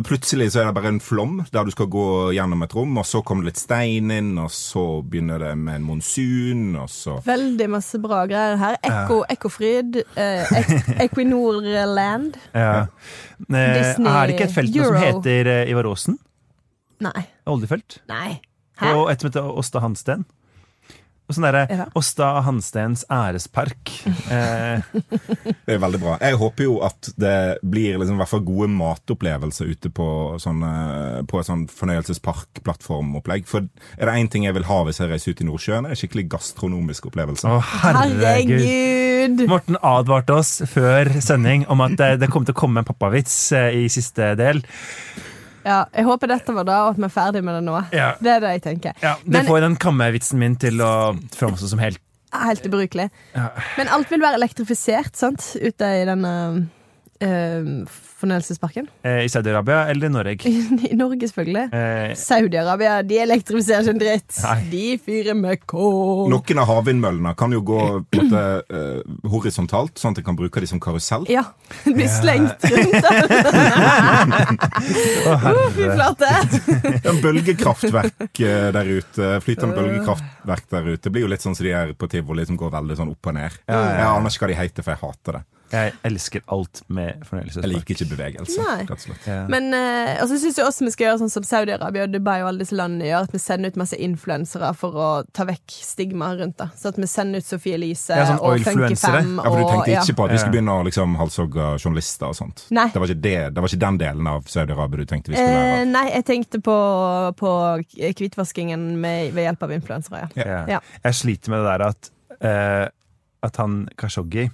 Plutselig 0.06 0.48
så 0.52 0.64
er 0.64 0.66
det 0.68 0.76
bare 0.76 0.90
en 0.90 1.00
flom 1.00 1.36
der 1.54 1.68
du 1.68 1.72
skal 1.72 1.88
gå 1.94 2.06
gjennom 2.34 2.64
et 2.66 2.74
rom, 2.76 2.98
og 2.98 3.06
så 3.06 3.22
kommer 3.24 3.46
det 3.46 3.54
litt 3.54 3.62
stein 3.62 4.10
inn, 4.12 4.32
og 4.42 4.50
så 4.52 4.82
begynner 5.06 5.44
det 5.44 5.52
med 5.62 5.78
en 5.80 5.86
monsun, 5.86 6.64
og 6.82 6.90
så 6.92 7.20
Veldig 7.26 7.68
masse 7.72 8.00
bra 8.02 8.24
greier 8.28 8.58
her. 8.60 8.80
Ekko, 8.82 9.22
Ekkofryd, 9.30 10.02
eh, 10.18 10.56
Ek 10.58 10.74
Equinorland. 11.06 12.40
Ja. 12.52 12.88
Eh, 13.46 13.46
Disney 13.46 14.10
er 14.10 14.26
det 14.26 14.36
ikke 14.36 14.50
et 14.50 14.58
felt 14.58 14.80
som 14.82 14.98
heter 15.00 15.52
eh, 15.54 15.72
Ivar 15.72 15.92
Aasen? 15.92 16.18
Nei. 17.06 17.28
Oljefelt? 17.46 18.00
Nei. 18.10 18.40
Hæ? 18.82 18.96
Og 18.98 19.12
et 19.14 19.22
som 19.22 19.30
heter 19.30 19.54
Åsta 19.54 19.86
Hansten. 19.86 20.26
Og 21.26 21.34
sånn 21.34 21.46
derre 21.48 21.64
Ja. 21.74 21.86
Åsta 21.98 22.28
Hanstens 22.46 23.06
ærespark. 23.10 23.92
Eh, 24.26 24.82
Det 25.66 25.76
er 25.76 25.80
veldig 25.82 26.00
bra. 26.02 26.16
Jeg 26.22 26.38
håper 26.40 26.64
jo 26.66 26.76
at 26.86 27.10
det 27.20 27.34
blir 27.66 27.98
liksom, 28.00 28.16
i 28.18 28.22
hvert 28.22 28.32
fall 28.32 28.44
gode 28.46 28.68
matopplevelser 28.74 29.70
ute 29.70 29.90
på, 29.94 30.08
sånne, 30.42 30.72
på 31.30 31.40
et 31.42 31.48
sånn 31.50 31.66
fornøyelsespark-plattformopplegg. 31.70 33.46
For 33.50 33.66
er 33.98 34.10
det 34.10 34.16
én 34.20 34.30
ting 34.32 34.46
jeg 34.48 34.56
vil 34.58 34.68
ha 34.70 34.80
hvis 34.88 35.00
jeg 35.02 35.12
reiser 35.12 35.36
ut 35.36 35.42
i 35.44 35.48
Nordsjøen, 35.50 35.86
er 35.90 35.94
det 35.96 36.00
skikkelig 36.02 36.28
gastronomisk 36.36 37.10
opplevelse. 37.12 37.50
å, 37.50 37.60
herregud. 37.84 38.26
Herregud! 38.26 39.46
Morten 39.50 39.78
advarte 39.82 40.36
oss 40.38 40.60
før 40.70 41.10
sending 41.24 41.66
om 41.74 41.82
at 41.86 41.96
det, 42.00 42.12
det 42.22 42.30
kom 42.34 42.46
til 42.46 42.54
å 42.56 42.60
komme 42.60 42.82
en 42.84 42.88
pappavits 42.88 43.38
eh, 43.58 43.72
i 43.86 43.88
siste 43.92 44.34
del. 44.40 44.62
Ja, 45.66 45.80
jeg 45.96 46.06
håper 46.06 46.30
dette 46.30 46.54
var 46.54 46.68
da, 46.68 46.80
og 46.86 46.94
at 46.94 47.00
vi 47.02 47.08
er 47.08 47.14
ferdig 47.16 47.42
med 47.44 47.56
det 47.58 47.64
nå. 47.66 47.78
Ja. 47.96 48.12
Det 48.22 48.36
er 48.36 48.44
det 48.44 48.52
jeg 48.60 48.64
tenker. 48.68 48.94
Ja, 49.02 49.16
det 49.24 49.32
Men- 49.34 49.48
får 49.50 49.62
den 49.66 49.76
kammevitsen 49.82 50.38
min 50.40 50.56
til 50.62 50.78
å 50.86 50.92
framstå 51.36 51.68
som 51.74 51.80
helt 51.82 52.00
Helt 52.36 52.66
ubrukelig. 52.68 53.10
Ja. 53.34 53.50
Men 53.78 53.88
alt 53.88 54.10
vil 54.12 54.20
være 54.20 54.36
elektrifisert, 54.36 55.16
sant? 55.16 55.56
Ute 55.56 55.88
i 56.02 56.04
denne 56.04 56.32
eh, 57.26 57.70
fornøyelsesparken. 58.16 58.86
eh, 59.06 59.24
i 59.26 59.30
Saudi-Arabia 59.30 59.82
eller 59.92 60.10
Norge. 60.14 60.48
I 60.92 60.96
Norge, 60.98 61.28
selvfølgelig. 61.30 61.66
Eh, 61.76 62.14
Saudi-Arabia 62.18 62.94
de 63.06 63.18
elektrifiserer 63.26 63.84
sin 63.90 64.00
dritt. 64.02 64.38
Nei. 64.46 64.56
De 64.72 64.84
fyrer 65.04 65.36
med 65.38 65.66
kål. 65.70 66.30
Noen 66.32 66.62
av 66.64 66.70
havvindmøllene 66.72 67.34
kan 67.38 67.52
jo 67.56 67.62
gå 67.68 67.82
på 68.06 68.22
en 68.22 68.30
måte, 68.30 68.44
eh, 68.70 69.30
horisontalt, 69.34 69.98
sånn 70.00 70.16
at 70.16 70.22
de 70.22 70.26
kan 70.30 70.38
bruke 70.40 70.64
de 70.64 70.70
som 70.72 70.80
karusell. 70.84 71.26
Ja. 71.32 71.44
de 71.84 71.94
blir 71.98 72.10
slengt 72.16 72.64
rundt. 72.72 73.10
å, 75.26 75.36
Uh, 75.36 75.70
Fy 75.76 75.84
herre. 75.86 75.96
flate! 75.98 76.30
En 77.10 77.20
bølgekraftverk 77.24 78.40
eh, 78.46 78.68
der 78.76 78.90
ute. 78.98 79.30
Flytende 79.44 79.76
bølgekraftverk 79.78 80.70
der 80.72 80.90
ute 80.96 81.12
blir 81.14 81.26
jo 81.26 81.32
litt 81.32 81.44
sånn 81.46 81.56
som 81.58 81.66
de 81.68 81.74
er 81.76 81.94
på 81.98 82.10
tivoli, 82.12 82.46
som 82.48 82.58
går 82.60 82.74
veldig 82.76 82.98
sånn 83.00 83.12
opp 83.14 83.30
og 83.32 83.36
ned. 83.38 83.58
Ja, 83.66 83.76
ja, 83.76 83.84
ja. 83.84 84.00
Jeg 84.00 84.08
aner 84.14 84.34
ikke 84.34 84.46
hva 84.46 84.52
de 84.54 84.58
heter, 84.60 84.86
for 84.86 84.96
jeg 84.96 85.02
hater 85.04 85.38
det. 85.40 85.44
Jeg 85.72 85.94
elsker 86.06 86.44
alt 86.54 86.82
med 86.94 87.24
Jeg 87.32 87.70
liker 87.72 87.96
ikke 87.96 88.08
bevegelse. 88.12 88.62
Ja. 89.26 89.38
Men 89.50 89.74
eh, 89.74 90.22
og 90.22 90.30
så 90.30 90.38
syns 90.40 90.60
jeg 90.60 90.66
også 90.68 90.86
vi 90.86 90.94
skal 90.94 91.08
gjøre 91.08 91.22
sånn 91.24 91.32
som 91.34 91.46
Saudi-Arabia 91.48 92.06
og 92.06 92.14
Dubai 92.14 92.38
og 92.44 92.52
alle 92.52 92.62
disse 92.62 92.78
landene 92.78 93.08
gjør, 93.10 93.26
at 93.28 93.34
vi 93.34 93.42
sender 93.42 93.74
ut 93.74 93.80
masse 93.82 94.00
influensere 94.08 94.72
for 94.78 95.00
å 95.00 95.10
ta 95.36 95.48
vekk 95.50 95.76
stigmaet 95.76 96.44
rundt 96.44 96.58
det. 96.62 96.70
Så 96.78 96.92
at 96.94 97.00
vi 97.02 97.10
sender 97.10 97.42
ut 97.42 97.50
Sophie 97.50 97.78
Elise 97.80 98.18
Ja, 98.20 98.28
sånn 98.30 98.42
og 98.42 98.54
oilfluencere. 98.54 99.24
Funky5 99.26 99.42
Ja, 99.42 99.50
for 99.50 99.62
Du 99.62 99.72
tenkte 99.72 99.96
ikke 99.98 100.18
på 100.20 100.28
at 100.28 100.36
vi 100.36 100.42
skulle 100.42 100.58
begynne 100.58 100.78
å 100.78 100.86
liksom 100.88 101.16
halshogge 101.22 101.70
journalister 101.82 102.30
og 102.30 102.38
sånt? 102.38 102.66
Nei. 102.76 102.88
Det 102.94 103.02
var 103.02 103.12
ikke, 103.12 103.24
det, 103.26 103.36
det 103.56 103.66
var 103.66 103.74
ikke 103.74 103.84
den 103.86 104.02
delen 104.02 104.30
av 104.36 104.52
Saudi-Arabia 104.52 105.02
du 105.02 105.10
tenkte 105.10 105.34
vi 105.34 105.40
skulle 105.40 105.56
Eh, 105.56 105.64
lære 105.66 105.88
nei, 105.92 106.06
jeg 106.12 106.26
tenkte 106.28 106.62
på, 106.64 106.76
på 107.40 107.56
hvitvaskingen 107.96 108.86
med, 109.02 109.32
ved 109.36 109.50
hjelp 109.50 109.66
av 109.66 109.74
influensere, 109.76 110.26
ja. 110.26 110.46
Ja. 110.46 110.62
Ja. 110.76 110.84
Jeg 111.08 111.18
sliter 111.18 111.54
med 111.54 111.64
det 111.64 111.74
der 111.74 111.84
at, 111.90 112.12
uh, 112.38 112.86
at 113.46 113.60
han 113.62 113.86
Kashoggi 114.00 114.48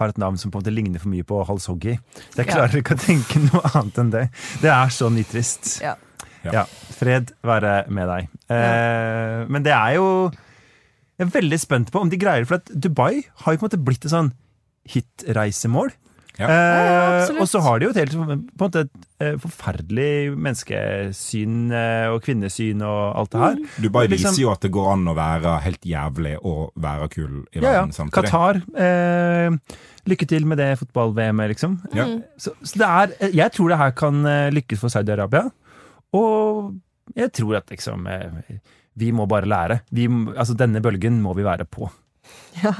har 0.00 0.08
et 0.12 0.18
navn 0.18 0.38
som 0.40 0.50
på 0.50 0.58
en 0.58 0.62
måte 0.64 0.74
ligner 0.74 0.98
for 1.02 1.08
mye 1.12 1.24
på 1.26 1.42
Halshoggi. 1.46 1.98
Jeg 2.36 2.46
Ja. 2.46 2.52
klarer 2.54 2.80
ikke 2.80 2.96
å 2.96 3.02
tenke 3.02 3.42
noe 3.52 3.62
annet 3.74 3.98
enn 3.98 4.10
det. 4.10 4.24
Det 4.62 4.70
er 4.70 4.88
så 4.94 5.10
nitrist. 5.12 5.80
Ja. 5.82 5.94
Ja. 6.44 6.64
Fred 6.96 7.30
være 7.44 7.84
med 7.88 8.08
deg. 8.08 8.28
Eh, 8.50 9.44
men 9.48 9.62
det 9.62 9.72
er 9.72 9.94
jo 9.94 10.30
Jeg 11.18 11.28
er 11.28 11.40
veldig 11.40 11.58
spent 11.60 11.90
på 11.92 12.00
om 12.00 12.08
de 12.10 12.16
greier 12.18 12.44
For 12.48 12.56
at 12.56 12.64
Dubai 12.74 13.22
har 13.44 13.52
jo 13.54 13.58
på 13.60 13.62
en 13.62 13.68
måte 13.68 13.84
blitt 13.84 14.04
et 14.04 14.10
sånn 14.10 14.32
hit-reisemål. 14.88 15.92
Ja. 16.40 16.46
Eh, 16.48 17.28
ja, 17.28 17.40
og 17.42 17.48
så 17.50 17.60
har 17.60 17.78
de 17.78 17.84
jo 17.86 17.90
et 17.92 17.98
helt 18.00 18.14
på 18.16 18.24
en 18.32 18.44
måte 18.58 18.86
et 18.86 18.92
eh, 19.20 19.34
forferdelig 19.42 20.32
menneskesyn 20.32 21.70
eh, 21.76 22.06
og 22.12 22.22
kvinnesyn 22.24 22.80
og 22.86 23.00
alt 23.20 23.32
det 23.34 23.40
her. 23.42 23.58
Dubai 23.84 24.06
liksom- 24.08 24.32
viser 24.32 24.42
jo 24.46 24.50
at 24.54 24.60
det 24.64 24.70
går 24.72 24.92
an 24.94 25.04
å 25.12 25.14
være 25.18 25.60
helt 25.66 25.82
jævlig 25.84 26.36
og 26.42 26.72
være 26.80 27.08
kul 27.12 27.34
i 27.52 27.60
Ja, 27.60 27.62
ja. 27.62 27.72
verden 27.82 27.92
samtidig. 27.92 28.30
Qatar. 28.30 28.62
Eh, 28.74 29.58
lykke 30.08 30.26
til 30.28 30.46
med 30.48 30.58
det 30.58 30.70
fotball-VM-et, 30.80 31.52
liksom. 31.52 31.76
Ja. 31.94 32.06
Så, 32.38 32.54
så 32.64 32.78
det 32.80 32.88
er 32.88 33.32
Jeg 33.32 33.52
tror 33.52 33.68
det 33.68 33.78
her 33.78 33.90
kan 33.92 34.24
eh, 34.26 34.50
lykkes 34.50 34.80
for 34.80 34.88
Saudi-Arabia. 34.88 35.50
Og 36.14 36.74
jeg 37.16 37.32
tror 37.32 37.56
at 37.60 37.68
liksom 37.70 38.06
eh, 38.06 38.58
Vi 38.96 39.10
må 39.12 39.26
bare 39.28 39.46
lære. 39.48 39.80
Vi, 39.92 40.06
altså 40.36 40.56
Denne 40.56 40.80
bølgen 40.84 41.20
må 41.22 41.34
vi 41.36 41.44
være 41.44 41.64
på. 41.68 41.90
Ja. 42.62 42.72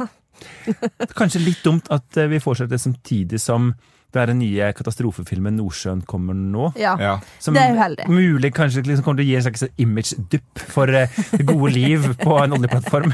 Kanskje 1.19 1.43
litt 1.43 1.65
dumt 1.65 1.91
at 1.95 2.17
eh, 2.17 2.31
vi 2.31 2.41
fortsetter 2.43 2.81
samtidig 2.81 3.41
som 3.43 3.73
det 4.13 4.21
er 4.23 4.27
den 4.33 4.39
nye 4.43 4.73
katastrofefilmen 4.77 5.57
'Nordsjøen 5.57 6.03
kommer 6.07 6.35
nå'. 6.37 6.73
Ja. 6.81 6.97
Ja. 7.01 7.15
Som 7.41 7.55
Det 7.55 7.63
er 7.63 7.75
uheldig. 7.77 8.09
mulig 8.09 8.53
kanskje 8.55 8.83
liksom 8.85 9.05
kommer 9.05 9.23
til 9.23 9.27
å 9.27 9.31
gi 9.31 9.37
en 9.37 9.47
slags 9.47 9.65
image-dupp 9.79 10.59
for 10.75 10.89
eh, 10.89 11.09
det 11.33 11.47
gode 11.49 11.73
liv 11.73 12.09
på 12.21 12.37
en 12.43 12.53
oljeplattform. 12.53 13.13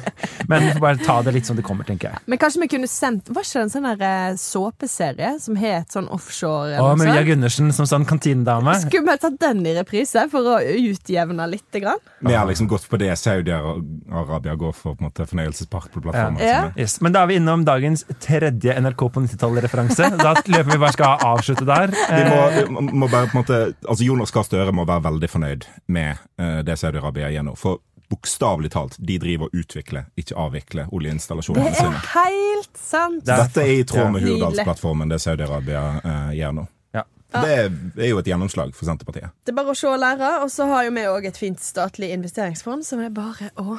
Men 0.49 0.67
vi 0.67 0.73
får 0.75 0.81
bare 0.81 0.99
ta 1.05 1.21
det 1.23 1.35
litt 1.35 1.47
som 1.47 1.57
det 1.57 1.65
kommer, 1.67 1.85
tenker 1.85 2.11
jeg. 2.11 2.19
Men 2.27 2.39
kanskje 2.39 2.61
vi 2.65 2.69
kunne 2.69 2.89
sendt 2.91 3.29
Var 3.29 3.43
ikke 3.45 3.59
det 3.59 3.63
en 3.63 3.71
sånn 3.75 3.87
der, 3.99 4.05
eh, 4.09 4.35
såpeserie 4.41 5.31
som 5.41 5.57
het 5.57 5.95
sånn 5.95 6.09
offshore? 6.11 6.79
Å, 6.81 6.97
med 6.99 7.09
Mia? 7.13 7.23
Gundersen 7.29 7.73
som 7.73 7.87
sånn 7.87 8.07
kantinedame. 8.09 8.75
Skulle 8.83 9.07
vi 9.13 9.19
tatt 9.23 9.39
den 9.41 9.65
i 9.67 9.75
reprise 9.79 10.27
for 10.33 10.41
å 10.43 10.59
utjevne 10.63 11.49
litt? 11.51 11.65
Grann? 11.79 11.99
Vi 12.25 12.33
har 12.33 12.47
liksom 12.49 12.67
gått 12.67 12.89
på 12.89 12.97
det 12.99 13.13
Saudi-Arabia 13.21 14.55
går 14.59 14.73
for 14.75 14.97
på 14.97 15.05
en 15.05 15.11
måte 15.11 15.27
fornøyelsespark 15.29 15.91
på 15.93 16.01
plattformen. 16.03 16.41
Ja. 16.43 16.71
Yes. 16.77 17.01
Men 17.05 17.13
da 17.15 17.23
er 17.23 17.31
vi 17.31 17.37
innom 17.39 17.65
dagens 17.67 18.05
tredje 18.25 18.75
NRK 18.81 19.05
på 19.15 19.23
90-tallet-referanse. 19.27 20.09
Da 20.19 20.33
løper 20.49 20.73
vi 20.73 20.79
bare 20.81 20.88
skal 20.95 21.19
avslutte 21.27 21.67
der. 21.69 21.93
Vi 21.93 22.23
Eh, 22.23 22.69
må, 22.71 22.81
må 22.81 23.09
bare 23.09 23.27
på 23.31 23.37
en 23.39 23.43
måte 23.43 23.59
Altså 23.89 24.05
Jonas 24.05 24.31
Gahr 24.35 24.45
Støre 24.47 24.73
må 24.73 24.85
være 24.89 25.05
veldig 25.09 25.29
fornøyd 25.31 25.67
med 25.89 26.17
uh, 26.41 26.61
det 26.67 26.79
Saudi-Arabia 26.79 27.31
gjør 27.35 27.47
nå. 27.51 27.55
For 27.59 27.81
bokstavelig 28.09 28.71
talt, 28.73 28.97
de 29.05 29.19
driver 29.21 29.51
og 29.51 29.55
utvikler, 29.61 30.07
ikke 30.17 30.33
avvikler, 30.41 30.87
Det 30.89 31.67
er 31.67 32.01
helt 32.15 32.79
sant! 32.81 33.29
Er- 33.29 33.43
Dette 33.45 33.61
er 33.61 33.73
i 33.81 33.85
tråd 33.85 34.11
med 34.15 34.23
Hurdalsplattformen, 34.25 35.09
det 35.13 35.21
Saudi-Arabia 35.21 35.83
uh, 36.05 36.31
gjør 36.33 36.53
nå. 36.57 36.65
Ja. 36.95 37.03
Det 37.29 37.53
er 38.01 38.09
jo 38.09 38.19
et 38.23 38.25
gjennomslag 38.31 38.73
for 38.75 38.89
Senterpartiet. 38.89 39.29
Det 39.45 39.53
er 39.53 39.57
bare 39.61 39.75
å 39.75 39.77
se 39.77 39.87
og 39.93 39.99
lære. 40.01 40.31
Og 40.41 40.49
så 40.51 40.65
har 40.71 40.87
jo 40.87 40.95
vi 40.97 41.05
òg 41.05 41.27
et 41.29 41.37
fint 41.37 41.61
statlig 41.61 42.09
investeringsfond 42.17 42.87
som 42.89 43.03
er 43.05 43.11
bare 43.13 43.51
å 43.61 43.77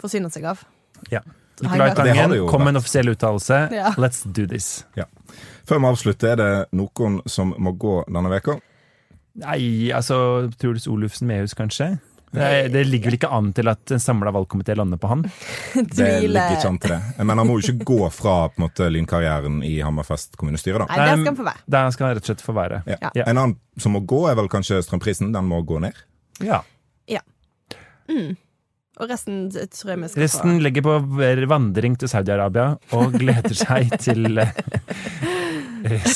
forsyne 0.00 0.28
seg 0.30 0.44
av. 0.52 0.66
ja. 1.10 1.24
Nicolai 1.60 1.94
Tangen 1.96 2.34
kom 2.50 2.64
med 2.64 2.74
en 2.74 2.80
offisiell 2.82 3.08
uttalelse. 3.08 3.60
Ja. 3.72 3.92
Let's 3.96 4.24
do 4.24 4.46
this. 4.50 4.84
Før 5.66 5.80
vi 5.80 5.88
avslutter, 5.90 6.34
er 6.34 6.36
det 6.40 6.78
noen 6.78 7.20
som 7.26 7.54
må 7.58 7.72
gå 7.80 8.00
denne 8.06 8.30
veka. 8.30 8.58
Nei, 9.42 9.92
altså 9.92 10.50
Truls 10.60 10.86
Olufsen 10.88 11.28
Mehus, 11.28 11.54
kanskje? 11.56 11.96
Det, 12.36 12.68
det 12.72 12.82
ligger 12.90 13.08
vel 13.08 13.16
ikke 13.16 13.30
an 13.32 13.52
til 13.56 13.68
at 13.70 13.92
en 13.94 14.02
samla 14.02 14.32
valgkomité 14.34 14.74
lander 14.76 15.00
på 15.00 15.08
han? 15.08 15.22
Det 15.74 16.08
ligger 16.26 16.56
ikke 16.56 16.68
an 16.68 16.78
til 16.82 16.92
det. 16.92 16.98
Men 17.22 17.38
han 17.40 17.48
må 17.48 17.56
jo 17.56 17.64
ikke 17.72 17.86
gå 17.88 18.10
fra 18.12 18.34
på 18.52 18.60
en 18.60 18.66
måte, 18.66 18.88
lynkarrieren 18.92 19.62
i 19.64 19.78
Hammerfest 19.84 20.36
kommunestyre, 20.36 20.82
da. 20.82 20.88
Nei, 20.90 21.06
det 21.06 21.14
skal 21.20 21.30
han 21.30 21.38
få 21.38 21.46
være. 21.48 21.64
Der 21.76 21.94
skal 21.94 22.06
han 22.08 22.16
rett 22.18 22.26
og 22.26 22.32
slett 22.32 22.44
få 22.44 22.56
være. 22.56 22.82
Ja. 22.90 22.98
Ja. 23.06 23.12
Ja. 23.22 23.28
En 23.32 23.40
annen 23.40 23.56
som 23.80 23.96
må 23.96 24.02
gå, 24.04 24.26
er 24.28 24.36
vel 24.36 24.50
kanskje 24.52 24.82
strømprisen. 24.84 25.32
Den 25.36 25.48
må 25.48 25.62
gå 25.64 25.80
ned. 25.86 25.96
Ja. 26.44 26.60
Og 28.96 29.10
resten 29.10 29.50
tror 29.52 29.92
jeg 29.92 30.00
vi 30.00 30.08
skal 30.08 30.22
Resten 30.24 30.60
legger 30.64 30.84
på 30.86 30.94
vandring 31.50 31.98
til 32.00 32.08
Saudi-Arabia 32.08 32.76
og 32.96 33.16
gleder 33.18 33.56
seg 33.56 33.92
til 34.06 34.40
eh, 34.40 36.06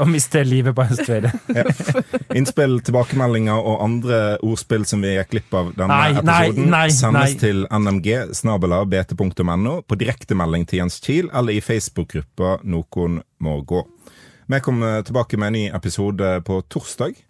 å 0.00 0.06
miste 0.08 0.40
livet 0.46 0.72
på 0.76 0.86
høstferie. 0.88 1.32
Innspill, 2.38 2.78
tilbakemeldinger 2.86 3.60
og 3.60 3.84
andre 3.84 4.20
ordspill 4.40 4.86
som 4.88 5.04
vi 5.04 5.12
gikk 5.18 5.34
glipp 5.34 5.58
av 5.60 5.72
denne 5.76 5.92
Nei, 5.92 6.22
nei, 6.24 6.38
episoden, 6.48 6.70
nei, 6.72 6.86
sendes 6.96 7.34
nei. 7.34 7.40
til 7.42 7.64
nmg 7.68 8.08
snabela 8.40 8.80
bt.no 8.88 9.74
på 9.84 10.00
direktemelding 10.00 10.64
til 10.70 10.82
Jens 10.82 10.96
Kiel 11.04 11.28
eller 11.28 11.52
i 11.58 11.60
Facebook-gruppa 11.64 12.62
Noen 12.64 13.20
må 13.44 13.58
gå. 13.68 13.84
Vi 14.52 14.60
kommer 14.64 15.04
tilbake 15.04 15.36
med 15.40 15.52
en 15.52 15.58
ny 15.58 15.66
episode 15.76 16.32
på 16.48 16.62
torsdag. 16.72 17.20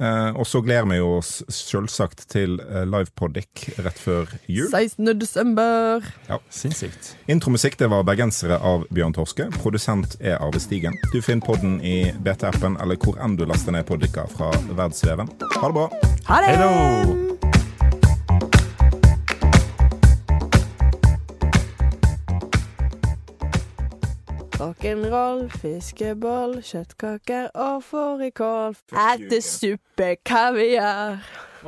Eh, 0.00 0.30
og 0.34 0.46
så 0.46 0.60
gleder 0.64 0.88
vi 0.90 0.98
oss 1.00 1.36
selvsagt 1.52 2.26
til 2.32 2.56
eh, 2.64 2.82
livepodic 2.88 3.68
rett 3.84 4.00
før 4.00 4.32
jul. 4.50 4.66
16. 4.70 5.12
desember. 5.20 6.06
Sinnssykt. 6.50 7.14
Intromusikk 7.30 7.78
det 7.78 7.90
var 7.92 8.02
'Bergensere' 8.02 8.58
av 8.58 8.86
Bjørn 8.90 9.14
Torske. 9.14 9.50
Produsent 9.62 10.16
er 10.20 10.40
Arve 10.40 10.60
Stigen. 10.60 10.98
Du 11.12 11.20
finner 11.22 11.46
podden 11.46 11.78
i 11.80 12.10
BT-appen 12.24 12.80
eller 12.82 12.98
hvor 12.98 13.20
enn 13.22 13.38
du 13.38 13.46
laster 13.46 13.72
ned 13.74 13.86
poddiker 13.86 14.26
fra 14.34 14.50
verdensveven. 14.72 15.30
Ha 15.60 15.70
det 15.70 15.74
bra! 15.78 15.88
Ha 16.26 16.42
det! 16.42 16.56
Hei 16.58 17.34
Rock'n'roll, 24.64 25.50
fiskeboll, 25.60 26.54
kjøttkaker 26.64 27.50
og 27.54 27.82
fårikål. 27.84 28.72
Ertesuppe, 28.96 30.16
kaviar. 30.24 31.20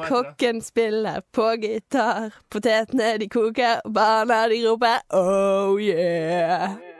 Kokken 0.08 0.62
spiller 0.64 1.20
på 1.32 1.50
gitar. 1.60 2.32
Potetene 2.50 3.18
de 3.20 3.28
koker, 3.28 3.84
barna 3.84 4.46
de 4.48 4.62
roper 4.64 5.04
oh 5.12 5.76
yeah. 5.80 6.95